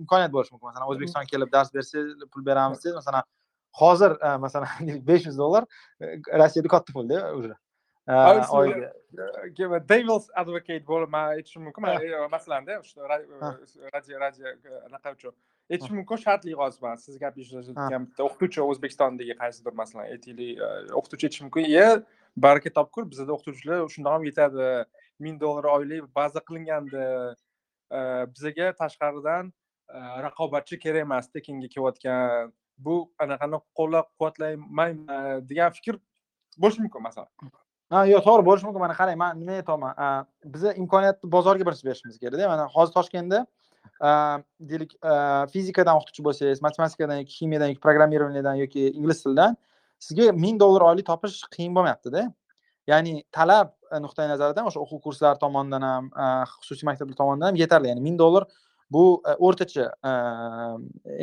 imkoniyat 0.00 0.32
bo'lishi 0.32 0.52
mumkin. 0.52 0.68
Masalan 0.68 0.88
o'zbekistonga 0.92 1.28
kelib 1.32 1.52
dars 1.52 1.74
bersangiz 1.74 2.28
pul 2.32 2.46
beramiz 2.46 2.78
desangiz 2.78 2.96
masalan 3.00 3.24
hozir 3.80 4.12
masalan 4.44 4.68
besh 5.08 5.26
yuz 5.26 5.38
dollar 5.38 5.64
rossiyada 6.40 6.68
katta 6.68 6.92
pulda 6.92 7.34
уже 7.38 7.54
oyiga 8.06 9.80
devils 9.88 10.28
advocate 10.34 10.84
bo'lib 10.86 11.10
man 11.10 11.34
aytishim 11.36 11.62
mumkin 11.66 11.82
masalanda 12.30 12.80
radio 13.94 14.18
radio 14.22 14.46
anaqa 14.86 15.12
uchun. 15.16 15.34
Aytish 15.70 15.90
mumkin 15.90 16.16
shartli 16.24 16.52
hozir 16.54 16.82
man 16.82 16.96
siz 16.96 17.18
gapirishayotgan 17.18 18.06
bitta. 18.06 18.22
O'qituvchi 18.28 18.60
o'zbekistondagi 18.62 19.34
qaysidir 19.42 19.74
masalan 19.82 20.06
aytaylik 20.12 20.60
o'qituvchi 21.00 21.26
aytishi 21.26 21.42
mumkin 21.46 21.64
e 21.64 21.86
baraka 22.36 22.70
topkur 22.78 23.10
bizada 23.10 23.32
o'qituvchilar 23.36 23.88
shundoq 23.94 24.12
ham 24.16 24.24
yetadi. 24.30 24.68
Ming 25.18 25.40
dollar 25.40 25.64
oylik 25.76 26.06
baza 26.14 26.40
qilingandi. 26.48 27.04
Bizaga 28.34 28.72
tashqaridan 28.82 29.52
raqobatchi 30.26 30.78
kerak 30.84 31.02
emas 31.08 31.26
tekinga 31.34 31.68
kelayotgan. 31.74 32.52
Bu 32.78 32.94
anaqani 33.24 33.58
qo'llab 33.78 34.06
quvvatlaymanmi 34.18 35.48
degan 35.50 35.70
fikr 35.76 35.94
bo'lishi 36.62 36.82
mumkin 36.84 37.02
masalan 37.08 37.30
ha 37.90 38.04
yo'q 38.06 38.22
to'g'ri 38.26 38.46
bo'lishi 38.48 38.66
mumkin. 38.66 38.82
Mana 38.86 38.94
qarang 39.00 39.18
man 39.18 39.38
nima 39.40 39.58
aytyapman? 39.60 39.92
Biza 40.54 40.72
imkoniyatni 40.82 41.30
bozorga 41.36 41.66
birinchi 41.66 41.86
berishimiz 41.88 42.18
kerakda. 42.22 42.48
Mana 42.52 42.66
hozir 42.76 42.92
toshkentda 42.98 43.46
deylik 44.70 44.96
fizikadan 45.52 46.00
o'qituvchi 46.00 46.24
bo'lsangiz 46.26 46.62
matematikadan 46.66 47.22
yoki 47.22 47.32
ximiyadan 47.38 47.72
yoki 47.72 47.80
programmirованиеdan 47.86 48.60
yoki 48.62 48.90
ingliz 48.90 49.22
tilidan 49.22 49.56
sizga 50.00 50.32
ming 50.32 50.60
dollar 50.60 50.82
oylik 50.90 51.06
topish 51.06 51.40
qiyin 51.54 51.72
bo'lmayaptida. 51.76 52.26
Ya'ni 52.86 53.24
talab 53.32 53.72
e, 53.90 53.98
nuqtai 54.04 54.28
nazaridan 54.30 54.68
o'sha 54.68 54.80
o'quv 54.84 55.00
kurslari 55.06 55.38
tomonidan 55.42 55.82
ham 55.82 56.10
xususiy 56.60 56.86
maktablar 56.90 57.16
tomonidan 57.18 57.50
ham 57.50 57.58
yetarli. 57.62 57.90
Ya'ni 57.90 58.02
ming 58.08 58.18
dollar 58.18 58.46
bu 58.90 59.22
e, 59.28 59.34
o'rtacha 59.38 59.88
e, 60.04 60.12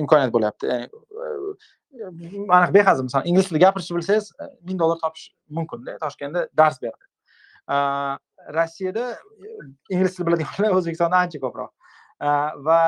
imkoniyat 0.01 0.33
bo'lyapti. 0.33 0.67
Ya'ni 0.67 0.87
e, 2.31 2.45
aniq 2.57 2.73
behazil 2.75 3.07
masalan 3.07 3.29
ingliz 3.31 3.49
tilida 3.49 3.65
gapirishni 3.67 3.97
bilsangiz 3.97 4.31
ming 4.61 4.79
dollar 4.79 4.99
topish 5.03 5.29
mumkinda. 5.49 5.97
Toshkentda 6.03 6.47
dars 6.57 6.81
beradi 6.81 7.11
rossiyada 8.53 9.05
ingliz 9.89 10.15
tili 10.15 10.27
biladiganlar 10.27 10.75
o'zbekistonda 10.79 11.21
ancha 11.25 11.39
ko'proq. 11.43 11.71
Va 12.67 12.79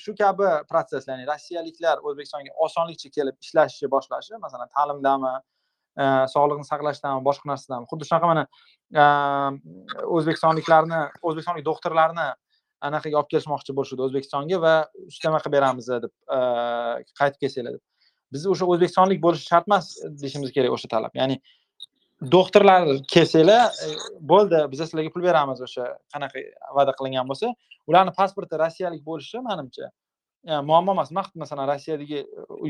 shu 0.00 0.14
kabi 0.18 0.48
protsess 0.70 1.06
ya'ni 1.10 1.28
rossiyaliklar 1.28 2.02
o'zbekistonga 2.02 2.56
osonlikcha 2.66 3.12
kelib 3.14 3.36
ishlashni 3.44 3.90
boshlashi 3.94 4.40
masalan 4.42 4.70
ta'limdami 4.74 5.32
sog'liqni 6.34 6.66
saqlashdami 6.72 7.24
boshqa 7.28 7.50
narsadami 7.52 7.88
xuddi 7.92 8.10
shunaqa 8.10 8.26
mana 8.32 8.44
o'zbekistonliklarni 10.18 11.00
o'zbekistonlik 11.22 11.66
doktorlarni 11.70 12.28
anaqaga 12.86 13.18
olib 13.20 13.30
kelishmoqchi 13.32 13.74
bo'lishadi 13.76 14.04
o'zbekistonga 14.06 14.58
va 14.64 14.74
ustama 15.10 15.40
qilib 15.42 15.56
beramiz 15.56 15.88
deb 15.90 16.10
e, 16.36 16.40
qaytib 17.20 17.40
kelsanglar 17.44 17.76
deb. 17.76 17.84
Biz 18.34 18.44
o'sha 18.52 18.68
o'zbekistonlik 18.72 19.22
bo'lishi 19.24 19.48
shart 19.52 19.70
emas 19.70 19.94
deyishimiz 20.22 20.52
kerak 20.56 20.74
o'sha 20.76 20.90
talab. 20.94 21.14
Ya'ni 21.20 21.38
doktorlar 22.34 22.90
kelsanglar 23.14 23.80
e, 23.86 23.88
bo'ldi 24.32 24.64
biz 24.72 24.84
sizlarga 24.84 25.14
pul 25.14 25.26
beramiz 25.28 25.64
o'sha 25.68 25.88
qanaqa 26.14 26.44
va'da 26.78 26.94
qilingan 27.00 27.30
bo'lsa. 27.30 27.54
Ularni 27.90 28.14
pasporti 28.20 28.60
rossiyalik 28.64 29.02
bo'lishi 29.10 29.42
manimcha 29.48 29.90
e, 29.90 30.60
muammo 30.70 30.94
emas. 30.96 31.10
Masalan 31.44 31.70
rossiyadagi 31.72 32.24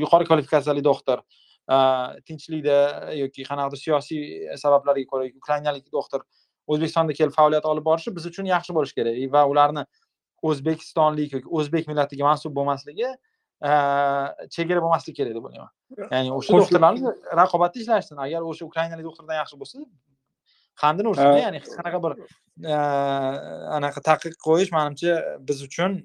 yuqori 0.05 0.29
kvalifikatsiyali 0.31 0.85
doktor 0.91 1.25
tinchlikda 2.25 2.77
yoki 3.13 3.43
qanaqadir 3.45 3.77
siyosiy 3.77 4.21
sabablarga 4.57 5.05
ko'ra 5.11 5.27
ukrainalik 5.41 5.91
doktor 5.93 6.23
o'zbekistonda 6.71 7.15
kelib 7.19 7.33
faoliyat 7.39 7.65
olib 7.71 7.85
borishi 7.89 8.15
biz 8.15 8.29
uchun 8.31 8.49
yaxshi 8.53 8.75
bo'lishi 8.77 8.95
kerak. 8.99 9.17
Va 9.35 9.45
ularni 9.51 9.85
o'zbekistonlik 10.49 11.35
yoki 11.37 11.49
o'zbek 11.61 11.89
millatiga 11.91 12.27
mansub 12.29 12.55
bo'lmasligi 12.59 13.09
chegara 14.55 14.83
bo'lmasligi 14.85 15.17
kerak 15.19 15.33
deb 15.37 15.49
o'ylayman. 15.49 15.71
Ya'ni 16.13 16.35
o'sha 16.37 16.61
doktorlarni 16.61 17.15
raqobatda 17.41 17.83
ishlashsin. 17.83 18.21
Agar 18.25 18.47
o'sha 18.51 18.63
ukrainalik 18.69 19.05
doktordan 19.09 19.41
yaxshi 19.41 19.59
bo'lsa 19.61 19.83
qandini 20.81 21.11
ursin 21.11 21.35
ya'ni 21.43 21.59
hech 21.59 21.69
qanaqa 21.77 21.99
bir 22.05 22.13
anaqa 23.77 24.03
taqiq 24.09 24.37
qo'yish 24.45 24.71
manimcha 24.75 25.13
biz 25.47 25.63
uchun 25.67 25.97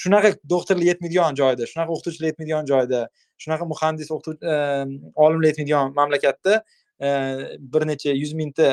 shunaqa 0.00 0.32
doktorlar 0.52 0.86
yetmaydigan 0.90 1.38
joyda 1.40 1.68
shunaqa 1.72 1.94
o'qituvchilar 1.96 2.32
yetmaydigan 2.32 2.64
joyda 2.72 3.00
shunaqa 3.42 3.68
muhandis 3.72 4.10
olimlar 4.16 5.48
yetmaydigan 5.50 5.94
mamlakatda 6.00 6.54
bir 7.72 7.82
necha 7.92 8.16
yuz 8.22 8.32
mingta 8.40 8.68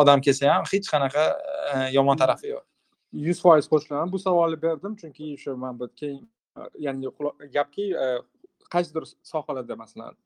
odam 0.00 0.20
kelsa 0.20 0.50
ham 0.54 0.64
hech 0.72 0.88
qanaqa 0.92 1.24
e, 1.72 1.76
yomon 1.96 2.16
tarafi 2.22 2.52
yo'q. 2.52 2.64
Yuz 3.28 3.40
foiz 3.44 3.68
qo'shilaman. 3.72 4.12
Bu 4.12 4.18
savolni 4.18 4.58
berdim 4.62 4.96
chunki 5.00 5.32
o'sha 5.36 5.56
man 5.64 5.78
bu 5.80 5.88
keyin 6.00 6.22
ya'ni 6.86 7.12
gapki 7.56 7.86
e, 8.04 8.08
qaysidir 8.74 9.08
sohalarda 9.32 9.76
masalan 9.76 10.16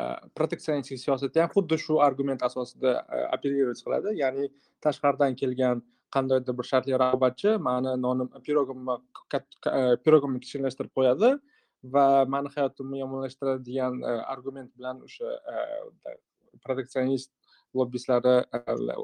e, 0.00 0.02
proteksionistik 0.38 1.02
siyosatda 1.04 1.44
ham 1.44 1.54
xuddi 1.56 1.78
shu 1.84 2.00
argument 2.08 2.42
asosida 2.48 2.92
operировать 3.36 3.82
qiladi. 3.86 4.16
Ya'ni 4.22 4.50
tashqaridan 4.86 5.36
kelgan 5.42 5.84
qandaydir 6.14 6.56
bir 6.58 6.66
shartli 6.72 6.98
raqobatchi 7.04 7.56
mani 7.68 7.94
nonim 8.06 8.28
pirogimni 8.46 8.96
pirogimni 10.04 10.40
kichkinlashtirib 10.44 10.92
qo'yadi 10.98 11.30
va 11.94 12.06
mani 12.34 12.48
hayotimni 12.56 12.98
yomonlashtiradi 13.04 13.62
degan 13.68 14.02
argument 14.34 14.70
bilan 14.78 15.04
o'sha 15.06 15.36
proteksionist 16.64 17.30
lobbistlari 17.74 18.36
e, 18.54 18.60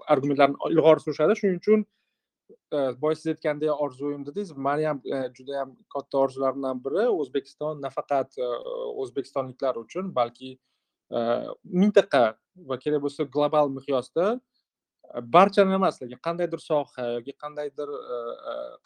argumentlarni 0.06 0.56
ilg'or 0.70 1.02
surishadi. 1.04 1.36
Shuning 1.40 1.60
uchun 1.62 1.84
e, 2.72 2.78
boya 3.02 3.18
siz 3.18 3.32
aytgandek 3.34 3.82
orzuyim 3.86 4.26
dedingiz 4.26 4.52
mani 4.68 4.88
ham 4.90 5.00
e, 5.04 5.22
juda 5.38 5.60
yam 5.60 5.76
katta 5.94 6.18
orzularimdan 6.24 6.82
biri 6.84 7.06
o'zbekiston 7.22 7.80
nafaqat 7.86 8.40
o'zbekistonliklar 9.04 9.80
uchun 9.84 10.12
balki 10.18 10.56
mintaqa 11.84 12.24
va 12.70 12.78
kerak 12.84 13.02
bo'lsa 13.06 13.28
global 13.36 13.68
miqyosda 13.78 14.26
barchani 15.34 15.74
emas 15.78 16.00
lekin 16.02 16.18
qandaydir 16.28 16.62
soha 16.62 17.04
yoki 17.16 17.34
qandaydir 17.42 17.92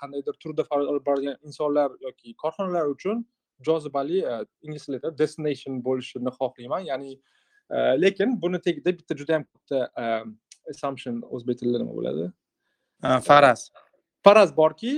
qandaydir 0.02 0.36
turda 0.42 0.66
faoliyat 0.70 0.92
olib 0.94 1.06
borgan 1.06 1.38
insonlar 1.50 1.94
yoki 2.06 2.34
korxonalar 2.42 2.92
uchun 2.96 3.24
jozibali 3.68 4.20
ingliz 4.66 4.84
tilida 4.86 5.12
destination 5.22 5.80
bo'lishini 5.86 6.32
xohlayman. 6.36 6.84
Ya'ni 6.90 7.14
uh, 7.16 7.39
lekin 8.04 8.42
buni 8.42 8.58
tagida 8.66 8.90
bitta 8.98 9.16
juda 9.20 9.32
yam 9.32 9.44
katta 9.52 9.78
assumption 10.70 11.22
o'zbek 11.30 11.58
tilida 11.58 11.78
nima 11.82 11.94
bo'ladi? 11.98 12.30
Faraz. 13.28 13.70
Faraz 14.24 14.56
borki 14.56 14.94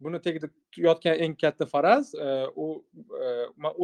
buni 0.00 0.18
tagida 0.26 0.48
yotgan 0.76 1.14
eng 1.24 1.34
katta 1.42 1.66
faraz 1.66 2.14
u 2.56 2.66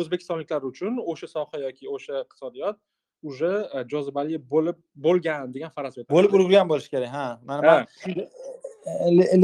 o'zbekistonliklar 0.01 0.63
uchun 0.71 1.01
o'sha 1.13 1.29
soha 1.37 1.59
yoki 1.67 1.89
o'sha 1.89 2.25
iqtisodiyot 2.25 2.77
уже 3.23 3.53
jozibali 3.93 4.37
bo'lib 4.53 4.77
bo'lgan 5.07 5.53
degan 5.55 5.71
faraz 5.77 5.97
bo'lib 5.97 6.13
ulgurgan 6.19 6.69
bo'lishi 6.69 6.91
kerak 6.95 7.11
ha. 7.19 7.41
Mana 7.49 7.63
man 7.63 7.87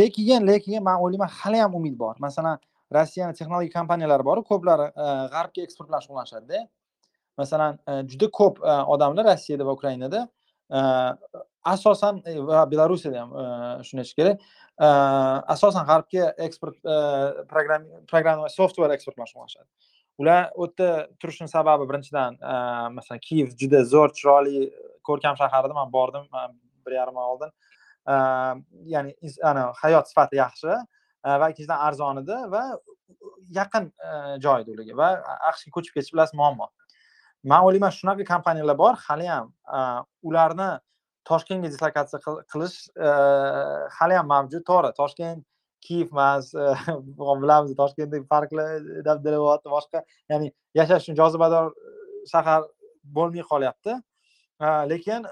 lekin 0.01 0.47
lekin 0.51 0.83
man 0.89 0.97
o'ylayman 1.05 1.31
hali 1.39 1.59
ham 1.65 1.75
umid 1.75 1.97
bor. 1.99 2.15
Masalan 2.27 2.59
rossiyani 2.97 3.35
texnologik 3.39 3.73
kompaniyalari 3.79 4.25
boru 4.31 4.45
ko'plari 4.51 4.87
g'arbga 5.35 5.61
eksport 5.67 5.89
bilan 5.89 6.01
shug'ullanishadida 6.05 6.59
masalan 7.43 7.79
e, 7.89 7.93
juda 8.13 8.31
ko'p 8.39 8.61
e, 8.63 8.75
odamlar 8.95 9.29
rossiyada 9.31 9.67
va 9.69 9.77
ukrainada 9.79 10.21
e, 10.71 10.81
asosan 11.75 12.23
va 12.51 12.65
belarusiyada 12.73 13.23
ham 13.23 13.33
shuni 13.89 14.03
aytish 14.03 14.17
kerak 14.19 14.47
asosan 15.55 15.87
g'arbga 15.91 16.33
eksport 16.47 16.79
programma 18.13 18.49
softver 18.59 18.95
eksport 18.97 19.17
bilan 19.17 19.31
shug'ullanishadi 19.31 19.69
ular 20.23 20.51
u 20.55 20.67
yerda 20.67 20.89
turishini 21.21 21.49
sababi 21.49 21.89
birinchidan 21.91 22.39
masalan 22.97 23.23
kiyev 23.29 23.55
juda 23.61 23.85
zo'r 23.93 24.11
chiroyli 24.19 24.65
ko'rkam 25.09 25.39
shahar 25.43 25.69
edi 25.69 25.79
man 25.81 25.93
bordim 25.93 26.27
bir 26.87 26.93
yarim 26.93 27.17
oy 27.17 27.25
oldin. 27.25 27.53
Ya'ni 28.95 29.15
ana 29.43 29.73
hayot 29.83 30.09
sifati 30.11 30.37
yaxshi 30.37 30.75
va 31.25 31.51
ikkinchidan 31.51 31.79
arzon 31.89 32.23
edi 32.23 32.39
va 32.55 32.63
yaqin 33.59 33.91
joy 34.45 34.65
edi 34.65 34.75
ularga 34.75 34.97
va 35.03 35.11
aqshga 35.51 35.75
ko'chib 35.77 35.99
ketish 35.99 36.15
bilasiz 36.15 36.39
muammo. 36.43 36.71
Man 37.45 37.67
o'ylayman 37.67 37.93
shunaqa 37.99 38.25
kompaniyalar 38.33 38.79
bor 38.79 38.95
hali 39.07 39.27
ham 39.27 39.53
ularni 40.23 40.71
toshkentga 41.29 41.71
dislokatsiya 41.71 42.21
qilish 42.53 42.77
e, 42.97 43.09
hali 43.99 44.19
ham 44.19 44.29
mavjud. 44.35 44.65
To'g'ri 44.71 44.93
toshkent 44.99 45.45
kiyev 45.87 46.13
emas 46.15 46.53
e, 46.55 46.69
bilamiz 47.43 47.75
toshkentdagi 47.83 48.27
parklar 48.35 48.71
e, 48.77 49.05
dabdala 49.09 49.59
boshqa 49.77 50.05
ya'ni 50.31 50.53
yashash 50.79 51.07
uchun 51.07 51.19
jozibador 51.23 51.73
shahar 52.33 52.63
bo'lmay 53.19 53.47
qolyapti. 53.53 53.99
Lekin 54.93 55.25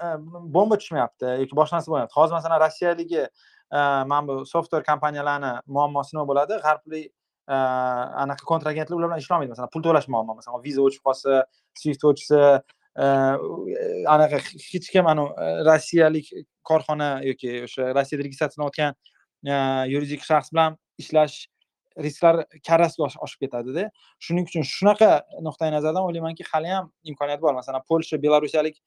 bomba 0.55 0.75
tushmayapti 0.81 1.27
yoki 1.41 1.55
boshqa 1.59 1.77
narsa 1.77 1.91
bo'lmayapti. 1.91 2.17
Hozir 2.19 2.35
masalan 2.37 2.59
rossiyadagi 2.65 3.27
mana 4.11 4.27
bu 4.27 4.45
software 4.45 4.83
kompaniyalarni 4.89 5.51
muammosi 5.75 6.15
nima 6.15 6.25
bo'ladi. 6.31 6.57
G'arblik 6.65 7.11
anaqa 7.47 8.45
kontragentlar 8.45 8.97
ular 8.97 9.09
bilan 9.09 9.23
ishlolmaydi 9.23 9.53
masalan 9.53 9.71
pul 9.73 9.83
to'lash 9.87 10.07
muammo 10.13 10.35
masalan 10.39 10.63
viza 10.63 10.81
o'chib 10.81 11.01
qolsa 11.07 11.43
swift 11.81 12.03
o'chsa 12.09 12.61
anaqa 14.15 14.41
hech 14.71 14.89
kim 14.93 15.05
rossiyalik 15.69 16.27
korxona 16.63 17.09
yoki 17.29 17.63
o'sha 17.67 17.93
rossiyada 17.97 18.23
registratsiyalanayotgan 18.27 18.93
yuridik 19.93 20.21
shaxs 20.29 20.53
bilan 20.53 20.77
ishlash 21.03 21.47
risklar 22.05 22.45
karrasiga 22.67 23.09
oshib 23.25 23.39
ketadida 23.43 23.89
shuning 24.25 24.45
uchun 24.47 24.63
shunaqa 24.75 25.11
nuqtai 25.47 25.71
nazardan 25.75 26.03
o'ylaymanki 26.07 26.43
hali 26.51 26.67
ham 26.75 26.91
imkoniyat 27.03 27.41
bor 27.41 27.53
masalan 27.53 27.81
polsha 27.89 28.21
belarusiyalik 28.25 28.77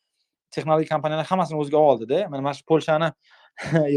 texnologik 0.55 0.91
kompaniyalar 0.93 1.27
hammasini 1.31 1.59
o'ziga 1.63 1.81
oldida 1.91 2.29
mana 2.31 2.43
mana 2.47 2.55
shu 2.59 2.65
polshani 2.71 3.11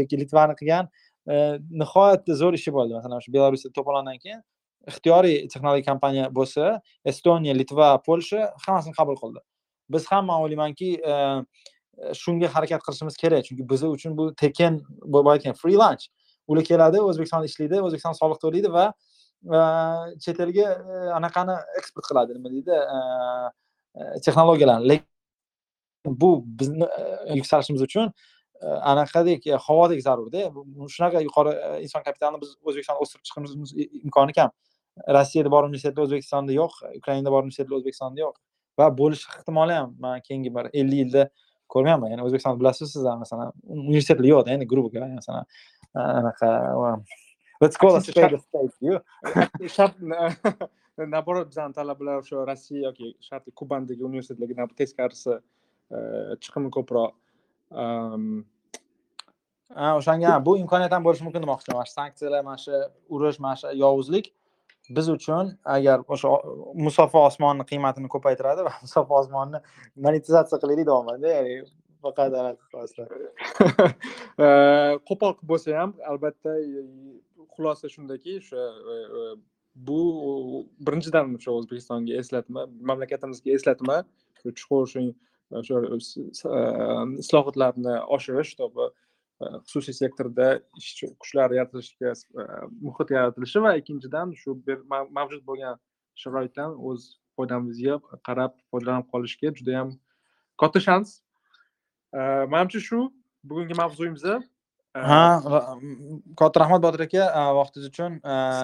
yoki 0.00 0.20
litvani 0.22 0.54
qilgan 0.60 0.90
Э, 1.28 1.58
nihoyatda 1.70 2.34
zo'r 2.40 2.56
ishi 2.56 2.72
bo'ldi. 2.72 2.94
Masalan 2.96 3.20
shu 3.20 3.32
belarusda 3.34 3.68
to'polondan 3.76 4.16
keyin 4.22 4.38
ixtiyoriy 4.88 5.42
texnologik 5.52 5.84
kompaniya 5.84 6.28
bo'lsa 6.38 6.78
estoniya 7.10 7.54
litva 7.56 7.88
polsha 8.06 8.46
hammasini 8.64 8.96
qabul 8.96 9.18
qildi. 9.22 9.42
Biz 9.92 10.06
ham 10.12 10.24
man 10.30 10.44
o'ylaymanki 10.44 10.88
e, 11.10 11.16
shunga 12.20 12.48
harakat 12.54 12.80
qilishimiz 12.86 13.20
kerak. 13.22 13.44
Chunki 13.48 13.68
biz 13.72 13.84
uchun 13.90 14.16
bu 14.20 14.30
tekin 14.42 14.80
bo'layotgan 15.16 15.58
free 15.60 15.76
lunch. 15.82 16.08
Ular 16.48 16.64
keladi 16.70 17.04
o'zbekistonda 17.10 17.50
ishlaydi 17.50 17.82
o'zbekiston 17.86 18.16
soliq 18.20 18.40
to'laydi 18.44 18.72
va 18.78 18.86
e, 19.58 19.60
chet 20.24 20.40
elga 20.46 20.66
e, 20.94 21.02
anaqani 21.18 21.58
eksport 21.82 22.08
qiladi 22.08 22.38
nima 22.38 22.54
deydi 22.56 22.80
texnologiyalarni. 24.24 24.88
Lekin 24.94 26.20
bu 26.24 26.32
bizni 26.58 26.88
yuksalishimiz 27.36 27.82
uchun 27.90 28.12
anaqadek 28.62 29.46
havodek 29.66 30.02
zarurda 30.02 30.50
shunaqa 30.94 31.22
yuqori 31.26 31.52
inson 31.84 32.02
kapitalini 32.02 32.40
biz 32.42 32.54
o'zbekistonda 32.68 33.00
o'stirib 33.04 33.24
chiqishimiz 33.28 33.74
imkoni 34.04 34.32
kam 34.38 34.50
rossiyada 35.16 35.50
bor 35.54 35.68
universitetlar 35.68 36.08
o'zbekistonda 36.08 36.56
yo'q 36.60 36.72
ukrainada 37.00 37.30
bor 37.34 37.42
universitetlar 37.46 37.78
o'zbekistonda 37.80 38.24
yo'q 38.24 38.34
va 38.78 38.88
bo'lish 39.00 39.22
ehtimoli 39.38 39.78
ham 39.80 39.94
man 40.04 40.24
keyingi 40.26 40.54
bir 40.56 40.70
ellik 40.80 40.98
yilda 41.02 41.28
ko'rganman 41.74 42.10
ya'ni 42.12 42.26
o'zbekistonda 42.26 42.60
bilasiz 42.62 42.92
sizlar 42.96 43.16
masalan 43.24 43.52
universitetlar 43.76 44.30
yo'qda 44.32 44.56
endi 44.56 44.66
grubo 44.72 44.90
masalan 45.20 45.44
anaqa 45.94 46.50
let's 47.60 47.76
call 47.76 47.96
a 47.96 48.00
spade 48.00 48.34
a 48.34 48.38
spade 48.38 49.68
shart 49.76 49.94
наоборот 51.14 51.48
bizani 51.50 51.72
talabalar 51.74 52.18
o'sha 52.22 52.46
rossiya 52.50 52.82
yoki 52.88 53.14
sharqiy 53.28 53.54
kubandagi 53.60 54.02
universitetlarga 54.10 54.68
teskarisi 54.80 55.38
chiqimi 56.42 56.70
ko'proq 56.76 57.12
o'shanga 59.98 60.46
bu 60.46 60.58
imkoniyat 60.58 60.92
ham 60.92 61.04
bo'lishi 61.04 61.24
mumkin 61.24 61.42
demoqchiman. 61.42 61.78
Mana 61.78 61.86
shu 61.90 61.94
sanksiyalar 62.00 62.44
mana 62.44 62.58
shu 62.64 62.72
urush 63.08 63.40
mana 63.40 63.56
shu 63.56 63.76
yovuzlik 63.84 64.32
biz 64.90 65.08
uchun 65.08 65.58
agar 65.64 66.00
o'sha 66.08 66.28
musaffo 66.86 67.18
osmonni 67.30 67.64
qiymatini 67.70 68.08
ko'paytiradi 68.14 68.60
va 68.68 68.72
musaffo 68.86 69.14
osmonni 69.22 69.58
monetizatsiya 70.06 70.58
qilaylik 70.62 70.86
deyapmanda 70.90 71.28
ya'ni 71.36 71.54
faqat 72.02 72.32
qo'pol 75.08 75.32
qilib 75.36 75.48
bo'lsa 75.52 75.68
ham 75.80 75.90
albatta 76.12 76.52
xulosa 77.54 77.86
shundaki 77.94 78.32
o'sha 78.40 78.62
e, 78.94 78.96
e, 79.18 79.20
bu 79.88 80.00
birinchidan 80.86 81.26
o'sha 81.38 81.50
o'zbekistonga 81.58 82.12
eslatma 82.22 82.60
mamlakatimizga 82.90 83.50
eslatma 83.58 83.96
chuqur 84.60 84.84
shu 84.92 85.00
o'sha 85.60 85.76
islohotlarni 87.22 87.94
oshirish 88.16 88.50
чтобы 88.56 88.90
xususiy 89.40 89.94
sektorda 89.94 90.48
ishchi 90.80 91.06
kuchlar 91.22 91.54
yaratilishiga 91.58 92.12
muhit 92.86 93.10
yaratilishi 93.16 93.62
va 93.66 93.76
ikkinchidan 93.80 94.34
shu 94.40 94.56
mavjud 95.18 95.42
bo'lgan 95.48 95.78
sharoitdan 96.22 96.74
o'z 96.90 97.00
foydamizga 97.36 97.94
qarab 98.28 98.52
foydalanib 98.70 99.08
qolishga 99.14 99.54
judayam 99.58 99.94
katta 100.62 100.80
shans 100.86 101.08
manimcha 102.54 102.80
shu 102.88 102.98
bugungi 103.48 103.74
mavzuyimiz 103.82 104.24
ha 104.94 105.42
katta 106.36 106.60
rahmat 106.64 106.80
botir 106.82 107.04
aka 107.06 107.24
vaqtingiz 107.58 107.88
uchun 107.90 108.20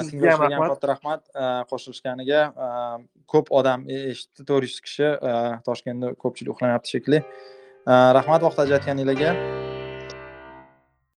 sizga 0.08 0.36
ham 0.38 0.68
katta 0.70 0.86
rahmat 0.92 1.22
qo'shilishganiga 1.70 2.40
ko'p 3.34 3.52
odam 3.60 3.84
eshitdi 3.88 4.46
to'rt 4.48 4.70
yuz 4.70 4.80
kishi 4.86 5.12
toshkentda 5.68 6.14
ko'pchilik 6.22 6.54
uxlamayapti 6.56 6.96
shekilli. 6.96 7.22
Rahmat 8.18 8.40
vaqt 8.48 8.58
ajratganinglarga 8.64 9.30